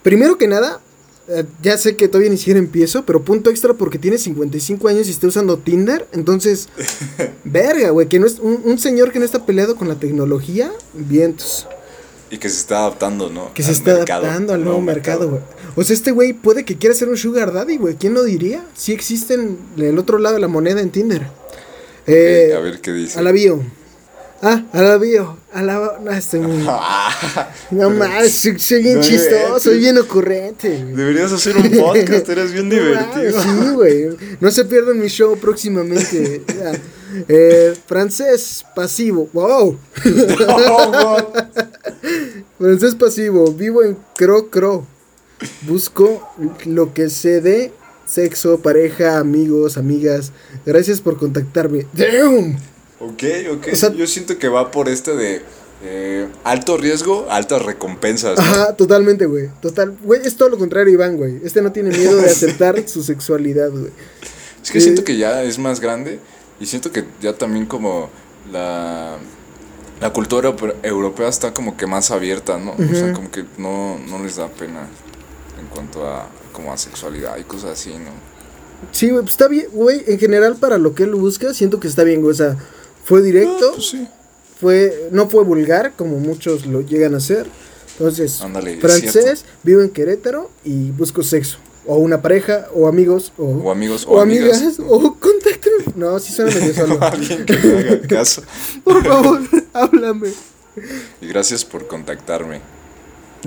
Primero 0.02 0.38
que 0.38 0.48
nada, 0.48 0.82
eh, 1.30 1.44
ya 1.62 1.78
sé 1.78 1.96
que 1.98 2.08
todavía 2.08 2.30
ni 2.30 2.38
siquiera 2.38 2.60
empiezo, 2.60 3.06
pero 3.06 3.22
punto 3.24 3.50
extra 3.50 3.74
porque 3.74 4.00
tiene 4.00 4.18
55 4.18 4.88
años 4.88 5.08
y 5.08 5.12
está 5.12 5.28
usando 5.28 5.58
Tinder. 5.58 6.08
Entonces, 6.14 6.70
verga, 7.44 7.90
güey, 7.90 8.08
que 8.08 8.20
no 8.20 8.28
es 8.28 8.40
un, 8.40 8.62
un, 8.64 8.80
señor 8.80 9.12
que 9.12 9.20
no 9.20 9.26
está 9.26 9.46
peleado 9.46 9.76
con 9.76 9.88
la 9.88 9.96
tecnología. 9.96 10.72
Vientos. 10.94 11.68
Y 12.30 12.38
que 12.38 12.50
se 12.50 12.60
está 12.60 12.80
adaptando, 12.80 13.30
¿no? 13.30 13.54
Que 13.54 13.64
se 13.64 13.72
está 13.72 13.92
adaptando 13.92 14.54
al 14.54 14.64
nuevo 14.64 14.82
mercado, 14.82 15.30
güey. 15.30 15.42
O 15.76 15.84
sea, 15.84 15.94
este 15.94 16.12
güey 16.12 16.34
puede 16.34 16.66
que 16.66 16.78
quiera 16.78 16.94
ser 16.94 17.08
un 17.08 17.18
sugar 17.18 17.54
daddy, 17.54 17.78
güey. 17.78 17.96
¿Quién 17.96 18.14
lo 18.14 18.24
diría? 18.24 18.66
Sí 18.76 18.92
existen 18.92 19.58
el 19.78 19.98
otro 19.98 20.18
lado 20.18 20.36
de 20.36 20.42
la 20.42 20.50
moneda 20.50 20.82
en 20.82 20.90
Tinder. 20.90 21.28
Eh, 22.06 22.54
a 22.56 22.60
ver 22.60 22.82
qué 22.82 22.92
dice. 22.92 23.20
A 23.20 23.22
la 23.22 23.32
bio. 23.32 23.62
Ah, 24.42 24.64
a 24.72 24.82
la 24.82 24.98
bio. 24.98 25.38
A 25.54 25.64
la... 25.64 26.00
No, 26.04 26.12
estoy 26.12 26.42
muy... 26.42 26.64
no 27.72 27.90
más, 27.90 28.32
soy, 28.32 28.84
bien 28.84 29.02
chistoso, 29.02 29.60
soy 29.60 29.80
bien 29.80 29.98
ocurrente. 29.98 30.70
Deberías 30.70 31.32
hacer 31.32 31.58
un 31.58 31.70
podcast, 31.78 32.30
eres 32.30 32.52
bien 32.54 32.70
divertido. 32.70 33.42
sí, 33.42 33.50
güey. 33.74 34.10
No 34.40 34.52
se 34.52 34.66
pierdan 34.66 35.00
mi 35.00 35.08
show 35.08 35.38
próximamente. 35.38 36.44
Eh, 37.28 37.76
francés 37.88 38.66
pasivo. 38.76 39.30
Wow. 39.34 39.80
francés 42.60 42.96
pasivo. 42.96 43.52
Vivo 43.52 43.84
en 43.84 43.98
Cro 44.16 44.50
Cro. 44.50 44.86
Busco 45.64 46.30
lo 46.66 46.94
que 46.94 47.10
se 47.10 47.42
dé. 47.42 47.74
Sexo, 48.06 48.60
pareja, 48.60 49.18
amigos, 49.18 49.78
amigas. 49.78 50.32
Gracias 50.66 51.02
por 51.02 51.18
contactarme. 51.18 51.88
Damn. 51.94 52.58
Ok, 53.00 53.24
ok. 53.52 53.68
Yo 53.96 54.08
siento 54.08 54.38
que 54.38 54.48
va 54.48 54.72
por 54.72 54.90
este 54.90 55.16
de 55.16 55.42
eh, 55.84 56.28
alto 56.44 56.78
riesgo, 56.78 57.28
altas 57.30 57.64
recompensas. 57.64 58.40
Ajá, 58.40 58.76
totalmente, 58.76 59.26
güey. 59.26 59.50
Total. 59.62 59.96
Güey, 60.02 60.22
es 60.26 60.36
todo 60.36 60.50
lo 60.50 60.58
contrario, 60.58 60.94
Iván, 60.94 61.18
güey. 61.18 61.40
Este 61.44 61.62
no 61.62 61.72
tiene 61.72 61.96
miedo 61.96 62.18
de 62.18 62.26
aceptar 62.26 62.82
su 62.90 63.04
sexualidad, 63.04 63.70
güey. 63.70 63.92
Es 64.64 64.72
que 64.72 64.82
siento 64.82 65.04
que 65.04 65.18
ya 65.18 65.44
es 65.44 65.60
más 65.60 65.80
grande 65.80 66.20
y 66.60 66.66
siento 66.66 66.92
que 66.92 67.06
ya 67.22 67.34
también 67.34 67.68
como 67.68 68.10
la, 68.52 69.18
la 70.02 70.12
cultura 70.12 70.54
europea 70.84 71.30
está 71.30 71.54
como 71.54 71.78
que 71.78 71.86
más 71.86 72.12
abierta, 72.12 72.58
¿no? 72.58 72.72
O 72.72 72.96
sea, 72.96 73.14
como 73.14 73.32
que 73.32 73.46
no, 73.58 74.00
no 74.10 74.22
les 74.24 74.36
da 74.36 74.50
pena 74.50 74.88
en 75.60 75.68
cuanto 75.68 76.06
a 76.06 76.28
como 76.52 76.74
a 76.74 76.78
sexualidad 76.78 77.38
y 77.38 77.44
cosas 77.44 77.80
así, 77.80 77.92
¿no? 77.92 78.12
Sí, 78.92 79.10
güey, 79.10 79.22
pues 79.22 79.34
está 79.34 79.48
bien, 79.48 79.68
güey, 79.72 80.04
en 80.08 80.20
general 80.20 80.58
para 80.58 80.78
lo 80.78 80.94
que 80.94 81.04
él 81.04 81.16
busca, 81.16 81.54
siento 81.54 81.80
que 81.80 81.88
está 81.88 82.04
bien, 82.04 82.22
güey, 82.22 82.32
o 82.32 82.36
sea, 82.36 82.58
fue 83.08 83.22
directo, 83.22 83.70
ah, 83.70 83.74
pues 83.76 83.90
sí. 83.90 84.08
fue, 84.60 85.08
no 85.12 85.30
fue 85.30 85.46
vulgar, 85.46 85.94
como 85.96 86.20
muchos 86.20 86.66
lo 86.66 86.82
llegan 86.82 87.14
a 87.14 87.18
hacer, 87.18 87.48
entonces, 87.98 88.44
francés, 88.82 89.46
vivo 89.64 89.82
en 89.82 89.90
Querétaro 89.90 90.52
y 90.66 90.92
busco 90.92 91.24
sexo 91.24 91.58
o 91.86 91.96
una 91.96 92.22
pareja, 92.22 92.68
o 92.74 92.86
amigos, 92.88 93.32
o, 93.38 93.46
o 93.46 93.72
amigos, 93.72 94.06
o, 94.08 94.20
amigas, 94.20 94.78
o 94.86 95.16
contacto. 95.16 95.70
No, 95.96 96.20
sí 96.20 96.34
suena 96.34 96.54
medio 96.54 96.74
solo. 96.74 97.00
Alguien 97.02 97.46
que 97.46 97.58
me 97.58 97.80
haga 97.80 98.02
caso. 98.02 98.44
por 98.84 99.02
favor, 99.06 99.40
háblame. 99.74 100.34
Y 101.22 101.28
gracias 101.28 101.64
por 101.64 101.88
contactarme. 101.88 102.60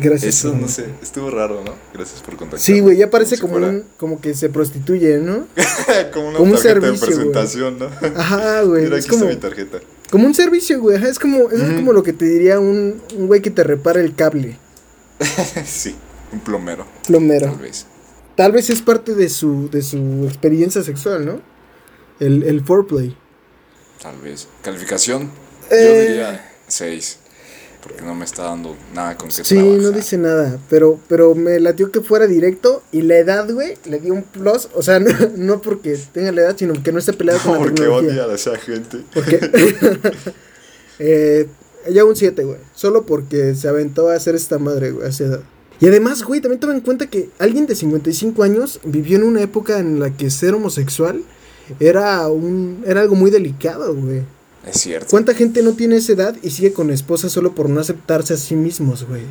Gracias. 0.00 0.36
Eso, 0.36 0.54
no 0.54 0.68
sé, 0.68 0.86
estuvo 1.02 1.30
raro, 1.30 1.62
¿no? 1.64 1.74
Gracias 1.92 2.20
por 2.20 2.36
contactarme. 2.36 2.64
Sí, 2.64 2.80
güey, 2.80 2.96
ya 2.96 3.10
parece 3.10 3.38
como, 3.38 3.56
un, 3.56 3.84
como 3.96 4.20
que 4.20 4.34
se 4.34 4.48
prostituye, 4.48 5.18
¿no? 5.18 5.46
como 6.12 6.28
una 6.28 6.38
como 6.38 6.52
tarjeta 6.52 6.52
un 6.52 6.58
servicio, 6.58 6.90
de 6.90 7.06
presentación, 7.06 7.78
¿no? 7.78 7.90
Ajá, 8.16 8.62
güey. 8.62 8.84
Mira, 8.84 8.96
aquí 8.96 9.08
como, 9.08 9.24
está 9.24 9.34
mi 9.34 9.54
tarjeta. 9.54 9.80
Como 10.10 10.26
un 10.26 10.34
servicio, 10.34 10.80
güey. 10.80 11.02
es 11.04 11.18
como, 11.18 11.50
es 11.50 11.74
como 11.74 11.92
lo 11.92 12.02
que 12.02 12.12
te 12.12 12.24
diría 12.24 12.58
un, 12.58 13.02
un 13.16 13.26
güey 13.26 13.42
que 13.42 13.50
te 13.50 13.62
repara 13.62 14.00
el 14.00 14.14
cable. 14.14 14.58
sí, 15.66 15.94
un 16.32 16.40
plomero. 16.40 16.86
Plomero. 17.06 17.46
Tal 17.46 17.58
vez. 17.58 17.86
Tal 18.36 18.52
vez 18.52 18.70
es 18.70 18.80
parte 18.80 19.14
de 19.14 19.28
su, 19.28 19.68
de 19.70 19.82
su 19.82 20.24
experiencia 20.26 20.82
sexual, 20.82 21.26
¿no? 21.26 21.40
El, 22.20 22.42
el 22.44 22.64
foreplay. 22.64 23.16
Tal 24.00 24.18
vez. 24.20 24.48
Calificación. 24.62 25.30
Yo 25.70 25.76
eh, 25.76 26.06
diría 26.08 26.52
6. 26.66 27.18
Porque 27.82 28.02
no 28.02 28.14
me 28.14 28.24
está 28.24 28.44
dando 28.44 28.76
nada 28.94 29.16
con 29.16 29.28
que 29.28 29.44
Sí, 29.44 29.58
no 29.58 29.90
dice 29.90 30.18
nada. 30.18 30.58
Pero, 30.68 31.00
pero 31.08 31.34
me 31.34 31.58
latió 31.60 31.90
que 31.90 32.00
fuera 32.00 32.26
directo. 32.26 32.82
Y 32.92 33.02
la 33.02 33.18
edad, 33.18 33.50
güey, 33.50 33.76
le 33.86 33.98
dio 33.98 34.12
un 34.12 34.22
plus. 34.22 34.68
O 34.74 34.82
sea, 34.82 34.98
no, 35.36 35.62
porque 35.62 35.98
tenga 36.12 36.32
la 36.32 36.42
edad, 36.42 36.56
sino 36.56 36.74
que 36.82 36.92
no 36.92 36.98
esté 36.98 37.12
peleado 37.12 37.40
con 37.40 37.52
la 37.54 37.58
porque 37.58 37.86
odia 37.86 38.24
a 38.24 38.34
esa 38.34 38.56
gente. 38.56 38.98
Porque. 39.14 39.40
eh, 40.98 41.48
ya 41.90 42.04
un 42.04 42.16
7, 42.16 42.44
güey. 42.44 42.58
Solo 42.74 43.06
porque 43.06 43.54
se 43.54 43.68
aventó 43.68 44.10
a 44.10 44.14
hacer 44.14 44.34
esta 44.34 44.58
madre, 44.58 44.90
güey, 44.90 45.06
a 45.06 45.10
esa 45.10 45.24
edad. 45.24 45.40
Y 45.80 45.86
además, 45.86 46.22
güey, 46.22 46.42
también 46.42 46.60
toma 46.60 46.74
en 46.74 46.82
cuenta 46.82 47.06
que 47.06 47.30
alguien 47.38 47.66
de 47.66 47.74
55 47.74 48.42
años 48.42 48.80
vivió 48.84 49.16
en 49.16 49.24
una 49.24 49.40
época 49.40 49.78
en 49.78 49.98
la 49.98 50.10
que 50.14 50.28
ser 50.28 50.54
homosexual 50.54 51.22
era 51.78 52.28
un 52.28 52.82
era 52.86 53.00
algo 53.00 53.14
muy 53.14 53.30
delicado, 53.30 53.94
güey. 53.94 54.22
Es 54.66 54.80
cierto. 54.80 55.08
¿Cuánta 55.10 55.34
gente 55.34 55.62
no 55.62 55.72
tiene 55.72 55.96
esa 55.96 56.12
edad 56.12 56.36
y 56.42 56.50
sigue 56.50 56.72
con 56.72 56.90
esposa 56.90 57.28
solo 57.28 57.54
por 57.54 57.68
no 57.68 57.80
aceptarse 57.80 58.34
a 58.34 58.36
sí 58.36 58.54
mismos, 58.54 59.04
güey? 59.04 59.22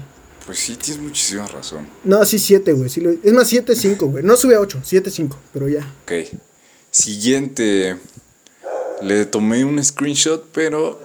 Pues 0.46 0.60
sí, 0.60 0.76
tienes 0.76 1.02
muchísima 1.04 1.46
razón. 1.48 1.88
No, 2.04 2.26
sí, 2.26 2.40
7, 2.40 2.74
güey. 2.74 2.90
es 3.24 3.34
más, 3.34 3.48
7, 3.48 3.76
5, 3.76 4.08
güey. 4.08 4.24
No 4.24 4.36
sube 4.36 4.56
a 4.56 4.60
8, 4.60 4.82
7, 4.84 5.12
5, 5.12 5.38
pero 5.54 5.70
ya. 5.70 5.82
Ok. 6.04 6.12
Siguiente. 6.90 7.98
Le 9.04 9.26
tomé 9.26 9.64
un 9.64 9.84
screenshot, 9.84 10.46
pero 10.52 11.00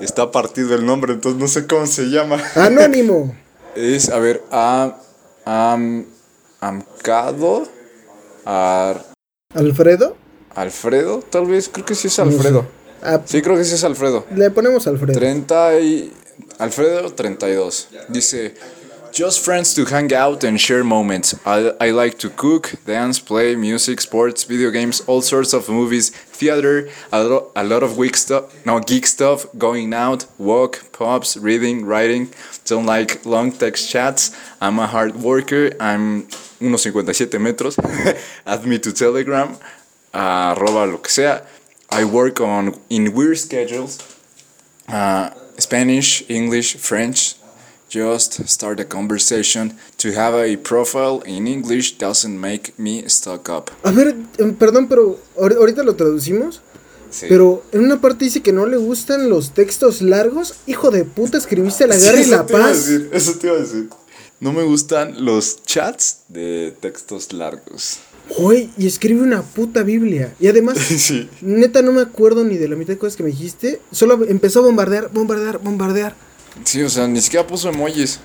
está 0.00 0.30
partido 0.30 0.74
el 0.74 0.86
nombre, 0.86 1.12
entonces 1.12 1.40
no 1.40 1.48
sé 1.48 1.66
cómo 1.66 1.86
se 1.86 2.04
llama. 2.06 2.42
Anónimo. 2.54 3.36
Es, 3.74 4.10
a 4.10 4.18
ver, 4.18 4.42
a, 4.50 4.98
am, 5.46 6.04
Amcado. 6.60 7.66
¿Alfredo? 8.44 10.16
Alfredo, 10.54 11.24
tal 11.28 11.46
vez, 11.46 11.68
creo 11.68 11.84
que 11.86 11.94
sí 11.94 12.08
es 12.08 12.18
Alfredo. 12.18 12.66
Ah, 13.02 13.20
sí, 13.24 13.42
creo 13.42 13.56
que 13.56 13.64
sí 13.64 13.74
es 13.74 13.84
Alfredo. 13.84 14.24
Le 14.34 14.50
ponemos 14.50 14.86
Alfredo. 14.86 15.18
30 15.18 15.80
y... 15.80 16.12
Alfredo 16.58 17.10
32. 17.12 17.88
Dice, 18.08 18.54
Just 19.12 19.44
friends 19.44 19.74
to 19.74 19.84
hang 19.84 20.10
out 20.14 20.42
and 20.42 20.58
share 20.58 20.82
moments. 20.82 21.34
I, 21.44 21.72
I 21.78 21.90
like 21.90 22.16
to 22.20 22.30
cook, 22.30 22.72
dance, 22.86 23.20
play, 23.20 23.54
music, 23.56 24.00
sports, 24.00 24.44
video 24.44 24.70
games, 24.70 25.02
all 25.06 25.20
sorts 25.20 25.52
of 25.52 25.68
movies, 25.68 26.08
theater, 26.10 26.88
a, 27.12 27.22
lo- 27.22 27.50
a 27.54 27.62
lot 27.62 27.82
of 27.82 27.94
geek 27.98 28.16
stuff, 28.16 28.44
no 28.64 28.80
geek 28.80 29.06
stuff, 29.06 29.44
going 29.58 29.92
out, 29.92 30.24
walk, 30.38 30.80
pubs, 30.92 31.36
reading, 31.36 31.84
writing. 31.84 32.30
Don't 32.64 32.86
like 32.86 33.26
long 33.26 33.52
text 33.52 33.90
chats. 33.90 34.30
I'm 34.62 34.78
a 34.78 34.86
hard 34.86 35.16
worker. 35.16 35.72
I'm 35.78 36.26
unos 36.58 36.82
57 36.84 37.38
metros. 37.38 37.76
Add 38.46 38.64
me 38.64 38.78
to 38.78 38.92
Telegram. 38.94 39.58
arroba 40.14 40.86
lo 40.90 40.98
que 41.02 41.10
sea. 41.10 41.42
I 41.92 42.04
work 42.04 42.40
on 42.40 42.74
in 42.88 43.12
weird 43.14 43.36
schedules. 43.38 43.98
Uh, 44.88 45.30
Spanish, 45.58 46.24
English, 46.28 46.76
French. 46.76 47.36
Just 47.90 48.48
start 48.48 48.80
a 48.80 48.84
conversation. 48.86 49.76
To 49.98 50.08
have 50.12 50.34
a 50.34 50.56
profile 50.56 51.22
in 51.26 51.46
English 51.46 51.98
doesn't 51.98 52.38
make 52.40 52.72
me 52.78 53.06
stuck 53.08 53.48
up. 53.50 53.70
A 53.84 53.90
ver, 53.90 54.16
em, 54.38 54.54
perdón, 54.54 54.88
pero 54.88 55.18
ahor- 55.36 55.56
ahorita 55.58 55.82
lo 55.82 55.94
traducimos. 55.94 56.62
Sí. 57.10 57.26
Pero 57.28 57.62
en 57.72 57.84
una 57.84 58.00
parte 58.00 58.24
dice 58.24 58.40
que 58.40 58.52
no 58.52 58.64
le 58.64 58.78
gustan 58.78 59.28
los 59.28 59.52
textos 59.52 60.00
largos. 60.00 60.54
Hijo 60.66 60.90
de 60.90 61.04
puta, 61.04 61.36
escribiste 61.36 61.86
la 61.86 61.96
guerra 61.98 62.16
Sí, 62.22 62.28
y 62.28 62.30
la 62.30 62.46
paz. 62.46 62.86
decir, 62.86 63.10
eso 63.12 63.34
te 63.34 63.48
iba 63.48 63.56
a 63.56 63.60
decir. 63.60 63.90
No 64.40 64.52
me 64.54 64.62
gustan 64.62 65.22
los 65.22 65.62
chats 65.66 66.20
de 66.28 66.74
textos 66.80 67.34
largos. 67.34 67.98
Güey, 68.38 68.70
y 68.78 68.86
escribe 68.86 69.20
una 69.22 69.42
puta 69.42 69.82
Biblia. 69.82 70.32
Y 70.40 70.46
además, 70.48 70.78
Sí. 70.98 71.28
neta, 71.42 71.82
no 71.82 71.92
me 71.92 72.00
acuerdo 72.02 72.44
ni 72.44 72.56
de 72.56 72.68
la 72.68 72.76
mitad 72.76 72.92
de 72.94 72.98
cosas 72.98 73.16
que 73.16 73.22
me 73.22 73.30
dijiste. 73.30 73.80
Solo 73.90 74.24
empezó 74.26 74.60
a 74.60 74.62
bombardear, 74.62 75.10
bombardear, 75.12 75.58
bombardear. 75.58 76.14
Sí, 76.64 76.82
o 76.82 76.88
sea, 76.90 77.06
ni 77.08 77.20
siquiera 77.20 77.46
puso 77.46 77.68
emojis. 77.68 78.20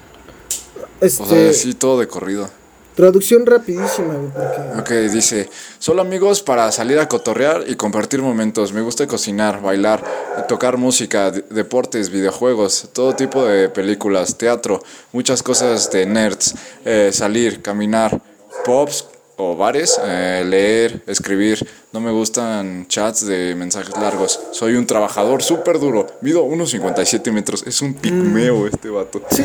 Este, 1.01 1.23
O 1.23 1.25
sea, 1.27 1.53
sí, 1.53 1.73
todo 1.73 1.99
de 1.99 2.07
corrido. 2.07 2.49
traducción 2.95 3.45
rapidísima, 3.45 4.15
güey, 4.15 4.31
porque... 4.33 4.79
Ok, 5.05 5.11
dice, 5.13 5.47
solo 5.77 6.01
amigos 6.01 6.41
para 6.41 6.71
salir 6.71 6.97
a 6.99 7.07
cotorrear 7.07 7.65
y 7.67 7.75
compartir 7.75 8.21
momentos. 8.23 8.73
Me 8.73 8.81
gusta 8.81 9.05
cocinar, 9.07 9.61
bailar, 9.61 10.03
tocar 10.47 10.77
música, 10.77 11.29
de- 11.29 11.43
deportes, 11.51 12.09
videojuegos, 12.09 12.89
todo 12.93 13.13
tipo 13.15 13.45
de 13.45 13.69
películas, 13.69 14.35
teatro, 14.37 14.81
muchas 15.13 15.43
cosas 15.43 15.91
de 15.91 16.05
nerds, 16.07 16.55
eh, 16.85 17.11
salir, 17.13 17.61
caminar, 17.61 18.19
pops 18.65 19.05
o 19.37 19.55
bares, 19.55 19.99
eh, 20.03 20.43
leer, 20.45 21.03
escribir. 21.07 21.67
No 21.93 21.99
me 21.99 22.11
gustan 22.11 22.87
chats 22.87 23.25
de 23.25 23.53
mensajes 23.55 23.95
largos. 23.97 24.39
Soy 24.51 24.75
un 24.75 24.85
trabajador 24.87 25.43
súper 25.43 25.79
duro. 25.79 26.07
Mido 26.21 26.43
unos 26.43 26.71
57 26.71 27.31
metros. 27.31 27.63
Es 27.67 27.81
un 27.81 27.93
pigmeo 27.93 28.67
este 28.67 28.89
vato. 28.89 29.21
Sí, 29.31 29.43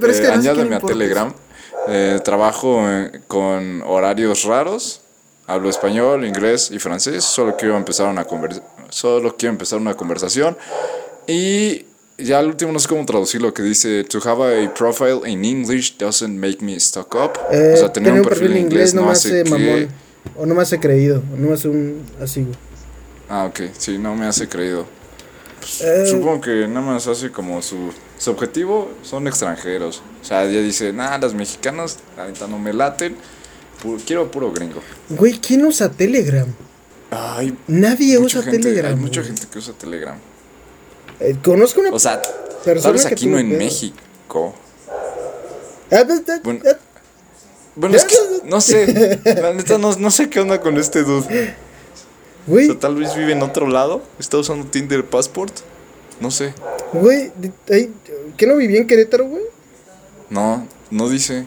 pero- 0.00 0.12
es 0.12 0.20
que 0.20 0.26
Eh, 0.26 0.28
no 0.28 0.34
añádeme 0.34 0.76
a 0.76 0.80
Telegram. 0.80 1.32
Eh, 1.88 2.20
trabajo 2.24 2.88
eh, 2.88 3.20
con 3.26 3.82
horarios 3.82 4.44
raros. 4.44 5.00
Hablo 5.48 5.68
español, 5.68 6.24
inglés 6.24 6.70
y 6.70 6.78
francés. 6.78 7.24
Solo 7.24 7.56
quiero 7.56 7.76
empezar 7.76 8.06
una 8.08 8.24
conver- 8.26 8.62
solo 8.90 9.36
quiero 9.36 9.52
empezar 9.52 9.80
una 9.80 9.94
conversación. 9.94 10.56
Y 11.26 11.84
ya 12.18 12.38
al 12.38 12.46
último 12.46 12.72
no 12.72 12.78
sé 12.78 12.88
cómo 12.88 13.04
traducir 13.06 13.40
lo 13.42 13.52
que 13.54 13.62
dice 13.62 14.04
to 14.04 14.18
have 14.28 14.64
a 14.64 14.72
profile 14.74 15.20
in 15.28 15.44
English 15.44 15.96
doesn't 15.98 16.36
make 16.38 16.58
me 16.64 16.78
stuck 16.78 17.14
up. 17.14 17.32
Eh, 17.50 17.72
o 17.74 17.76
sea, 17.78 17.92
tener 17.92 18.12
un 18.12 18.22
perfil 18.22 18.52
en 18.52 18.58
inglés 18.58 18.94
no 18.94 19.06
me 19.06 19.12
hace 19.12 19.42
hace 19.42 19.50
que. 19.50 19.88
O 20.36 20.46
no 20.46 20.54
me 20.54 20.62
hace 20.62 20.78
creído. 20.78 21.22
O 21.32 21.36
no 21.36 21.48
me 21.48 21.54
hace 21.54 21.68
un 21.68 22.02
así. 22.20 22.46
Ah, 23.28 23.46
ok, 23.46 23.60
sí, 23.76 23.98
no 23.98 24.14
me 24.14 24.26
hace 24.26 24.48
creído. 24.48 24.86
Pues, 25.58 25.80
Eh. 25.80 26.06
Supongo 26.06 26.40
que 26.40 26.66
nada 26.68 26.80
más 26.80 27.06
hace 27.06 27.30
como 27.30 27.60
su, 27.62 27.92
su 28.18 28.30
objetivo 28.30 28.90
son 29.02 29.26
extranjeros. 29.26 30.02
O 30.20 30.24
sea, 30.24 30.44
ya 30.44 30.60
dice, 30.60 30.92
nada, 30.92 31.18
los 31.18 31.34
mexicanos, 31.34 31.98
la 32.16 32.26
neta 32.28 32.46
no 32.46 32.58
me 32.58 32.72
laten. 32.72 33.16
pu- 33.82 34.00
quiero 34.06 34.30
puro 34.30 34.52
gringo. 34.52 34.80
Güey, 35.08 35.38
¿quién 35.40 35.64
usa 35.64 35.90
Telegram? 35.90 36.46
Ay, 37.10 37.56
Nadie 37.66 38.16
usa 38.18 38.42
gente, 38.42 38.58
Telegram. 38.58 38.92
hay 38.92 38.96
mucha 38.96 39.20
güey. 39.22 39.32
gente 39.34 39.48
que 39.52 39.58
usa 39.58 39.72
Telegram. 39.74 40.16
Eh, 41.22 41.36
conozco 41.42 41.80
una 41.80 41.90
O 41.90 41.98
sea, 41.98 42.20
persona 42.64 42.82
tal 42.82 42.92
vez 42.94 43.06
aquí 43.06 43.26
no 43.26 43.38
en 43.38 43.48
pedo. 43.50 43.58
México. 43.58 44.54
Ah, 45.90 46.04
pues, 46.06 46.22
Bueno. 46.42 46.60
Bueno, 47.74 47.96
es 47.96 48.04
que 48.04 48.16
no 48.44 48.60
sé, 48.60 49.18
la 49.24 49.54
neta 49.54 49.78
no, 49.78 49.96
no 49.96 50.10
sé 50.10 50.28
qué 50.28 50.40
onda 50.40 50.60
con 50.60 50.76
este 50.76 51.02
dude. 51.04 51.54
O 52.46 52.50
Güey, 52.50 52.66
sea, 52.66 52.78
tal 52.78 52.96
vez 52.96 53.14
vive 53.16 53.32
en 53.32 53.42
otro 53.42 53.66
lado, 53.66 54.02
está 54.18 54.36
usando 54.36 54.66
Tinder 54.66 55.04
Passport. 55.06 55.52
No 56.20 56.30
sé. 56.30 56.52
güey, 56.92 57.32
¿qué 58.36 58.46
no 58.46 58.56
vivía 58.56 58.78
en 58.78 58.86
Querétaro, 58.86 59.24
güey? 59.26 59.42
No, 60.28 60.66
no 60.90 61.08
dice. 61.08 61.46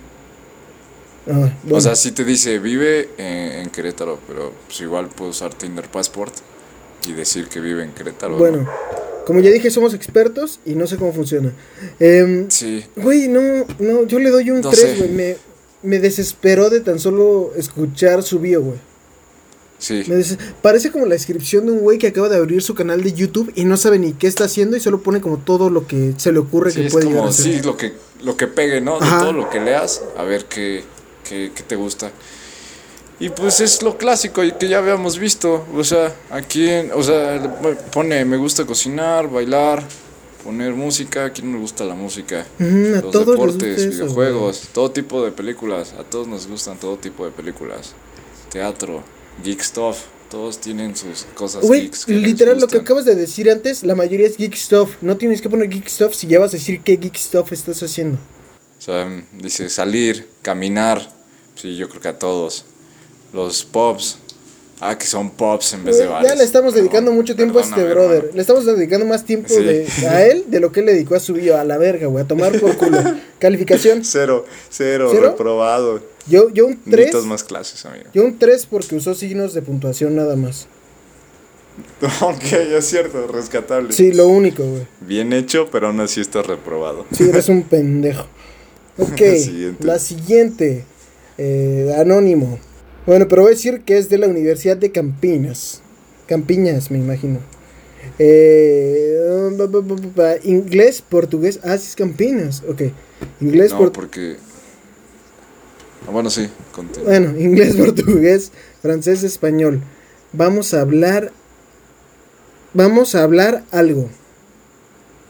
Ah, 1.27 1.51
bueno. 1.63 1.77
O 1.77 1.81
sea, 1.81 1.95
sí 1.95 2.11
te 2.11 2.23
dice, 2.23 2.57
vive 2.59 3.09
en, 3.17 3.59
en 3.63 3.69
Querétaro, 3.69 4.19
pero 4.27 4.51
pues 4.67 4.79
igual 4.81 5.09
puedo 5.09 5.29
usar 5.31 5.53
Tinder 5.53 5.87
Passport 5.89 6.33
y 7.07 7.13
decir 7.13 7.49
que 7.49 7.59
vive 7.59 7.83
en 7.83 7.91
Querétaro. 7.91 8.37
¿no? 8.39 8.67
Como 9.25 9.39
ya 9.39 9.49
dije, 9.51 9.71
somos 9.71 9.93
expertos 9.93 10.59
y 10.65 10.75
no 10.75 10.85
sé 10.87 10.97
cómo 10.97 11.11
funciona. 11.13 11.51
Em, 11.99 12.49
Sí, 12.49 12.83
güey, 12.95 13.27
no, 13.27 13.41
no, 13.79 14.03
yo 14.05 14.19
le 14.19 14.29
doy 14.29 14.51
un 14.51 14.61
No 14.61 14.69
3, 14.69 14.79
sé. 14.81 14.95
güey. 14.97 15.09
Me, 15.09 15.37
me 15.83 15.99
desesperó 15.99 16.69
de 16.69 16.79
tan 16.81 16.99
solo 16.99 17.51
escuchar 17.57 18.21
su 18.23 18.39
bio, 18.39 18.61
güey. 18.61 18.77
sí. 19.79 20.03
Me 20.07 20.15
des- 20.15 20.37
Parece 20.61 20.91
como 20.91 21.05
la 21.05 21.13
descripción 21.13 21.65
de 21.65 21.71
un 21.73 21.79
güey 21.79 21.97
que 21.97 22.07
acaba 22.07 22.29
de 22.29 22.37
abrir 22.37 22.61
su 22.61 22.75
canal 22.75 23.03
de 23.03 23.13
YouTube 23.13 23.51
y 23.55 23.65
no 23.65 23.77
sabe 23.77 23.99
ni 23.99 24.13
qué 24.13 24.27
está 24.27 24.45
haciendo 24.45 24.77
y 24.77 24.79
solo 24.79 25.01
pone 25.01 25.21
como 25.21 25.37
todo 25.37 25.69
lo 25.69 25.85
que 25.87 26.13
se 26.17 26.31
le 26.31 26.39
ocurre 26.39 26.71
Sí, 26.71 26.81
que 26.81 26.85
es 26.87 26.93
puede 26.93 27.05
llegar 27.05 27.17
como, 27.19 27.27
a 27.27 27.31
hacer. 27.31 27.45
sí, 27.55 27.61
lo 27.61 27.75
que, 27.77 27.93
lo 28.23 28.37
que 28.37 28.47
pegue, 28.47 28.79
¿no? 28.81 28.99
De 28.99 29.05
todo 29.07 29.33
lo 29.33 29.49
que 29.49 29.59
leas, 29.59 30.01
a 30.17 30.23
ver 30.23 30.45
qué, 30.45 30.83
qué, 31.27 31.51
qué 31.53 31.63
te 31.63 31.75
gusta. 31.75 32.11
Y 33.19 33.29
pues 33.29 33.61
es 33.61 33.81
lo 33.81 33.97
clásico 33.97 34.41
que 34.59 34.67
ya 34.67 34.79
habíamos 34.79 35.17
visto. 35.17 35.65
O 35.73 35.83
sea, 35.83 36.13
aquí, 36.29 36.67
o 36.93 37.01
sea, 37.01 37.59
pone, 37.91 38.25
me 38.25 38.37
gusta 38.37 38.65
cocinar, 38.65 39.29
bailar, 39.29 39.83
poner 40.43 40.73
música. 40.73 41.25
¿A 41.25 41.29
quién 41.31 41.47
no 41.51 41.57
le 41.57 41.61
gusta 41.61 41.85
la 41.85 41.95
música? 41.95 42.45
Los 42.59 43.11
deportes, 43.25 43.79
eso, 43.79 43.89
videojuegos, 43.89 44.69
todo 44.73 44.91
tipo 44.91 45.23
de 45.23 45.31
películas. 45.31 45.93
A 45.97 46.03
todos 46.03 46.27
nos 46.27 46.47
gustan 46.47 46.77
todo 46.77 46.97
tipo 46.97 47.25
de 47.25 47.31
películas. 47.31 47.93
Teatro, 48.51 49.01
geek 49.43 49.61
stuff. 49.61 49.97
Todos 50.29 50.59
tienen 50.59 50.95
sus 50.97 51.25
cosas 51.35 51.63
Güey, 51.63 51.83
geeks. 51.83 52.05
que 52.05 52.13
literal 52.13 52.59
lo 52.59 52.67
que 52.67 52.77
acabas 52.77 53.05
de 53.05 53.15
decir 53.15 53.49
antes, 53.49 53.83
la 53.83 53.95
mayoría 53.95 54.25
es 54.27 54.35
geek 54.37 54.55
stuff. 54.55 54.95
No 55.01 55.15
tienes 55.17 55.41
que 55.41 55.49
poner 55.49 55.69
geek 55.69 55.87
stuff 55.87 56.13
si 56.15 56.27
ya 56.27 56.39
vas 56.39 56.49
a 56.49 56.57
decir 56.57 56.81
qué 56.81 56.97
geek 56.97 57.15
stuff 57.15 57.51
estás 57.53 57.81
haciendo. 57.83 58.17
O 58.77 58.81
sea, 58.81 59.07
dice 59.33 59.69
salir, 59.69 60.27
caminar. 60.41 61.13
Sí, 61.53 61.77
yo 61.77 61.87
creo 61.87 62.01
que 62.01 62.07
a 62.09 62.19
todos. 62.19 62.65
Los 63.33 63.63
pops. 63.65 64.19
Ah, 64.81 64.97
que 64.97 65.05
son 65.05 65.29
pops 65.31 65.73
en 65.73 65.85
vez 65.85 65.97
de 65.97 66.03
Güey, 66.05 66.13
bares. 66.13 66.29
ya 66.29 66.35
le 66.35 66.43
estamos 66.43 66.73
dedicando 66.73 67.11
mucho 67.13 67.33
tiempo 67.35 67.59
a 67.59 67.61
este 67.61 67.81
brother. 67.85 68.17
hermano. 68.17 68.31
Le 68.35 68.41
estamos 68.41 68.65
dedicando 68.65 69.05
más 69.05 69.23
tiempo 69.23 69.47
Sí. 69.49 69.63
de, 69.63 69.87
a 70.09 70.25
él 70.25 70.43
de 70.47 70.59
lo 70.59 70.71
que 70.73 70.81
él 70.81 70.85
le 70.87 70.93
dedicó 70.93 71.15
a 71.15 71.19
su 71.21 71.33
bio. 71.33 71.57
A 71.57 71.63
la 71.63 71.77
verga, 71.77 72.07
güey. 72.07 72.23
A 72.25 72.27
tomar 72.27 72.59
por 72.59 72.75
culo. 72.75 72.97
Calificación. 73.39 74.03
Cero, 74.03 74.45
cero, 74.69 75.09
¿Cero? 75.11 75.29
reprobado. 75.29 76.01
Yo, 76.27 76.49
yo 76.49 76.65
un 76.67 76.75
3. 76.81 76.87
Necesitas 76.97 77.23
más 77.25 77.43
clases, 77.43 77.85
amigo. 77.85 78.05
Yo 78.13 78.25
un 78.25 78.37
3 78.37 78.65
porque 78.65 78.95
usó 78.95 79.13
signos 79.15 79.53
de 79.53 79.61
puntuación 79.61 80.15
nada 80.15 80.35
más. 80.35 80.67
ok, 82.21 82.43
es 82.77 82.85
cierto, 82.85 83.27
rescatable. 83.27 83.93
Sí, 83.93 84.11
lo 84.11 84.27
único, 84.27 84.63
güey. 84.63 84.87
Bien 85.01 85.31
hecho, 85.33 85.69
pero 85.71 85.87
aún 85.87 85.99
así 86.01 86.19
estás 86.21 86.45
reprobado. 86.47 87.05
Sí, 87.15 87.23
eres 87.29 87.47
un 87.49 87.63
pendejo. 87.69 88.25
Ok, 88.97 89.17
Siguiente. 89.37 89.85
la 89.85 89.99
siguiente. 89.99 90.83
eh, 91.37 91.93
anónimo. 91.97 92.59
Bueno, 93.05 93.27
pero 93.27 93.43
voy 93.43 93.51
a 93.51 93.55
decir 93.55 93.81
que 93.81 93.97
es 93.97 94.09
de 94.09 94.17
la 94.17 94.27
Universidad 94.27 94.77
de 94.77 94.91
Campinas. 94.91 95.81
Campiñas, 96.27 96.89
me 96.89 96.97
imagino. 96.97 97.39
Eh, 98.17 99.15
inglés, 100.43 101.01
portugués. 101.07 101.59
Ah, 101.63 101.77
sí, 101.77 101.87
es 101.89 101.95
Campinas. 101.95 102.63
Ok. 102.67 102.83
Inglés, 103.41 103.71
No, 103.71 103.77
por- 103.79 103.91
porque... 103.91 104.37
Ah, 106.07 106.11
bueno, 106.11 106.29
sí, 106.29 106.47
continúa. 106.71 107.09
Bueno, 107.09 107.39
inglés, 107.39 107.75
portugués, 107.75 108.51
francés, 108.81 109.23
español. 109.23 109.81
Vamos 110.33 110.73
a 110.73 110.81
hablar. 110.81 111.31
Vamos 112.73 113.15
a 113.15 113.23
hablar 113.23 113.63
algo. 113.71 114.09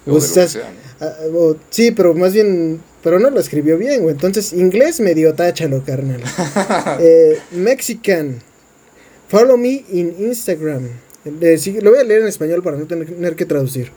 O. 0.07 0.19
Ah, 0.99 1.13
o- 1.33 1.57
sí, 1.69 1.91
pero 1.91 2.13
más 2.13 2.33
bien, 2.33 2.79
pero 3.03 3.19
no 3.19 3.29
lo 3.29 3.39
escribió 3.39 3.77
bien, 3.77 4.01
güey. 4.03 4.15
Entonces, 4.15 4.53
inglés 4.53 4.99
medio 4.99 5.33
táchalo, 5.33 5.83
carnal. 5.83 6.21
eh, 6.99 7.37
Mexican. 7.51 8.41
Follow 9.27 9.57
me 9.57 9.83
in 9.91 10.15
Instagram. 10.19 10.87
Eh, 11.41 11.57
sí, 11.57 11.79
lo 11.81 11.89
voy 11.91 11.99
a 11.99 12.03
leer 12.03 12.21
en 12.21 12.27
español 12.27 12.61
para 12.63 12.77
no 12.77 12.85
tener, 12.85 13.35
que 13.35 13.45
traducir. 13.45 13.91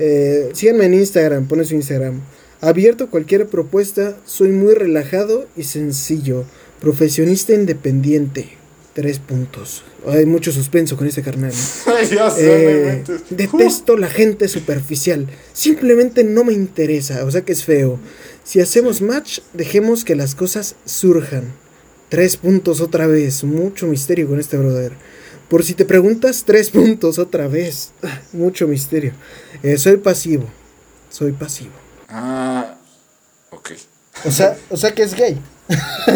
Eh, 0.00 0.50
síganme 0.52 0.86
en 0.86 0.94
Instagram, 0.94 1.46
pone 1.46 1.64
su 1.64 1.74
Instagram. 1.74 2.20
Abierto 2.60 3.08
cualquier 3.10 3.46
propuesta, 3.46 4.16
soy 4.24 4.48
muy 4.48 4.74
relajado 4.74 5.46
y 5.56 5.62
sencillo. 5.64 6.44
Profesionista 6.80 7.52
independiente. 7.54 8.56
Tres 8.94 9.18
puntos. 9.18 9.82
Hay 10.06 10.24
mucho 10.24 10.52
suspenso 10.52 10.96
con 10.96 11.08
este 11.08 11.22
carnal. 11.22 11.52
Ay, 11.86 12.08
ya 12.14 12.30
sé, 12.30 12.98
Eh, 13.00 13.04
detesto 13.30 13.96
la 13.96 14.08
gente 14.08 14.46
superficial. 14.48 15.26
Simplemente 15.52 16.22
no 16.22 16.44
me 16.44 16.52
interesa. 16.52 17.24
O 17.24 17.30
sea 17.30 17.42
que 17.42 17.52
es 17.52 17.64
feo. 17.64 17.98
Si 18.44 18.60
hacemos 18.60 19.02
match, 19.02 19.40
dejemos 19.52 20.04
que 20.04 20.14
las 20.14 20.34
cosas 20.36 20.76
surjan. 20.84 21.52
Tres 22.08 22.36
puntos 22.36 22.80
otra 22.80 23.08
vez. 23.08 23.42
Mucho 23.42 23.88
misterio 23.88 24.28
con 24.28 24.38
este 24.38 24.56
brother. 24.58 24.92
Por 25.48 25.64
si 25.64 25.74
te 25.74 25.84
preguntas, 25.84 26.44
tres 26.46 26.70
puntos 26.70 27.18
otra 27.18 27.48
vez. 27.48 27.90
Mucho 28.32 28.68
misterio. 28.68 29.12
Eh, 29.64 29.76
soy 29.76 29.96
pasivo. 29.96 30.44
Soy 31.10 31.32
pasivo. 31.32 31.72
Ah, 32.08 32.76
ok. 33.50 33.72
O 34.24 34.30
sea, 34.30 34.56
o 34.70 34.76
sea 34.76 34.94
que 34.94 35.02
es 35.02 35.14
gay. 35.14 35.36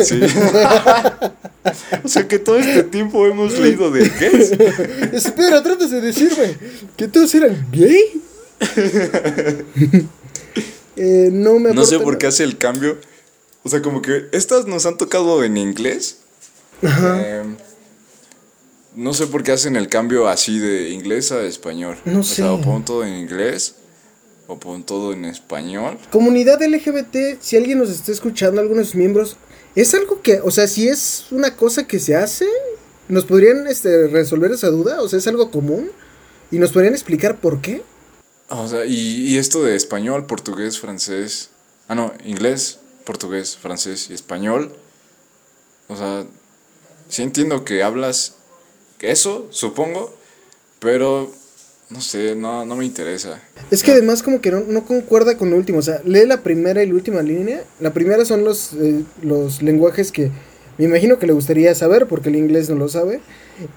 Sí. 0.04 0.20
o 2.04 2.08
sea 2.08 2.28
que 2.28 2.38
todo 2.38 2.58
este 2.58 2.82
tiempo 2.84 3.26
hemos 3.26 3.58
leído 3.58 3.90
de 3.90 4.08
gays. 4.08 4.52
Espera, 5.12 5.62
tratas 5.62 5.90
de 5.90 6.00
decirme 6.00 6.56
que 6.96 7.08
todos 7.08 7.34
eran 7.34 7.66
gay. 7.72 8.22
Eh, 11.00 11.30
no 11.30 11.60
me 11.60 11.72
No 11.72 11.84
sé 11.84 12.00
por 12.00 12.18
qué 12.18 12.26
hace 12.26 12.42
el 12.42 12.58
cambio. 12.58 12.98
O 13.62 13.68
sea, 13.68 13.80
como 13.82 14.02
que 14.02 14.26
estas 14.32 14.66
nos 14.66 14.84
han 14.84 14.96
tocado 14.98 15.44
en 15.44 15.56
inglés. 15.56 16.18
Ajá. 16.82 17.20
Eh, 17.22 17.44
no 18.96 19.14
sé 19.14 19.28
por 19.28 19.44
qué 19.44 19.52
hacen 19.52 19.76
el 19.76 19.88
cambio 19.88 20.26
así 20.26 20.58
de 20.58 20.90
inglés 20.90 21.30
a 21.30 21.42
español. 21.42 21.98
No 22.04 22.18
O 22.18 22.22
sea, 22.24 22.52
o 22.52 22.58
sé. 22.58 22.64
pon 22.64 22.84
todo 22.84 23.04
en 23.04 23.14
inglés 23.14 23.76
o 24.48 24.58
pon 24.58 24.82
todo 24.82 25.12
en 25.12 25.26
español. 25.26 25.98
Comunidad 26.10 26.60
LGBT, 26.60 27.38
si 27.40 27.56
alguien 27.56 27.78
nos 27.78 27.90
está 27.90 28.10
escuchando, 28.10 28.60
algunos 28.60 28.94
miembros, 28.94 29.36
es 29.76 29.94
algo 29.94 30.22
que, 30.22 30.40
o 30.40 30.50
sea, 30.50 30.66
si 30.66 30.88
es 30.88 31.26
una 31.30 31.54
cosa 31.54 31.86
que 31.86 32.00
se 32.00 32.16
hace, 32.16 32.48
¿nos 33.08 33.26
podrían 33.26 33.66
este, 33.66 34.08
resolver 34.08 34.50
esa 34.50 34.68
duda? 34.68 35.02
O 35.02 35.08
sea, 35.08 35.18
¿es 35.18 35.26
algo 35.28 35.50
común? 35.50 35.90
¿Y 36.50 36.58
nos 36.58 36.72
podrían 36.72 36.94
explicar 36.94 37.38
por 37.38 37.60
qué? 37.60 37.82
O 38.48 38.66
sea, 38.66 38.86
y, 38.86 39.28
y 39.28 39.36
esto 39.36 39.62
de 39.62 39.76
español, 39.76 40.24
portugués, 40.26 40.80
francés. 40.80 41.50
Ah, 41.86 41.94
no, 41.94 42.14
inglés, 42.24 42.78
portugués, 43.04 43.58
francés 43.58 44.08
y 44.08 44.14
español. 44.14 44.72
O 45.88 45.96
sea, 45.96 46.24
sí 47.08 47.22
entiendo 47.22 47.64
que 47.66 47.82
hablas 47.82 48.36
eso, 49.00 49.46
supongo, 49.50 50.14
pero 50.80 51.30
no 51.90 52.00
sé, 52.00 52.34
no, 52.34 52.64
no 52.66 52.76
me 52.76 52.84
interesa. 52.84 53.40
Es 53.70 53.82
que 53.82 53.92
además 53.92 54.22
como 54.22 54.40
que 54.40 54.50
no, 54.50 54.60
no 54.60 54.84
concuerda 54.84 55.36
con 55.38 55.50
lo 55.50 55.56
último, 55.56 55.78
o 55.78 55.82
sea, 55.82 56.00
lee 56.04 56.26
la 56.26 56.42
primera 56.42 56.82
y 56.82 56.86
la 56.86 56.94
última 56.94 57.22
línea. 57.22 57.64
La 57.80 57.92
primera 57.92 58.24
son 58.24 58.44
los, 58.44 58.74
eh, 58.74 59.04
los 59.22 59.62
lenguajes 59.62 60.12
que 60.12 60.30
me 60.76 60.84
imagino 60.84 61.18
que 61.18 61.26
le 61.26 61.32
gustaría 61.32 61.74
saber 61.74 62.06
porque 62.06 62.28
el 62.28 62.36
inglés 62.36 62.68
no 62.70 62.76
lo 62.76 62.88
sabe. 62.88 63.20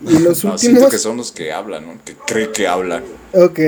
Y 0.02 0.20
los 0.20 0.44
No, 0.44 0.58
siento 0.58 0.80
últimos... 0.80 0.92
que 0.92 0.98
son 1.00 1.18
los 1.18 1.32
que 1.32 1.52
hablan, 1.52 1.88
¿no? 1.88 2.00
Que 2.04 2.16
cree 2.28 2.52
que 2.52 2.68
hablan. 2.68 3.04
Ok. 3.34 3.60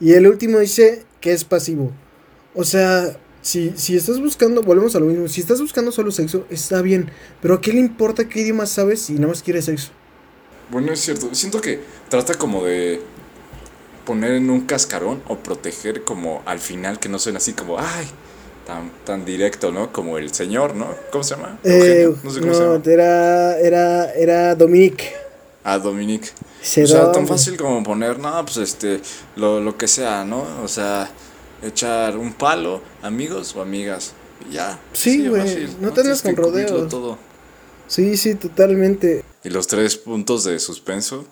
Y 0.00 0.12
el 0.12 0.26
último 0.26 0.58
dice 0.58 1.02
que 1.20 1.32
es 1.32 1.44
pasivo. 1.44 1.92
O 2.54 2.64
sea, 2.64 3.16
si, 3.42 3.72
si 3.76 3.96
estás 3.96 4.20
buscando, 4.20 4.62
volvemos 4.62 4.94
a 4.96 5.00
lo 5.00 5.06
mismo, 5.06 5.28
si 5.28 5.40
estás 5.40 5.60
buscando 5.60 5.92
solo 5.92 6.10
sexo, 6.10 6.46
está 6.50 6.82
bien. 6.82 7.10
Pero 7.40 7.54
¿a 7.54 7.60
qué 7.60 7.72
le 7.72 7.80
importa 7.80 8.28
qué 8.28 8.40
idioma 8.40 8.66
sabes 8.66 9.02
si 9.02 9.14
nada 9.14 9.28
más 9.28 9.42
quieres 9.42 9.64
sexo? 9.64 9.90
Bueno, 10.70 10.92
es 10.92 11.00
cierto. 11.00 11.34
Siento 11.34 11.60
que 11.60 11.80
trata 12.08 12.34
como 12.34 12.64
de 12.64 13.00
poner 14.04 14.32
en 14.32 14.50
un 14.50 14.62
cascarón 14.62 15.22
o 15.28 15.36
proteger 15.38 16.04
como 16.04 16.42
al 16.46 16.58
final 16.58 16.98
que 16.98 17.08
no 17.08 17.18
suene 17.18 17.38
así 17.38 17.52
como, 17.52 17.78
ay, 17.78 18.06
tan, 18.66 18.90
tan 19.04 19.24
directo, 19.24 19.72
¿no? 19.72 19.92
Como 19.92 20.18
el 20.18 20.32
señor, 20.32 20.74
¿no? 20.74 20.94
¿Cómo 21.10 21.24
se 21.24 21.36
llama? 21.36 21.58
Eh, 21.64 22.12
no 22.22 22.30
sé 22.30 22.40
cómo 22.40 22.54
se 22.54 22.60
no, 22.60 22.74
llama. 22.74 22.82
era, 22.92 23.58
era, 23.58 24.12
era 24.14 24.54
Dominique. 24.54 25.12
Ah, 25.62 25.78
Dominique. 25.78 26.28
Se 26.60 26.84
o 26.84 26.86
sea, 26.86 27.12
tan 27.12 27.26
fácil 27.26 27.56
como 27.56 27.82
poner, 27.82 28.18
no, 28.18 28.44
pues 28.44 28.56
este, 28.58 29.00
lo, 29.36 29.60
lo 29.60 29.76
que 29.76 29.88
sea, 29.88 30.24
¿no? 30.24 30.46
O 30.62 30.68
sea, 30.68 31.10
echar 31.62 32.16
un 32.16 32.32
palo, 32.32 32.80
amigos 33.02 33.54
o 33.56 33.62
amigas. 33.62 34.12
Ya. 34.50 34.78
Sí, 34.92 35.26
güey, 35.28 35.42
fácil, 35.42 35.76
no 35.80 35.92
te 35.92 36.02
andas 36.02 36.22
con 36.22 36.36
rodeos. 36.36 36.88
todo. 36.88 37.18
Sí, 37.86 38.16
sí, 38.16 38.34
totalmente. 38.34 39.24
Y 39.42 39.50
los 39.50 39.66
tres 39.66 39.96
puntos 39.96 40.44
de 40.44 40.58
suspenso, 40.58 41.26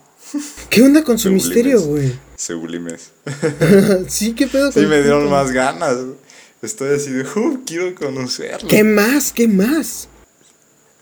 ¿Qué 0.70 0.82
onda 0.82 1.04
con 1.04 1.18
su 1.18 1.28
Sublimes. 1.28 1.44
misterio, 1.46 1.80
güey? 1.82 2.12
sublimes. 2.36 3.10
sí, 4.08 4.34
¿qué 4.34 4.46
pedo 4.46 4.72
Sí, 4.72 4.80
me 4.80 5.00
dieron 5.02 5.30
más 5.30 5.50
ganas. 5.52 5.96
Estoy 6.60 6.94
así 6.94 7.10
de, 7.10 7.22
uh, 7.22 7.62
quiero 7.66 7.94
conocerlo. 7.94 8.68
¿Qué 8.68 8.84
más? 8.84 9.32
¿Qué 9.32 9.48
más? 9.48 10.08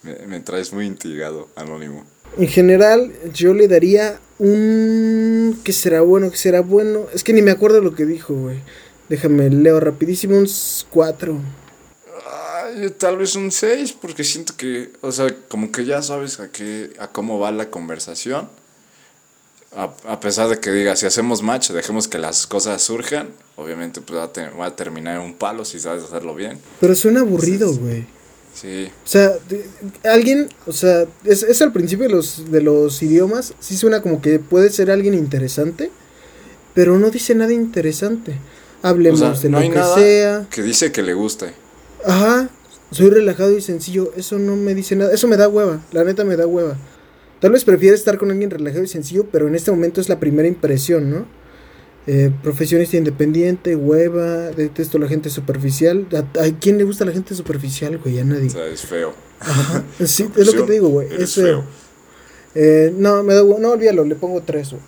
Me, 0.03 0.15
me 0.27 0.41
traes 0.41 0.73
muy 0.73 0.87
intrigado, 0.87 1.49
Anónimo. 1.57 2.05
En 2.39 2.49
general, 2.49 3.13
yo 3.35 3.55
le 3.55 3.69
daría 3.69 4.21
un... 4.39 5.61
¿Qué 5.65 5.73
será 5.73 6.01
bueno? 6.01 6.31
¿Qué 6.31 6.37
será 6.37 6.61
bueno? 6.61 7.07
Es 7.13 7.25
que 7.25 7.33
ni 7.33 7.43
me 7.43 7.51
acuerdo 7.51 7.81
lo 7.81 7.95
que 7.95 8.07
dijo, 8.07 8.35
güey. 8.35 8.59
Déjame, 9.09 9.51
leo 9.51 9.81
rapidísimo, 9.81 10.37
un 10.39 10.49
4. 10.91 11.39
Ay, 12.63 12.83
yo 12.83 12.93
tal 12.93 13.17
vez 13.19 13.35
un 13.35 13.51
6, 13.51 13.93
porque 14.01 14.25
siento 14.25 14.55
que, 14.57 14.93
o 15.01 15.11
sea, 15.11 15.35
como 15.49 15.73
que 15.73 15.85
ya 15.85 16.01
sabes 16.03 16.39
a 16.41 16.51
qué, 16.53 16.93
a 16.99 17.09
cómo 17.09 17.39
va 17.39 17.51
la 17.51 17.71
conversación. 17.71 18.49
A, 19.77 19.95
a 20.09 20.19
pesar 20.21 20.49
de 20.49 20.59
que 20.59 20.73
diga, 20.73 20.97
si 20.97 21.07
hacemos 21.07 21.43
match, 21.43 21.71
dejemos 21.71 22.09
que 22.09 22.19
las 22.19 22.47
cosas 22.47 22.83
surjan. 22.83 23.29
Obviamente, 23.57 24.01
pues 24.01 24.19
va 24.19 24.25
a, 24.25 24.33
te- 24.33 24.49
va 24.51 24.67
a 24.67 24.77
terminar 24.77 25.17
en 25.17 25.23
un 25.23 25.35
palo 25.35 25.65
si 25.65 25.79
sabes 25.79 26.03
hacerlo 26.05 26.35
bien. 26.35 26.59
Pero 26.81 26.95
suena 26.95 27.21
aburrido, 27.21 27.73
güey. 27.75 28.05
Sí, 28.53 28.91
O 29.05 29.09
sea, 29.09 29.29
de- 29.49 29.65
alguien, 30.11 30.49
o 30.67 30.73
sea, 30.73 31.07
es, 31.25 31.45
es 31.45 31.63
al 31.63 31.73
principio 31.73 32.09
de 32.09 32.13
los, 32.15 32.51
de 32.51 32.61
los 32.63 33.01
idiomas, 33.01 33.55
sí 33.61 33.77
suena 33.77 34.03
como 34.03 34.21
que 34.21 34.41
puede 34.41 34.71
ser 34.71 34.91
alguien 34.91 35.15
interesante, 35.15 35.93
pero 36.75 36.99
no 36.99 37.11
dice 37.11 37.37
nada 37.37 37.53
interesante. 37.53 38.39
o 38.83 38.87
Hablemos 38.89 39.21
sea, 39.21 39.33
de 39.35 39.49
no 39.51 39.59
lo 39.59 39.63
hay 39.63 39.71
que 39.71 39.77
nada 39.77 39.95
sea. 39.95 40.47
que 40.51 40.63
dice 40.63 40.91
que 40.91 41.03
le 41.03 41.15
guste. 41.15 41.53
Ajá, 42.05 42.49
soy 42.91 43.11
relajado 43.11 43.57
y 43.57 43.61
sencillo. 43.61 44.13
Eso 44.17 44.37
no 44.39 44.57
me 44.57 44.75
dice 44.75 44.97
nada. 44.97 45.13
Eso 45.13 45.29
me 45.29 45.37
da 45.37 45.49
hueva. 45.49 45.81
La 45.93 46.03
neta 46.03 46.25
me 46.25 46.35
da 46.37 46.47
hueva. 46.47 46.77
Tal 47.41 47.53
vez 47.53 47.65
prefiero 47.65 47.95
estar 47.95 48.19
con 48.19 48.31
alguien 48.31 48.51
relajado 48.51 48.85
y 48.85 48.89
sencillo, 48.89 49.27
pero 49.33 49.49
en 49.49 49.55
este 49.55 49.71
momento 49.71 50.01
es 50.01 50.09
la 50.09 50.21
primera 50.21 50.47
impresión, 50.47 51.11
¿no? 51.11 51.27
Eh, 52.07 52.31
profesionista 52.43 52.97
independiente, 52.97 53.77
hueva, 53.77 54.51
detesto 54.51 54.99
a 54.99 55.01
la 55.03 55.09
gente 55.09 55.31
superficial. 55.31 56.07
¿A, 56.13 56.43
a 56.43 56.59
quién 56.59 56.79
le 56.79 56.85
gusta 56.85 57.05
la 57.05 57.13
gente 57.13 57.35
superficial, 57.35 57.99
güey? 57.99 58.19
A 58.19 58.25
nadie. 58.25 58.49
O 58.49 58.51
sea, 58.51 58.67
es 58.67 58.83
feo. 58.83 59.15
Ajá. 59.39 59.85
Sí, 60.07 60.29
es 60.37 60.47
lo 60.47 60.53
que 60.53 60.63
te 60.63 60.73
digo, 60.73 60.89
güey. 60.89 61.09
Es 61.13 61.35
feo. 61.35 61.65
Eh, 62.55 62.93
no, 62.97 63.23
me 63.23 63.35
da 63.35 63.43
No, 63.43 63.71
olvídalo, 63.71 64.05
le 64.05 64.17
pongo 64.17 64.43
tres, 64.43 64.71
güey. 64.71 64.83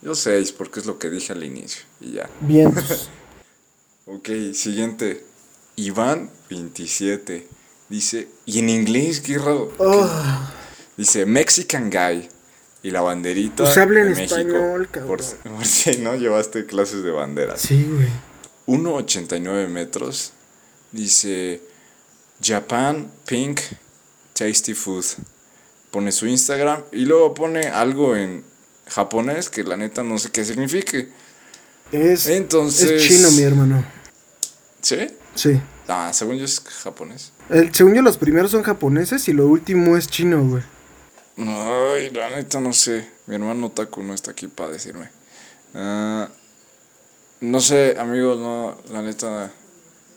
Yo 0.00 0.14
6, 0.14 0.52
porque 0.52 0.80
es 0.80 0.86
lo 0.86 0.98
que 0.98 1.10
dije 1.10 1.32
al 1.32 1.42
inicio. 1.42 1.82
Y 2.00 2.12
ya. 2.12 2.30
Bien. 2.40 2.72
Ok, 4.10 4.30
siguiente. 4.54 5.22
Iván 5.76 6.30
27. 6.48 7.46
Dice, 7.90 8.28
y 8.46 8.58
en 8.60 8.70
inglés, 8.70 9.20
qué 9.20 9.36
raro. 9.36 9.70
Oh, 9.76 10.08
Dice 10.98 11.24
Mexican 11.24 11.88
Guy. 11.90 12.28
Y 12.82 12.90
la 12.90 13.00
banderita. 13.00 13.64
Pues 13.64 13.76
habla 13.78 14.00
en 14.02 14.08
de 14.10 14.14
México. 14.14 14.36
español, 14.38 14.88
cabrón. 14.90 15.08
Por, 15.16 15.22
si- 15.22 15.36
por 15.48 15.64
si 15.64 15.96
no 15.98 16.14
llevaste 16.14 16.64
clases 16.66 17.02
de 17.02 17.10
banderas. 17.10 17.60
sí, 17.62 17.84
güey. 17.90 18.08
1,89 18.66 19.66
metros. 19.68 20.32
Dice 20.92 21.60
Japan 22.42 23.10
Pink 23.26 23.60
Tasty 24.34 24.74
Food. 24.74 25.04
Pone 25.90 26.12
su 26.12 26.26
Instagram 26.26 26.82
y 26.92 27.06
luego 27.06 27.32
pone 27.34 27.66
algo 27.68 28.14
en 28.14 28.44
japonés 28.86 29.48
que 29.50 29.64
la 29.64 29.76
neta 29.76 30.02
no 30.02 30.18
sé 30.18 30.30
qué 30.30 30.44
signifique. 30.44 31.08
Es, 31.92 32.26
Entonces- 32.26 32.90
es 32.90 33.08
chino, 33.08 33.30
mi 33.32 33.42
hermano. 33.42 33.84
¿Sí? 34.82 34.98
Sí. 35.34 35.60
Ah, 35.88 36.10
según 36.12 36.36
yo 36.36 36.44
es 36.44 36.60
japonés. 36.60 37.32
El, 37.48 37.74
según 37.74 37.94
yo, 37.94 38.02
los 38.02 38.18
primeros 38.18 38.50
son 38.50 38.62
japoneses 38.62 39.26
y 39.28 39.32
lo 39.32 39.46
último 39.46 39.96
es 39.96 40.06
chino, 40.06 40.44
güey. 40.46 40.62
Ay, 41.38 42.10
la 42.10 42.30
neta 42.30 42.60
no 42.60 42.72
sé. 42.72 43.08
Mi 43.26 43.36
hermano 43.36 43.70
Taku 43.70 44.02
no 44.02 44.14
está 44.14 44.32
aquí 44.32 44.48
para 44.48 44.70
decirme. 44.70 45.08
Ah, 45.74 46.28
no 47.40 47.60
sé, 47.60 47.96
amigos, 47.98 48.38
no, 48.38 48.76
la 48.92 49.02
neta 49.02 49.50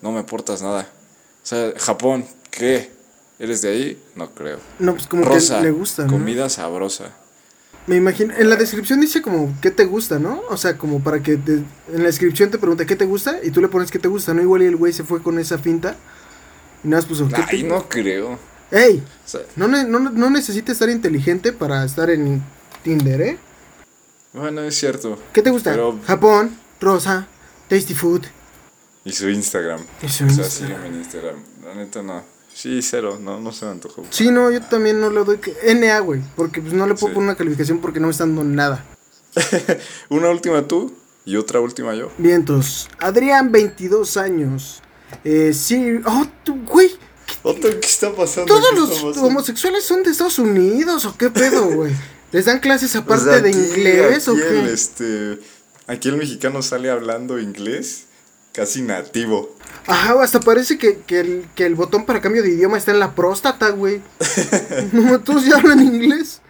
no 0.01 0.11
me 0.11 0.19
aportas 0.21 0.61
nada. 0.61 0.87
O 1.43 1.45
sea, 1.45 1.73
Japón, 1.77 2.25
¿qué? 2.49 2.91
¿Eres 3.37 3.61
de 3.61 3.69
ahí? 3.69 4.03
No 4.15 4.31
creo. 4.31 4.59
No, 4.79 4.93
pues 4.93 5.07
como 5.07 5.23
Rosa, 5.25 5.57
que 5.57 5.63
le 5.63 5.71
gusta, 5.71 6.03
¿no? 6.05 6.11
comida 6.11 6.49
sabrosa. 6.49 7.11
Me 7.87 7.95
imagino, 7.95 8.33
en 8.37 8.47
la 8.49 8.55
descripción 8.55 9.01
dice 9.01 9.23
como 9.23 9.55
qué 9.61 9.71
te 9.71 9.85
gusta, 9.85 10.19
¿no? 10.19 10.41
O 10.49 10.57
sea, 10.57 10.77
como 10.77 11.03
para 11.03 11.21
que 11.23 11.37
te- 11.37 11.53
en 11.53 11.97
la 11.97 12.05
descripción 12.05 12.51
te 12.51 12.59
pregunta 12.59 12.85
qué 12.85 12.95
te 12.95 13.05
gusta 13.05 13.39
y 13.43 13.49
tú 13.49 13.59
le 13.59 13.67
pones 13.69 13.89
qué 13.89 13.97
te 13.97 14.07
gusta, 14.07 14.33
¿no? 14.35 14.41
Igual 14.41 14.61
y 14.61 14.65
el 14.67 14.75
güey 14.75 14.93
se 14.93 15.03
fue 15.03 15.23
con 15.23 15.39
esa 15.39 15.57
finta 15.57 15.95
y 16.83 16.87
nada 16.87 17.01
más 17.01 17.09
puso 17.09 17.27
¿qué 17.27 17.43
Ay, 17.47 17.63
te- 17.63 17.67
no 17.67 17.89
creo. 17.89 18.37
¡Ey! 18.71 19.03
No, 19.55 19.67
no, 19.67 19.99
no 19.99 20.29
necesitas 20.29 20.73
estar 20.73 20.89
inteligente 20.89 21.51
para 21.53 21.83
estar 21.85 22.09
en 22.09 22.41
Tinder, 22.83 23.21
¿eh? 23.21 23.37
bueno, 24.33 24.61
es 24.61 24.75
cierto. 24.77 25.19
¿Qué 25.33 25.41
te 25.41 25.49
gusta? 25.49 25.71
Pero- 25.71 25.99
Japón, 26.05 26.57
rosa, 26.79 27.27
tasty 27.67 27.93
food. 27.93 28.23
Y 29.03 29.11
su 29.11 29.29
Instagram. 29.29 29.81
Y 30.01 30.07
su 30.09 30.25
o 30.25 30.29
sea, 30.29 30.45
Instagram. 30.45 30.85
en 30.85 30.95
Instagram. 30.95 31.35
La 31.65 31.75
neta 31.75 32.01
no. 32.01 32.23
Sí, 32.53 32.81
cero, 32.81 33.17
no, 33.19 33.39
no 33.39 33.51
se 33.51 33.65
me 33.65 33.71
antojó. 33.71 34.03
Sí, 34.09 34.29
no, 34.29 34.51
yo 34.51 34.61
también 34.61 34.99
no 34.99 35.09
le 35.09 35.23
doy 35.23 35.37
que... 35.37 35.55
NA, 35.75 35.99
güey, 35.99 36.21
porque 36.35 36.61
pues 36.61 36.73
no 36.73 36.85
le 36.85 36.93
puedo 36.95 37.07
Sí. 37.07 37.15
poner 37.15 37.29
una 37.29 37.35
calificación 37.37 37.79
porque 37.79 37.99
no 37.99 38.07
me 38.07 38.11
están 38.11 38.35
dando 38.35 38.43
nada. 38.55 38.85
Una 40.09 40.29
última 40.29 40.67
tú 40.67 40.93
y 41.25 41.37
otra 41.37 41.59
última 41.61 41.95
yo. 41.95 42.11
Vientos. 42.17 42.89
Adrián, 42.99 43.51
22 43.51 44.17
años. 44.17 44.81
Eh, 45.23 45.53
sí, 45.53 46.01
oh, 46.05 46.25
tú, 46.43 46.63
güey. 46.65 46.91
Otto, 47.43 47.67
¿qué 47.79 47.87
está 47.87 48.13
pasando? 48.13 48.45
¿Todos 48.53 48.69
¿Qué 48.71 48.75
los 48.75 48.89
pasando? 48.89 49.23
homosexuales 49.27 49.83
son 49.83 50.03
de 50.03 50.11
Estados 50.11 50.39
Unidos 50.39 51.05
o 51.05 51.17
qué 51.17 51.29
pedo, 51.29 51.65
güey? 51.69 51.93
¿Les 52.31 52.45
dan 52.45 52.59
clases 52.59 52.91
Pues 52.91 53.21
aparte 53.21 53.41
de 53.41 53.49
aquí- 53.49 53.57
inglés 53.59 54.27
o 54.27 54.31
aquí 54.33 54.41
el, 54.41 54.65
qué? 54.65 54.73
este, 54.73 55.39
aquí 55.87 56.09
el 56.09 56.17
mexicano 56.17 56.61
sale 56.61 56.89
hablando 56.89 57.39
inglés 57.39 58.05
casi 58.53 58.81
nativo. 58.81 59.55
Ajá, 59.87 60.21
hasta 60.21 60.39
parece 60.39 60.77
que, 60.77 60.99
que, 60.99 61.19
el, 61.21 61.45
que 61.55 61.65
el 61.65 61.75
botón 61.75 62.05
para 62.05 62.21
cambio 62.21 62.43
de 62.43 62.49
idioma 62.49 62.77
está 62.77 62.91
en 62.91 62.99
la 62.99 63.15
próstata, 63.15 63.69
güey. 63.69 64.01
no, 64.91 65.19
todos 65.21 65.45
ya 65.45 65.55
hablan 65.57 65.81
inglés. 65.81 66.41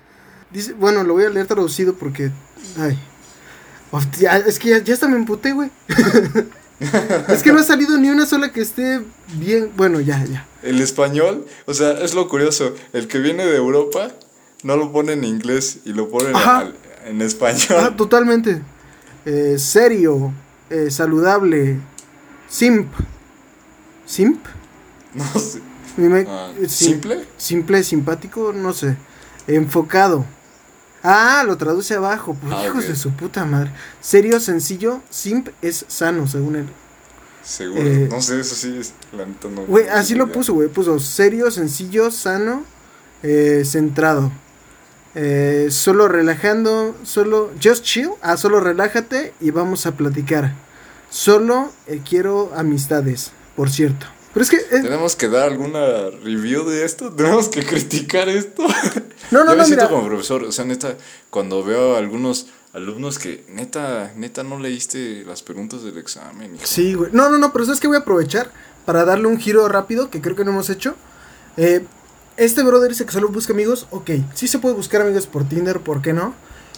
Dice, 0.52 0.74
bueno, 0.74 1.04
lo 1.04 1.14
voy 1.14 1.24
a 1.26 1.30
leer 1.30 1.48
traducido 1.48 1.94
porque. 1.96 2.32
Ay. 2.78 3.00
Es 4.46 4.60
que 4.60 4.70
ya, 4.70 4.78
ya 4.80 4.94
hasta 4.94 5.08
me 5.08 5.16
emputé, 5.18 5.52
güey. 5.54 5.70
es 7.28 7.44
que 7.44 7.52
no 7.54 7.60
ha 7.60 7.64
salido 7.64 7.98
ni 7.98 8.10
una 8.10 8.26
sola 8.26 8.52
que 8.52 8.62
esté 8.62 9.02
bien. 9.36 9.72
Bueno, 9.76 10.00
ya, 10.00 10.24
ya. 10.26 10.48
El 10.64 10.82
español, 10.82 11.46
o 11.66 11.74
sea, 11.74 11.92
es 11.94 12.14
lo 12.14 12.28
curioso. 12.28 12.74
El 12.94 13.08
que 13.08 13.20
viene 13.20 13.46
de 13.46 13.56
Europa 13.56 14.12
no 14.64 14.76
lo 14.78 14.92
pone 14.92 15.14
en 15.14 15.24
inglés 15.24 15.80
y 15.86 15.94
lo 15.94 16.10
pone 16.10 16.30
en, 16.30 16.36
Ajá. 16.36 16.72
español. 17.22 17.80
Ah, 17.80 17.96
totalmente. 17.96 18.62
Eh, 19.26 19.56
serio, 19.60 20.34
eh, 20.70 20.90
saludable, 20.92 21.80
simp. 22.50 22.92
¿Simp? 24.06 24.46
No 25.14 25.24
sé. 25.40 25.62
Ah, 26.28 26.52
eh, 26.60 26.68
sim- 26.70 26.94
¿Simple? 26.94 27.26
Simple, 27.38 27.84
simpático, 27.84 28.54
no 28.54 28.74
sé. 28.74 28.96
Enfocado. 29.48 30.26
Ah, 31.04 31.44
lo 31.46 31.58
traduce 31.58 31.96
abajo. 31.96 32.36
Pues 32.40 32.54
Ah, 32.54 32.66
hijos 32.66 32.88
de 32.88 32.96
su 32.96 33.12
puta 33.12 33.44
madre. 33.46 33.72
Serio, 34.02 34.40
sencillo, 34.40 35.02
simp 35.10 35.50
es 35.62 35.86
sano, 35.88 36.28
según 36.28 36.56
él. 36.58 36.68
Seguro. 37.44 37.82
Eh, 37.82 38.08
no 38.12 38.22
sé, 38.22 38.40
eso 38.40 38.54
sí 38.56 38.78
es. 38.80 38.94
La 39.12 39.26
neta 39.26 39.48
no. 39.50 39.64
Güey, 39.66 39.88
no 39.88 39.94
así 39.94 40.14
lo 40.14 40.26
idea. 40.26 40.34
puso, 40.34 40.54
güey. 40.54 40.68
Puso 40.70 41.00
serio, 41.00 41.50
sencillo, 41.50 42.12
sano, 42.12 42.64
eh, 43.24 43.64
centrado. 43.66 44.32
Eh, 45.16 45.68
solo 45.72 46.08
relajando, 46.08 46.96
solo. 47.04 47.52
Just 47.62 47.84
chill. 47.84 48.12
Ah, 48.22 48.38
solo 48.38 48.60
relájate 48.60 49.34
y 49.42 49.50
vamos 49.52 49.86
a 49.88 49.94
platicar. 49.94 50.54
Solo 51.10 51.72
eh, 51.88 52.02
quiero 52.08 52.52
amistades, 52.56 53.32
por 53.56 53.70
cierto. 53.72 54.06
Pero 54.34 54.44
es 54.44 54.50
que. 54.50 54.58
eh, 54.58 54.82
¿Tenemos 54.82 55.16
que 55.16 55.28
dar 55.28 55.50
alguna 55.50 56.10
review 56.24 56.64
de 56.70 56.86
esto? 56.86 57.12
¿Tenemos 57.16 57.50
que 57.50 57.66
criticar 57.66 58.30
esto? 58.30 58.64
no, 59.32 59.44
no, 59.44 59.52
Yo 59.52 59.52
me 59.52 59.58
no, 59.58 59.66
siento 59.66 59.86
mira. 59.86 59.90
como 59.90 60.08
profesor, 60.08 60.44
o 60.44 60.52
sea, 60.52 60.66
neta, 60.66 60.96
cuando 61.30 61.64
veo 61.64 61.96
a 61.96 61.98
algunos 62.00 62.48
alumnos 62.74 63.20
que 63.20 63.44
neta, 63.50 64.14
neta 64.16 64.44
no 64.44 64.58
leíste 64.60 65.26
las 65.26 65.44
preguntas 65.44 65.84
del 65.84 65.98
examen. 65.98 66.56
hijo. 66.56 66.64
Sí, 66.66 66.94
güey. 66.94 67.12
No, 67.14 67.30
no, 67.30 67.38
no, 67.38 67.52
pero 67.52 67.66
¿sabes 67.66 67.80
qué 67.82 67.88
voy 67.88 67.98
a 67.98 68.02
aprovechar? 68.02 68.52
Para 68.86 69.04
darle 69.06 69.28
un 69.28 69.38
giro 69.38 69.68
rápido, 69.68 70.10
que 70.10 70.22
creo 70.22 70.36
que 70.36 70.46
no 70.46 70.52
hemos 70.52 70.70
hecho. 70.70 70.96
Eh, 71.58 71.86
este 72.38 72.64
brother 72.64 72.90
dice 72.90 73.06
que 73.06 73.12
solo 73.12 73.28
busca 73.28 73.52
amigos. 73.54 73.88
Ok, 73.92 74.12
sí 74.34 74.48
se 74.48 74.58
puede 74.60 74.74
buscar 74.76 75.02
amigos 75.02 75.28
por 75.28 75.44
Tinder, 75.48 75.82
¿por 75.82 76.02
qué 76.02 76.14
no? 76.14 76.34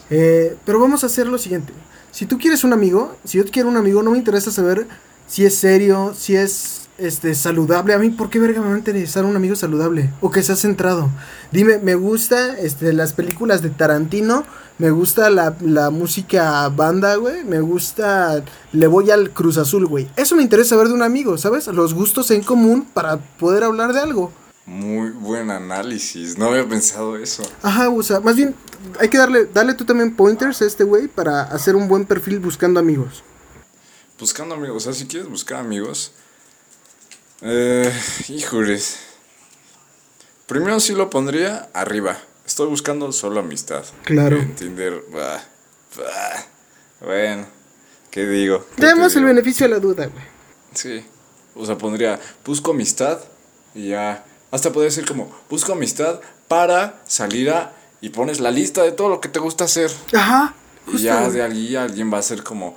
Eh, 0.09 0.57
pero 0.65 0.79
vamos 0.79 1.03
a 1.03 1.07
hacer 1.07 1.27
lo 1.27 1.37
siguiente. 1.37 1.71
Si 2.11 2.25
tú 2.25 2.37
quieres 2.39 2.63
un 2.63 2.73
amigo, 2.73 3.15
si 3.23 3.37
yo 3.37 3.45
quiero 3.45 3.69
un 3.69 3.77
amigo, 3.77 4.01
no 4.03 4.11
me 4.11 4.17
interesa 4.17 4.51
saber 4.51 4.87
si 5.27 5.45
es 5.45 5.55
serio, 5.55 6.13
si 6.17 6.35
es 6.35 6.82
este 6.97 7.35
saludable. 7.35 7.93
A 7.93 7.97
mí, 7.97 8.09
¿por 8.09 8.29
qué 8.29 8.39
verga 8.39 8.61
me 8.61 8.69
va 8.69 8.75
a 8.75 8.77
interesar 8.77 9.25
un 9.25 9.35
amigo 9.35 9.55
saludable? 9.55 10.09
O 10.21 10.31
que 10.31 10.43
sea 10.43 10.55
centrado. 10.55 11.09
Dime, 11.51 11.77
me 11.79 11.95
gusta 11.95 12.57
este, 12.59 12.93
las 12.93 13.13
películas 13.13 13.61
de 13.61 13.69
Tarantino. 13.69 14.43
Me 14.77 14.89
gusta 14.91 15.29
la, 15.29 15.55
la 15.61 15.89
música 15.89 16.67
banda, 16.69 17.15
güey. 17.15 17.43
Me 17.43 17.61
gusta. 17.61 18.43
Le 18.71 18.87
voy 18.87 19.11
al 19.11 19.31
Cruz 19.31 19.57
Azul, 19.57 19.85
güey. 19.85 20.09
Eso 20.15 20.35
me 20.35 20.43
interesa 20.43 20.75
ver 20.75 20.87
de 20.87 20.93
un 20.93 21.03
amigo, 21.03 21.37
¿sabes? 21.37 21.67
Los 21.67 21.93
gustos 21.93 22.31
en 22.31 22.43
común 22.43 22.87
para 22.93 23.17
poder 23.17 23.63
hablar 23.63 23.93
de 23.93 23.99
algo. 23.99 24.31
Muy 24.65 25.09
buen 25.09 25.51
análisis, 25.51 26.37
no 26.37 26.45
había 26.45 26.65
pensado 26.67 27.17
eso. 27.17 27.43
Ajá, 27.61 27.89
o 27.89 28.01
sea, 28.01 28.21
más 28.21 28.37
bien 28.37 28.55
hay 28.97 29.09
que 29.09 29.17
darle, 29.17 29.45
darle 29.45 29.73
tú 29.73 29.83
también 29.83 30.15
pointers 30.15 30.61
a 30.61 30.65
este 30.65 30.85
güey 30.85 31.09
para 31.09 31.43
hacer 31.43 31.75
un 31.75 31.89
buen 31.89 32.05
perfil 32.05 32.39
buscando 32.39 32.79
amigos. 32.79 33.23
Buscando 34.17 34.55
amigos, 34.55 34.77
o 34.77 34.79
sea, 34.79 34.93
si 34.93 35.05
quieres 35.05 35.27
buscar 35.27 35.59
amigos, 35.59 36.13
eh, 37.43 37.93
híjoles. 38.29 38.99
Primero 40.47 40.79
sí 40.79 40.93
lo 40.93 41.09
pondría 41.09 41.69
arriba. 41.73 42.17
Estoy 42.45 42.67
buscando 42.67 43.11
solo 43.11 43.39
amistad. 43.39 43.83
Claro. 44.03 44.37
En 44.37 44.55
Tinder, 44.55 45.03
bah, 45.11 45.43
bah. 45.97 46.45
bueno, 47.01 47.45
¿qué 48.11 48.25
digo? 48.27 48.65
¿Qué 48.75 48.85
Demos 48.85 49.15
el 49.15 49.25
beneficio 49.25 49.65
a 49.65 49.69
la 49.69 49.79
duda, 49.79 50.07
güey. 50.07 50.23
Sí. 50.73 51.05
O 51.55 51.65
sea, 51.65 51.77
pondría, 51.77 52.19
busco 52.45 52.71
amistad 52.71 53.19
y 53.73 53.89
ya. 53.89 54.25
Hasta 54.51 54.71
podría 54.71 54.89
decir 54.89 55.05
como, 55.05 55.33
busco 55.49 55.73
amistad 55.73 56.19
para 56.47 57.01
salir 57.07 57.49
a... 57.49 57.73
Y 58.01 58.09
pones 58.09 58.41
la 58.41 58.51
lista 58.51 58.83
de 58.83 58.91
todo 58.91 59.07
lo 59.07 59.21
que 59.21 59.29
te 59.29 59.39
gusta 59.39 59.63
hacer. 59.63 59.89
Ajá. 60.13 60.53
Y 60.91 60.97
ya 60.97 61.29
de 61.29 61.41
allí 61.41 61.75
alguien 61.77 62.11
va 62.11 62.17
a 62.17 62.19
hacer 62.19 62.43
como 62.43 62.75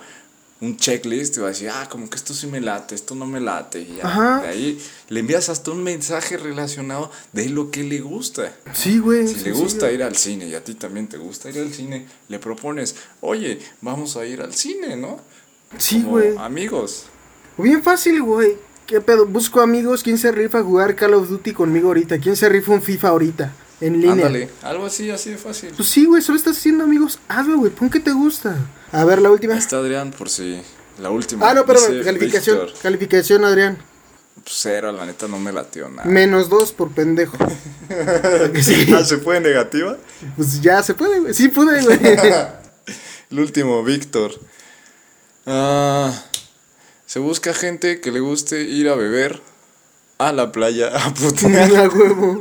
un 0.61 0.77
checklist 0.77 1.37
y 1.37 1.41
va 1.41 1.47
a 1.47 1.51
decir, 1.51 1.69
ah, 1.71 1.87
como 1.91 2.09
que 2.09 2.17
esto 2.17 2.33
sí 2.33 2.47
me 2.47 2.61
late, 2.61 2.95
esto 2.95 3.15
no 3.15 3.27
me 3.27 3.41
late. 3.41 3.81
Y 3.81 3.97
ya. 3.97 4.07
Ajá. 4.07 4.43
De 4.43 4.49
ahí 4.49 4.83
le 5.09 5.21
envías 5.21 5.49
hasta 5.49 5.71
un 5.71 5.83
mensaje 5.83 6.37
relacionado 6.37 7.11
de 7.33 7.49
lo 7.51 7.71
que 7.71 7.85
le 7.85 8.01
gusta. 8.01 8.55
Sí, 8.73 8.99
güey. 8.99 9.29
Si 9.29 9.45
le 9.45 9.53
gusta 9.53 9.93
ir 9.93 10.03
al 10.03 10.17
cine 10.17 10.49
y 10.49 10.55
a 10.55 10.65
ti 10.65 10.75
también 10.75 11.09
te 11.09 11.19
gusta 11.19 11.51
ir 11.51 11.59
al 11.59 11.73
cine, 11.73 12.07
le 12.29 12.39
propones, 12.39 12.97
oye, 13.21 13.59
vamos 13.83 14.17
a 14.17 14.25
ir 14.25 14.41
al 14.41 14.55
cine, 14.55 14.97
¿no? 14.97 15.21
Sí, 15.79 16.03
güey. 16.03 16.35
Amigos. 16.39 17.07
Bien 17.59 17.83
fácil, 17.83 18.23
güey. 18.23 18.57
¿Qué 18.87 19.01
pedo? 19.01 19.27
Busco 19.27 19.61
amigos. 19.61 20.03
¿Quién 20.03 20.17
se 20.17 20.31
rifa 20.31 20.61
a 20.61 20.63
jugar 20.63 20.95
Call 20.95 21.15
of 21.15 21.29
Duty 21.29 21.53
conmigo 21.53 21.89
ahorita? 21.89 22.19
¿Quién 22.19 22.37
se 22.37 22.49
rifa 22.49 22.73
un 22.73 22.83
FIFA 22.83 23.09
ahorita? 23.09 23.53
En 23.81 23.95
línea. 23.95 24.13
Ándale, 24.13 24.49
algo 24.63 24.87
así, 24.87 25.11
así 25.11 25.31
de 25.31 25.37
fácil. 25.37 25.73
Pues 25.77 25.89
sí, 25.89 26.07
güey. 26.07 26.23
Solo 26.23 26.39
estás 26.39 26.57
haciendo 26.57 26.85
amigos. 26.85 27.19
Hazlo, 27.29 27.59
güey. 27.59 27.73
Pon 27.73 27.91
que 27.91 28.01
te 28.01 28.13
gusta. 28.13 28.57
A 28.93 29.05
ver, 29.05 29.21
la 29.21 29.31
última. 29.31 29.57
Está 29.57 29.77
Adrián 29.79 30.11
por 30.13 30.29
si 30.29 30.61
la 31.01 31.11
última. 31.11 31.49
Ah, 31.51 31.55
no, 31.55 31.65
pero 31.67 31.81
Dice 31.81 32.03
calificación. 32.05 32.59
Víctor, 32.67 32.83
Calificación, 32.83 33.45
Adrián. 33.45 33.79
pues 34.43 34.57
cero, 34.61 34.93
la 34.93 35.05
neta 35.07 35.27
no 35.29 35.39
me 35.39 35.53
lateó 35.53 35.89
nada. 35.89 36.09
Menos 36.09 36.49
dos 36.49 36.73
por 36.73 36.91
pendejo. 36.93 37.37
Sí, 38.61 38.93
Ah, 38.95 39.05
¿se 39.05 39.19
fue 39.19 39.41
negativa? 39.41 39.97
pues 40.37 40.61
ya 40.61 40.83
se 40.83 40.95
puede, 40.95 41.21
güey. 41.21 41.35
Sí 41.35 41.49
pude, 41.49 41.83
güey. 41.83 41.99
El 43.31 43.41
último, 43.41 43.83
Víctor. 43.85 44.33
Ah, 45.47 46.13
se 47.07 47.19
busca 47.19 47.55
gente 47.55 48.01
que 48.01 48.11
le 48.13 48.21
guste 48.21 48.63
ir 48.63 48.89
a 48.89 48.95
beber 48.95 49.41
a 50.19 50.33
la 50.33 50.51
playa, 50.53 50.89
a 50.95 51.13
putear, 51.15 51.89
huevo. 51.95 52.41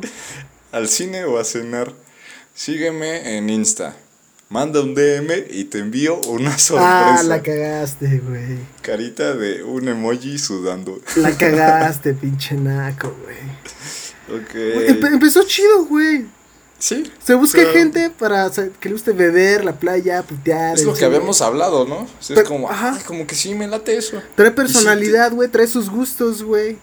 al 0.72 0.88
cine 0.88 1.26
o 1.26 1.38
a 1.38 1.44
cenar. 1.44 1.94
Sígueme 2.54 3.38
en 3.38 3.50
Insta. 3.50 3.96
Manda 4.50 4.80
un 4.82 4.94
DM 4.94 5.32
y 5.50 5.64
te 5.66 5.80
envío 5.80 6.20
una 6.28 6.58
sorpresa. 6.58 7.16
Ah, 7.20 7.24
la 7.24 7.42
cagaste, 7.42 8.20
güey. 8.20 8.58
Carita 8.82 9.34
de 9.34 9.64
un 9.64 9.88
emoji 9.88 10.38
sudando. 10.38 11.02
La 11.16 11.32
cagaste, 11.38 12.14
pinche 12.14 12.56
naco, 12.56 13.16
güey. 13.24 14.40
Ok. 14.40 14.54
Empe- 14.54 15.14
empezó 15.14 15.44
chido, 15.44 15.86
güey. 15.86 16.26
Sí. 16.78 17.12
Se 17.24 17.34
busca 17.34 17.58
pero 17.60 17.72
gente 17.74 18.12
para 18.12 18.46
o 18.48 18.54
sea, 18.54 18.70
que 18.80 18.90
le 18.90 18.94
guste 18.94 19.14
beber, 19.14 19.66
la 19.66 19.74
playa, 19.80 20.22
putear. 20.22 20.76
Es 20.76 20.84
lo 20.84 20.94
que 20.94 21.06
habíamos 21.06 21.42
hablado, 21.42 21.86
¿no? 21.86 22.00
O 22.02 22.08
sea, 22.20 22.36
Pero- 22.36 22.42
es 22.42 22.48
como, 22.48 22.70
ajá. 22.70 22.96
ay, 22.98 23.04
como 23.04 23.26
que 23.26 23.34
sí 23.34 23.56
me 23.56 23.68
late 23.68 23.98
eso. 23.98 24.22
Trae 24.36 24.52
personalidad, 24.52 25.32
güey, 25.32 25.50
trae 25.50 25.68
sus 25.68 25.90
gustos, 25.90 26.44
güey. 26.44 26.78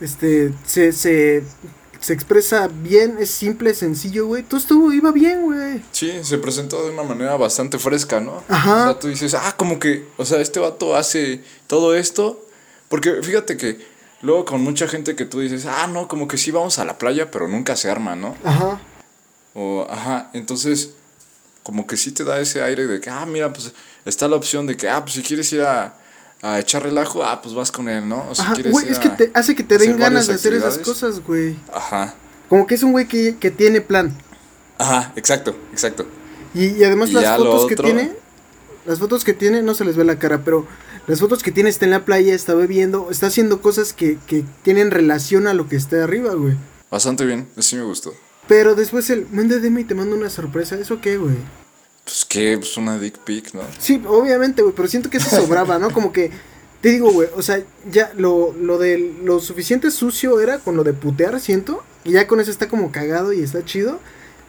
Este, 0.00 0.52
se, 0.66 0.92
se, 0.92 1.42
se 2.02 2.12
expresa 2.12 2.68
bien, 2.68 3.16
es 3.20 3.30
simple, 3.30 3.72
sencillo, 3.74 4.26
güey. 4.26 4.42
Todo 4.42 4.58
estuvo, 4.58 4.92
iba 4.92 5.12
bien, 5.12 5.42
güey. 5.42 5.82
Sí, 5.92 6.12
se 6.22 6.36
presentó 6.36 6.84
de 6.84 6.90
una 6.90 7.04
manera 7.04 7.36
bastante 7.36 7.78
fresca, 7.78 8.18
¿no? 8.18 8.42
Ajá. 8.48 8.82
O 8.82 8.84
sea, 8.84 8.98
tú 8.98 9.08
dices, 9.08 9.34
ah, 9.34 9.54
como 9.56 9.78
que, 9.78 10.04
o 10.16 10.24
sea, 10.24 10.40
este 10.40 10.58
vato 10.58 10.96
hace 10.96 11.42
todo 11.68 11.94
esto. 11.94 12.44
Porque 12.88 13.22
fíjate 13.22 13.56
que 13.56 13.78
luego 14.20 14.44
con 14.44 14.62
mucha 14.62 14.88
gente 14.88 15.14
que 15.14 15.24
tú 15.26 15.38
dices, 15.38 15.64
ah, 15.64 15.86
no, 15.86 16.08
como 16.08 16.26
que 16.26 16.38
sí 16.38 16.50
vamos 16.50 16.80
a 16.80 16.84
la 16.84 16.98
playa, 16.98 17.30
pero 17.30 17.46
nunca 17.46 17.76
se 17.76 17.88
arma, 17.88 18.16
¿no? 18.16 18.36
Ajá. 18.42 18.80
O, 19.54 19.86
ajá, 19.88 20.30
entonces, 20.32 20.90
como 21.62 21.86
que 21.86 21.96
sí 21.96 22.10
te 22.10 22.24
da 22.24 22.40
ese 22.40 22.62
aire 22.62 22.88
de 22.88 23.00
que, 23.00 23.10
ah, 23.10 23.24
mira, 23.26 23.52
pues 23.52 23.72
está 24.04 24.26
la 24.26 24.34
opción 24.34 24.66
de 24.66 24.76
que, 24.76 24.88
ah, 24.88 25.02
pues 25.02 25.14
si 25.14 25.22
quieres 25.22 25.52
ir 25.52 25.62
a, 25.62 26.01
a 26.42 26.58
echar 26.58 26.82
relajo, 26.82 27.22
ah, 27.24 27.40
pues 27.40 27.54
vas 27.54 27.70
con 27.70 27.88
él, 27.88 28.08
¿no? 28.08 28.28
O 28.28 28.34
si 28.34 28.42
Ajá, 28.42 28.54
quieres 28.54 28.72
güey, 28.72 28.88
es 28.88 28.98
que 28.98 29.08
te 29.08 29.30
hace 29.32 29.54
que 29.54 29.62
te 29.62 29.78
den 29.78 29.96
ganas 29.96 30.26
de 30.26 30.34
hacer 30.34 30.52
esas 30.54 30.78
cosas, 30.78 31.20
güey. 31.20 31.56
Ajá, 31.72 32.14
Como 32.48 32.66
que 32.66 32.74
es 32.74 32.82
un 32.82 32.92
güey 32.92 33.06
que, 33.06 33.36
que 33.38 33.50
tiene 33.52 33.80
plan. 33.80 34.12
ajá, 34.78 35.12
exacto, 35.16 35.56
exacto. 35.70 36.04
Y, 36.54 36.66
y 36.76 36.84
además 36.84 37.10
Y 37.10 37.12
las 37.14 37.38
fotos 37.38 37.66
que 37.66 37.76
tiene, 37.76 38.12
las 38.84 38.98
fotos 38.98 39.24
que 39.24 39.32
tiene, 39.32 39.62
no 39.62 39.74
se 39.74 39.84
les 39.84 39.96
ve 39.96 40.04
la 40.04 40.18
cara, 40.18 40.42
pero 40.44 40.66
las 41.06 41.20
fotos 41.20 41.42
que 41.44 41.52
tiene 41.52 41.70
está 41.70 41.84
en 41.84 41.92
la 41.92 42.04
playa, 42.04 42.34
está 42.34 42.54
bebiendo, 42.54 43.08
está 43.10 43.28
haciendo 43.28 43.62
cosas 43.62 43.92
que, 43.92 44.18
que 44.26 44.44
tienen 44.62 44.90
relación 44.90 45.46
a 45.46 45.54
lo 45.54 45.68
que 45.68 45.76
está 45.76 46.02
arriba, 46.02 46.34
güey. 46.34 46.56
Bastante 46.90 47.24
bien, 47.24 47.48
sí 47.58 47.76
me 47.76 47.84
gustó. 47.84 48.12
Pero 48.48 48.74
después 48.74 49.08
el, 49.10 49.26
manda 49.30 49.56
DM 49.58 49.78
y 49.78 49.84
te 49.84 49.94
manda 49.94 50.16
una 50.16 50.28
sorpresa, 50.28 50.74
¿eso 50.76 51.00
qué, 51.00 51.16
güey? 51.16 51.36
Pues 52.04 52.24
que, 52.24 52.58
pues 52.58 52.76
una 52.76 52.98
dick 52.98 53.18
pic, 53.18 53.54
¿no? 53.54 53.62
Sí, 53.78 54.02
obviamente, 54.08 54.62
güey, 54.62 54.74
pero 54.74 54.88
siento 54.88 55.08
que 55.10 55.18
eso 55.18 55.30
sobraba, 55.30 55.78
¿no? 55.78 55.90
Como 55.92 56.12
que 56.12 56.30
Te 56.80 56.88
digo, 56.88 57.12
güey, 57.12 57.28
o 57.36 57.42
sea, 57.42 57.62
ya 57.92 58.12
lo, 58.16 58.52
lo 58.60 58.76
de 58.76 58.98
lo 59.22 59.38
suficiente 59.38 59.92
sucio 59.92 60.40
era 60.40 60.58
con 60.58 60.76
lo 60.76 60.82
de 60.82 60.92
putear, 60.92 61.38
siento. 61.40 61.84
Y 62.04 62.10
ya 62.10 62.26
con 62.26 62.40
eso 62.40 62.50
está 62.50 62.68
como 62.68 62.90
cagado 62.90 63.32
y 63.32 63.40
está 63.40 63.64
chido. 63.64 64.00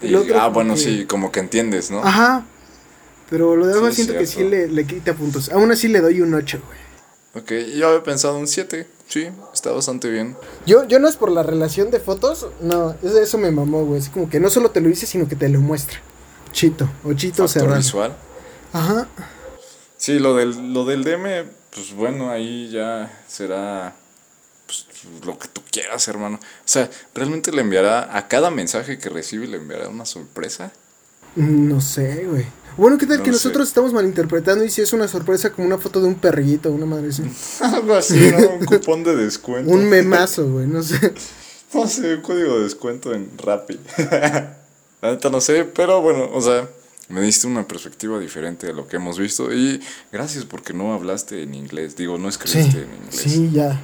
El 0.01 0.12
Y- 0.12 0.16
otro 0.16 0.41
ah, 0.41 0.47
bueno, 0.47 0.74
que- 0.74 0.80
sí, 0.80 1.06
como 1.06 1.32
que 1.32 1.39
entiendes, 1.41 1.91
¿no? 1.91 2.04
Ajá. 2.04 2.43
Pero 3.30 3.56
lo 3.56 3.68
de 3.68 3.74
abajo 3.74 3.89
Sí, 3.91 3.97
siento 4.04 4.18
que 4.18 4.26
sí 4.26 4.43
le, 4.43 4.68
le 4.68 4.86
quita 4.88 5.14
puntos. 5.14 5.51
Aún 5.51 5.72
así 5.72 5.88
le 5.88 6.01
doy 6.01 6.22
un 6.22 6.34
8, 6.34 6.60
güey. 6.66 6.80
Ok, 7.43 7.51
yo 7.78 7.88
había 7.89 8.01
pensado 8.04 8.36
un 8.39 8.47
7. 8.47 8.88
Sí, 9.08 9.28
está 9.54 9.72
bastante 9.72 10.10
bien. 10.10 10.36
Yo, 10.66 10.88
yo 10.88 10.97
no 10.97 11.08
es 11.08 11.16
por 11.18 11.32
la 11.32 11.43
relación 11.43 11.91
de 11.91 11.99
fotos, 11.99 12.47
no, 12.62 12.95
eso, 13.04 13.22
eso 13.22 13.38
me 13.38 13.51
mamó, 13.51 13.86
güey. 13.86 13.99
Es 13.99 14.10
como 14.10 14.28
que 14.28 14.39
no 14.39 14.49
solo 14.49 14.72
te 14.72 14.82
lo 14.82 14.89
dice, 14.89 15.06
sino 15.06 15.28
que 15.28 15.36
te 15.36 15.49
lo 15.49 15.60
muestra. 15.62 15.99
Chito, 16.54 16.89
o 17.04 17.14
chito 17.14 17.43
Factor 17.43 17.49
cerrado. 17.49 17.78
visual. 17.78 18.16
Ajá. 18.72 19.08
Sí, 19.97 20.20
lo 20.20 20.36
del, 20.36 20.74
lo 20.74 20.86
del 20.86 21.04
DM, 21.04 21.45
pues 21.74 21.93
bueno, 21.93 22.30
ahí 22.32 22.70
ya 22.70 23.24
será 23.28 23.93
pues, 24.66 24.86
lo 25.26 25.38
que 25.38 25.47
tú 25.49 25.62
quieras, 25.72 26.08
hermano. 26.08 26.38
O 26.41 26.47
sea, 26.66 26.89
¿realmente 27.14 27.51
le 27.51 27.62
enviará 27.62 28.16
a 28.18 28.28
cada 28.28 28.49
mensaje 28.51 28.97
que 28.97 29.10
recibe, 29.10 29.47
le 29.47 29.58
enviará 29.58 29.89
una 29.89 30.06
sorpresa? 30.06 30.72
No 31.36 31.82
sé, 31.82 32.26
güey. 32.26 32.45
Bueno, 32.78 32.97
¿qué 32.97 33.06
tal 33.06 33.18
No 33.20 33.24
que 33.24 33.30
sé. 33.30 33.34
nosotros 33.36 33.68
estamos 33.68 33.93
malinterpretando 33.93 34.64
y 34.66 34.70
si 34.70 34.82
es 34.82 34.93
una 34.93 35.08
sorpresa 35.08 35.51
como 35.51 35.68
una 35.68 35.78
foto 35.78 36.01
de 36.01 36.08
un 36.08 36.16
perrito, 36.16 36.72
una 36.72 36.86
madre 36.86 37.10
así? 37.10 37.24
Algo 37.64 37.93
así, 37.95 38.32
¿no? 38.32 38.49
Un 38.56 38.66
cupón 38.66 39.04
de 39.04 39.16
descuento. 39.16 39.72
Un 39.72 39.89
memazo, 39.89 40.49
güey, 40.49 40.68
no 40.68 40.84
sé. 40.84 41.14
No 41.74 41.88
sé, 41.88 42.14
un 42.18 42.22
código 42.22 42.58
de 42.58 42.66
descuento 42.66 43.16
en 43.16 43.36
Rappi. 43.36 43.80
La 45.04 45.12
neta 45.12 45.30
no 45.30 45.41
sé, 45.41 45.66
pero 45.66 46.01
bueno, 46.01 46.30
o 46.32 46.41
sea, 46.41 46.70
me 47.10 47.20
diste 47.22 47.45
una 47.45 47.68
perspectiva 47.68 48.18
diferente 48.20 48.68
de 48.68 48.74
lo 48.74 48.88
que 48.88 48.95
hemos 48.95 49.20
visto 49.20 49.54
y 49.54 49.82
gracias 50.14 50.45
porque 50.45 50.72
no 50.74 50.93
hablaste 50.93 51.43
en 51.43 51.54
inglés, 51.56 51.97
digo, 51.97 52.18
no 52.18 52.32
Sí, 52.32 52.38
escribiste 52.38 52.84
en 52.84 52.93
inglés, 53.04 53.22
sí, 53.22 53.51
ya. 53.51 53.82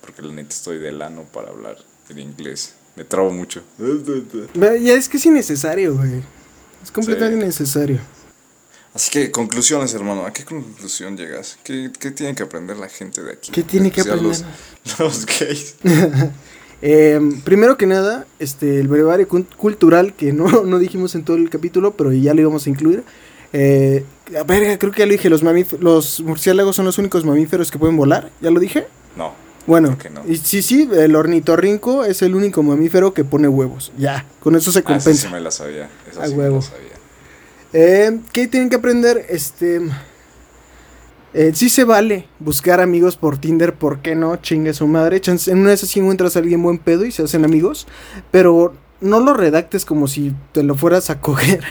porque 0.00 0.20
la 0.20 0.32
neta 0.32 0.48
estoy 0.52 0.78
del 0.78 1.00
ano 1.00 1.22
para 1.32 1.50
hablar 1.50 1.76
en 2.08 2.18
inglés, 2.18 2.74
me 2.96 3.04
trabo 3.04 3.30
mucho. 3.30 3.62
Ya 4.54 4.94
es 4.94 5.08
que 5.08 5.18
es 5.18 5.26
innecesario, 5.26 5.94
güey. 5.96 6.22
Es 6.82 6.90
completamente 6.90 7.36
Sí. 7.36 7.42
innecesario. 7.44 8.00
Así 8.94 9.10
que 9.12 9.30
conclusiones, 9.30 9.94
hermano, 9.94 10.26
¿a 10.26 10.32
qué 10.32 10.44
conclusión 10.44 11.16
llegas? 11.16 11.56
¿Qué, 11.62 11.92
qué 12.00 12.10
tiene 12.10 12.34
que 12.34 12.42
aprender 12.42 12.78
la 12.78 12.88
gente 12.88 13.22
de 13.22 13.32
aquí? 13.34 13.52
¿Qué 13.52 13.62
tiene 13.62 13.92
que 13.92 14.00
aprender? 14.00 14.24
Los, 14.24 14.44
los 14.98 15.24
gays. 15.24 15.76
Eh, 16.80 17.20
primero 17.44 17.76
que 17.76 17.86
nada, 17.86 18.26
este, 18.38 18.78
el 18.80 18.88
brevario 18.88 19.26
cultural, 19.28 20.14
que 20.14 20.32
no, 20.32 20.46
no 20.64 20.78
dijimos 20.78 21.14
en 21.14 21.24
todo 21.24 21.36
el 21.36 21.50
capítulo, 21.50 21.92
pero 21.94 22.12
ya 22.12 22.34
lo 22.34 22.40
íbamos 22.40 22.66
a 22.66 22.70
incluir. 22.70 23.02
Eh, 23.52 24.04
a 24.38 24.42
verga, 24.42 24.78
creo 24.78 24.92
que 24.92 25.00
ya 25.00 25.06
lo 25.06 25.12
dije, 25.12 25.30
los, 25.30 25.42
los 25.80 26.20
murciélagos 26.20 26.76
son 26.76 26.84
los 26.84 26.98
únicos 26.98 27.24
mamíferos 27.24 27.70
que 27.70 27.78
pueden 27.78 27.96
volar, 27.96 28.30
¿ya 28.42 28.50
lo 28.50 28.60
dije? 28.60 28.86
No, 29.16 29.32
Bueno, 29.66 29.96
no. 30.12 30.22
y 30.30 30.36
sí, 30.36 30.60
sí, 30.60 30.88
el 30.94 31.16
ornitorrinco 31.16 32.04
es 32.04 32.20
el 32.22 32.34
único 32.34 32.62
mamífero 32.62 33.14
que 33.14 33.24
pone 33.24 33.48
huevos, 33.48 33.90
ya, 33.96 34.26
con 34.40 34.54
eso 34.54 34.70
se 34.70 34.80
ah, 34.80 34.82
compensa. 34.82 35.28
sí 35.28 35.32
me 35.32 35.40
la 35.40 35.50
sabía, 35.50 35.88
esa 36.10 36.24
A 36.24 36.26
sí 36.28 36.34
me 36.34 36.40
huevo. 36.42 36.56
la 36.56 36.62
sabía. 36.62 36.88
Eh, 37.72 38.18
¿Qué 38.32 38.48
tienen 38.48 38.68
que 38.68 38.76
aprender? 38.76 39.24
Este. 39.30 39.80
Eh, 41.34 41.52
sí 41.54 41.68
se 41.68 41.84
vale 41.84 42.26
buscar 42.38 42.80
amigos 42.80 43.16
por 43.16 43.38
Tinder, 43.38 43.74
¿por 43.74 44.00
qué 44.00 44.14
no? 44.14 44.36
Chingue 44.36 44.72
su 44.74 44.86
madre. 44.86 45.20
Chance- 45.20 45.50
En 45.52 45.58
una 45.58 45.68
de 45.70 45.74
esas 45.74 45.90
sí 45.90 46.00
encuentras 46.00 46.36
a 46.36 46.38
alguien 46.40 46.62
buen 46.62 46.78
pedo 46.78 47.04
y 47.04 47.12
se 47.12 47.22
hacen 47.22 47.44
amigos. 47.44 47.86
Pero 48.30 48.74
no 49.00 49.20
lo 49.20 49.34
redactes 49.34 49.84
como 49.84 50.08
si 50.08 50.32
te 50.52 50.62
lo 50.62 50.74
fueras 50.74 51.10
a 51.10 51.20
coger. 51.20 51.62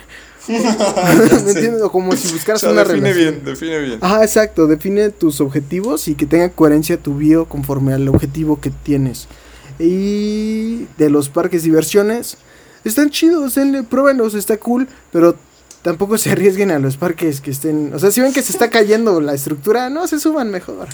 ¿Me 0.48 1.52
entiendes? 1.52 1.82
O 1.82 1.92
como 1.92 2.16
si 2.16 2.28
O 2.30 2.34
buscaras 2.34 2.62
sea, 2.62 2.72
una 2.72 2.84
define 2.84 3.12
relación. 3.12 3.34
bien, 3.34 3.46
define 3.46 3.80
bien. 3.80 4.00
Ajá, 4.02 4.24
exacto. 4.24 4.68
Define 4.68 5.10
tus 5.10 5.42
objetivos 5.42 6.08
y 6.08 6.16
que 6.16 6.26
tenga 6.26 6.50
coherencia 6.50 6.98
tu 6.98 7.16
bio 7.18 7.46
conforme 7.46 7.94
al 7.94 8.08
objetivo 8.08 8.62
que 8.62 8.70
tienes. 8.70 9.28
Y 9.80 10.86
de 10.98 11.10
los 11.10 11.30
parques 11.30 11.64
diversiones, 11.64 12.38
están 12.84 13.10
chidos, 13.10 13.56
denle, 13.56 13.84
pruébenlos, 13.84 14.34
está 14.36 14.58
cool, 14.58 14.88
pero 15.12 15.36
tampoco 15.88 16.18
se 16.18 16.30
arriesguen 16.32 16.70
a 16.72 16.80
los 16.80 16.98
parques 16.98 17.40
que 17.40 17.50
estén. 17.52 17.94
O 17.94 18.00
sea, 18.00 18.12
si 18.12 18.20
ven 18.20 18.34
que 18.34 18.42
se 18.42 18.52
está 18.52 18.70
cayendo 18.70 19.22
la 19.22 19.34
estructura, 19.34 19.90
no 19.90 20.06
se 20.06 20.20
suban 20.20 20.52
mejor. 20.52 20.90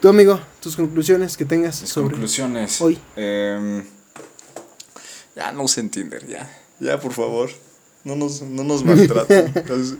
Tu 0.00 0.08
amigo, 0.08 0.40
tus 0.60 0.74
conclusiones 0.74 1.36
que 1.36 1.44
tengas 1.44 1.80
Mis 1.80 1.90
sobre. 1.90 2.10
conclusiones. 2.10 2.80
hoy. 2.80 2.98
Em, 3.14 3.84
ya 5.36 5.52
no 5.52 5.62
usen 5.62 5.90
Tinder, 5.90 6.26
ya. 6.26 6.50
Ya, 6.80 6.98
por 6.98 7.12
favor. 7.12 7.50
No 8.02 8.16
nos, 8.16 8.42
no 8.42 8.64
nos 8.64 8.82
maltraten. 8.84 9.52
Entonces, 9.54 9.98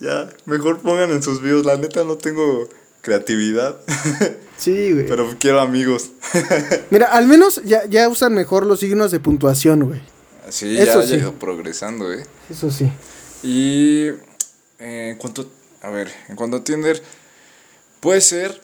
ya, 0.00 0.28
mejor 0.46 0.80
pongan 0.80 1.10
en 1.12 1.22
sus 1.22 1.40
videos. 1.40 1.64
La 1.64 1.76
neta 1.76 2.02
no 2.02 2.16
tengo 2.16 2.68
creatividad, 3.02 3.76
Sí, 4.56 4.90
güey. 4.94 5.06
pero 5.06 5.32
quiero 5.38 5.60
amigos. 5.60 6.10
Mira, 6.90 7.06
al 7.06 7.28
menos 7.28 7.62
ya, 7.64 7.84
ya 7.86 8.08
usan 8.08 8.34
mejor 8.34 8.66
los 8.66 8.80
signos 8.80 9.12
de 9.12 9.20
puntuación, 9.20 9.84
güey. 9.84 10.00
Sí, 10.48 10.76
Eso 10.76 11.00
ya 11.02 11.06
sí. 11.06 11.12
llega 11.14 11.30
progresando, 11.30 12.12
eh. 12.12 12.26
Eso 12.50 12.68
sí. 12.72 12.90
Y 13.46 14.08
eh, 14.80 15.10
en 15.10 15.16
cuanto, 15.18 15.48
a 15.82 15.90
ver, 15.90 16.12
en 16.28 16.34
cuanto 16.34 16.56
a 16.56 16.64
Tinder, 16.64 17.00
puede 18.00 18.20
ser, 18.20 18.60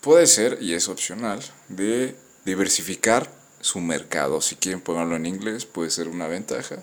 puede 0.00 0.26
ser, 0.28 0.58
y 0.60 0.74
es 0.74 0.88
opcional, 0.88 1.40
de 1.68 2.14
diversificar 2.44 3.28
su 3.60 3.80
mercado. 3.80 4.40
Si 4.40 4.54
quieren 4.54 4.80
ponerlo 4.80 5.16
en 5.16 5.26
inglés, 5.26 5.66
puede 5.66 5.90
ser 5.90 6.06
una 6.08 6.28
ventaja. 6.28 6.76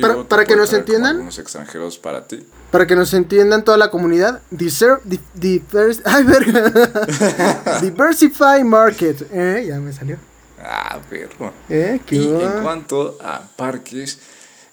Para 0.00 0.24
para 0.24 0.44
que 0.44 0.54
nos 0.56 0.72
entiendan, 0.74 1.12
algunos 1.12 1.38
extranjeros 1.38 1.98
para 1.98 2.28
ti. 2.28 2.46
Para 2.70 2.86
que 2.86 2.94
nos 2.94 3.14
entiendan 3.14 3.64
toda 3.64 3.78
la 3.78 3.90
comunidad, 3.90 4.42
diser- 4.50 5.00
di- 5.04 5.18
divers- 5.34 6.02
ay, 6.04 6.22
verga. 6.24 7.80
Diversify 7.80 8.62
Market. 8.62 9.26
Eh, 9.32 9.64
ya 9.68 9.80
me 9.80 9.92
salió. 9.92 10.18
Ah, 10.62 11.00
perro. 11.10 11.52
Eh, 11.68 12.00
qué 12.06 12.16
Y 12.16 12.28
en 12.28 12.62
cuanto 12.62 13.18
a 13.22 13.40
parques, 13.56 14.18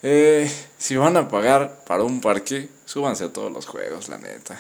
eh, 0.04 0.52
si 0.78 0.96
van 0.96 1.18
a 1.18 1.28
pagar 1.28 1.84
para 1.86 2.04
un 2.04 2.22
parque, 2.22 2.70
súbanse 2.86 3.26
a 3.26 3.34
todos 3.34 3.52
los 3.52 3.66
juegos, 3.66 4.10
la 4.10 4.18
neta. 4.18 4.60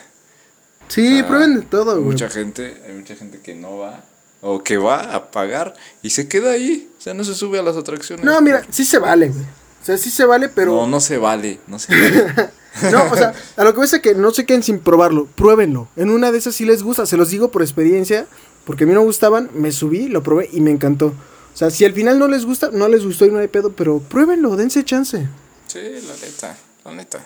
Sí, 0.87 1.07
O 1.07 1.17
sea, 1.17 1.27
prueben 1.27 1.55
de 1.55 1.61
todo, 1.63 1.91
hay 1.91 1.97
güey. 1.97 2.11
Mucha 2.11 2.29
gente, 2.29 2.81
hay 2.85 2.93
mucha 2.93 3.15
gente 3.15 3.39
que 3.39 3.55
no 3.55 3.77
va 3.77 4.03
o 4.41 4.63
que 4.63 4.77
va 4.77 5.15
a 5.15 5.31
pagar 5.31 5.73
y 6.01 6.09
se 6.09 6.27
queda 6.27 6.51
ahí, 6.51 6.89
o 6.97 7.01
sea, 7.01 7.13
no 7.13 7.23
se 7.23 7.35
sube 7.35 7.59
a 7.59 7.63
las 7.63 7.77
atracciones. 7.77 8.25
No, 8.25 8.39
mira, 8.41 8.65
sí 8.69 8.83
se 8.83 8.99
vale, 8.99 9.29
güey. 9.29 9.45
O 9.81 9.85
sea, 9.85 9.97
sí 9.97 10.11
se 10.11 10.25
vale, 10.25 10.47
pero. 10.49 10.75
No, 10.75 10.87
no 10.87 10.99
se 10.99 11.17
vale, 11.17 11.59
no 11.67 11.79
se 11.79 11.91
vale. 11.99 12.51
No, 12.91 13.03
o 13.11 13.15
sea, 13.15 13.33
a 13.57 13.63
lo 13.63 13.71
que 13.71 13.77
voy 13.77 13.85
es 13.85 13.99
que 13.99 14.15
no 14.15 14.31
se 14.31 14.45
queden 14.45 14.63
sin 14.63 14.79
probarlo. 14.79 15.25
Pruébenlo. 15.25 15.87
En 15.95 16.09
una 16.09 16.31
de 16.31 16.37
esas 16.37 16.55
sí 16.55 16.65
les 16.65 16.83
gusta. 16.83 17.05
Se 17.05 17.17
los 17.17 17.29
digo 17.29 17.51
por 17.51 17.61
experiencia. 17.61 18.27
Porque 18.63 18.83
a 18.83 18.87
mí 18.87 18.93
no 18.93 19.01
gustaban. 19.01 19.49
Me 19.53 19.71
subí, 19.71 20.07
lo 20.07 20.23
probé 20.23 20.49
y 20.53 20.61
me 20.61 20.71
encantó. 20.71 21.13
O 21.53 21.57
sea, 21.57 21.69
si 21.69 21.85
al 21.85 21.93
final 21.93 22.17
no 22.19 22.27
les 22.27 22.45
gusta, 22.45 22.69
no 22.71 22.87
les 22.87 23.05
gustó 23.05 23.25
y 23.25 23.31
no 23.31 23.39
hay 23.39 23.47
pedo. 23.47 23.71
Pero 23.73 23.99
pruébenlo, 23.99 24.55
dense 24.55 24.83
chance. 24.83 25.27
Sí, 25.67 25.79
la 25.79 26.15
neta, 26.27 26.57
la 26.85 26.91
neta. 26.93 27.19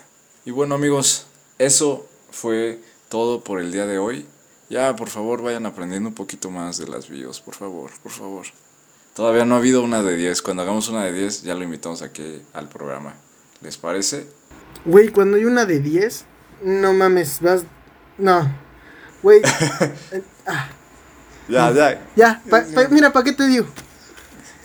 Y 0.46 0.52
bueno, 0.52 0.76
amigos, 0.76 1.26
eso 1.58 2.08
fue 2.32 2.80
todo 3.10 3.44
por 3.44 3.60
el 3.60 3.72
día 3.72 3.86
de 3.86 3.98
hoy. 4.00 4.26
Ya, 4.70 4.96
por 4.96 5.10
favor, 5.10 5.42
vayan 5.44 5.66
aprendiendo 5.66 6.10
un 6.10 6.16
poquito 6.16 6.50
más 6.50 6.78
de 6.80 6.88
las 6.88 7.08
bios, 7.08 7.40
por 7.40 7.54
favor, 7.56 7.92
por 8.02 8.12
favor. 8.12 8.46
Todavía 9.14 9.46
no 9.46 9.56
ha 9.56 9.60
habido 9.60 9.84
una 9.84 10.02
de 10.04 10.18
10. 10.18 10.42
Cuando 10.42 10.64
hagamos 10.64 10.90
una 10.90 11.06
de 11.06 11.14
10, 11.14 11.44
ya 11.44 11.54
lo 11.56 11.64
invitamos 11.64 12.02
aquí 12.02 12.42
al 12.54 12.68
programa. 12.68 13.14
¿Les 13.62 13.78
parece? 13.78 14.28
Güey, 14.84 15.10
cuando 15.10 15.38
hay 15.38 15.46
una 15.46 15.66
de 15.66 15.80
10, 15.80 16.26
no 16.64 16.94
mames, 16.94 17.40
vas. 17.42 17.64
No. 18.18 18.52
Güey. 19.24 19.42
eh, 20.12 20.22
ah, 20.48 20.68
Ya, 21.48 21.72
ya. 21.72 22.06
ya, 22.16 22.42
pa- 22.50 22.66
pa- 22.74 22.88
mira, 22.90 23.14
¿para 23.14 23.24
qué 23.24 23.32
te 23.34 23.46
digo? 23.48 23.68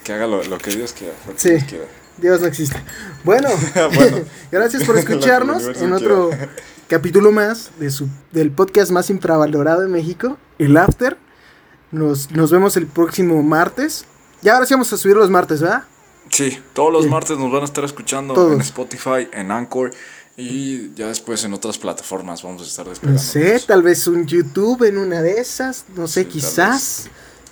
Que 0.04 0.12
haga 0.12 0.26
lo, 0.26 0.42
lo 0.44 0.58
que 0.58 0.70
Dios 0.74 0.92
quiera. 0.92 1.14
lo 1.26 1.34
que 1.34 1.38
Sí. 1.40 1.50
Dios 1.50 1.64
quiera. 1.64 1.84
Dios 2.18 2.40
no 2.40 2.46
existe. 2.46 2.76
Bueno, 3.24 3.48
Bueno. 3.94 4.18
gracias 4.52 4.84
por 4.84 4.96
escucharnos 4.98 5.64
en 5.80 5.92
otro 5.92 6.30
capítulo 6.88 7.32
más 7.32 7.70
de 7.78 7.90
su, 7.90 8.08
del 8.32 8.50
podcast 8.50 8.90
más 8.90 9.10
infravalorado 9.10 9.82
de 9.82 9.88
México, 9.88 10.36
el 10.58 10.76
After. 10.76 11.16
Nos, 11.92 12.30
nos 12.30 12.50
vemos 12.50 12.76
el 12.76 12.86
próximo 12.86 13.42
martes. 13.42 14.04
Ya 14.42 14.54
ahora 14.54 14.64
sí 14.66 14.74
vamos 14.74 14.92
a 14.92 14.96
subir 14.96 15.16
los 15.16 15.28
martes, 15.28 15.60
¿verdad? 15.60 15.84
Sí, 16.30 16.58
todos 16.72 16.92
los 16.92 17.04
Sí. 17.04 17.10
martes 17.10 17.36
nos 17.38 17.50
van 17.52 17.62
a 17.62 17.64
estar 17.64 17.84
escuchando 17.84 18.34
Todos. 18.34 18.52
en 18.52 18.60
Spotify, 18.60 19.28
en 19.32 19.50
Anchor 19.50 19.90
y 20.36 20.94
ya 20.94 21.08
después 21.08 21.42
en 21.44 21.52
otras 21.52 21.76
plataformas 21.76 22.42
vamos 22.42 22.62
a 22.62 22.64
estar 22.66 22.84
No 22.86 22.90
despegando. 22.90 23.20
sé, 23.20 23.60
tal 23.66 23.82
vez 23.82 24.06
un 24.06 24.26
YouTube 24.26 24.84
en 24.84 24.96
una 24.96 25.20
de 25.20 25.40
esas, 25.40 25.84
no 25.96 26.06
sé, 26.06 26.22
Sí, 26.22 26.28
quizás. 26.28 27.08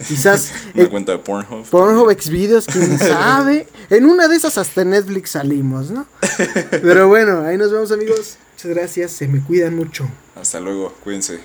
Quizás 0.06 0.52
Una 0.74 0.82
el 0.84 0.90
cuenta 0.90 1.12
de 1.12 1.18
Pornhub. 1.18 1.66
Pornhub 1.68 2.10
Xvideos, 2.20 2.66
quién 2.66 2.98
sabe. 2.98 3.66
En 3.90 4.04
una 4.04 4.28
de 4.28 4.36
esas 4.36 4.58
hasta 4.58 4.84
Netflix 4.84 5.30
salimos, 5.30 5.90
¿no? 5.90 6.06
Pero 6.70 7.08
bueno, 7.08 7.40
ahí 7.40 7.56
nos 7.58 7.72
vemos 7.72 7.90
amigos. 7.90 8.36
Muchas 8.54 8.70
gracias, 8.70 9.12
se 9.12 9.28
me 9.28 9.40
cuidan 9.42 9.74
mucho. 9.76 10.08
Hasta 10.34 10.60
luego, 10.60 10.92
cuídense. 11.04 11.40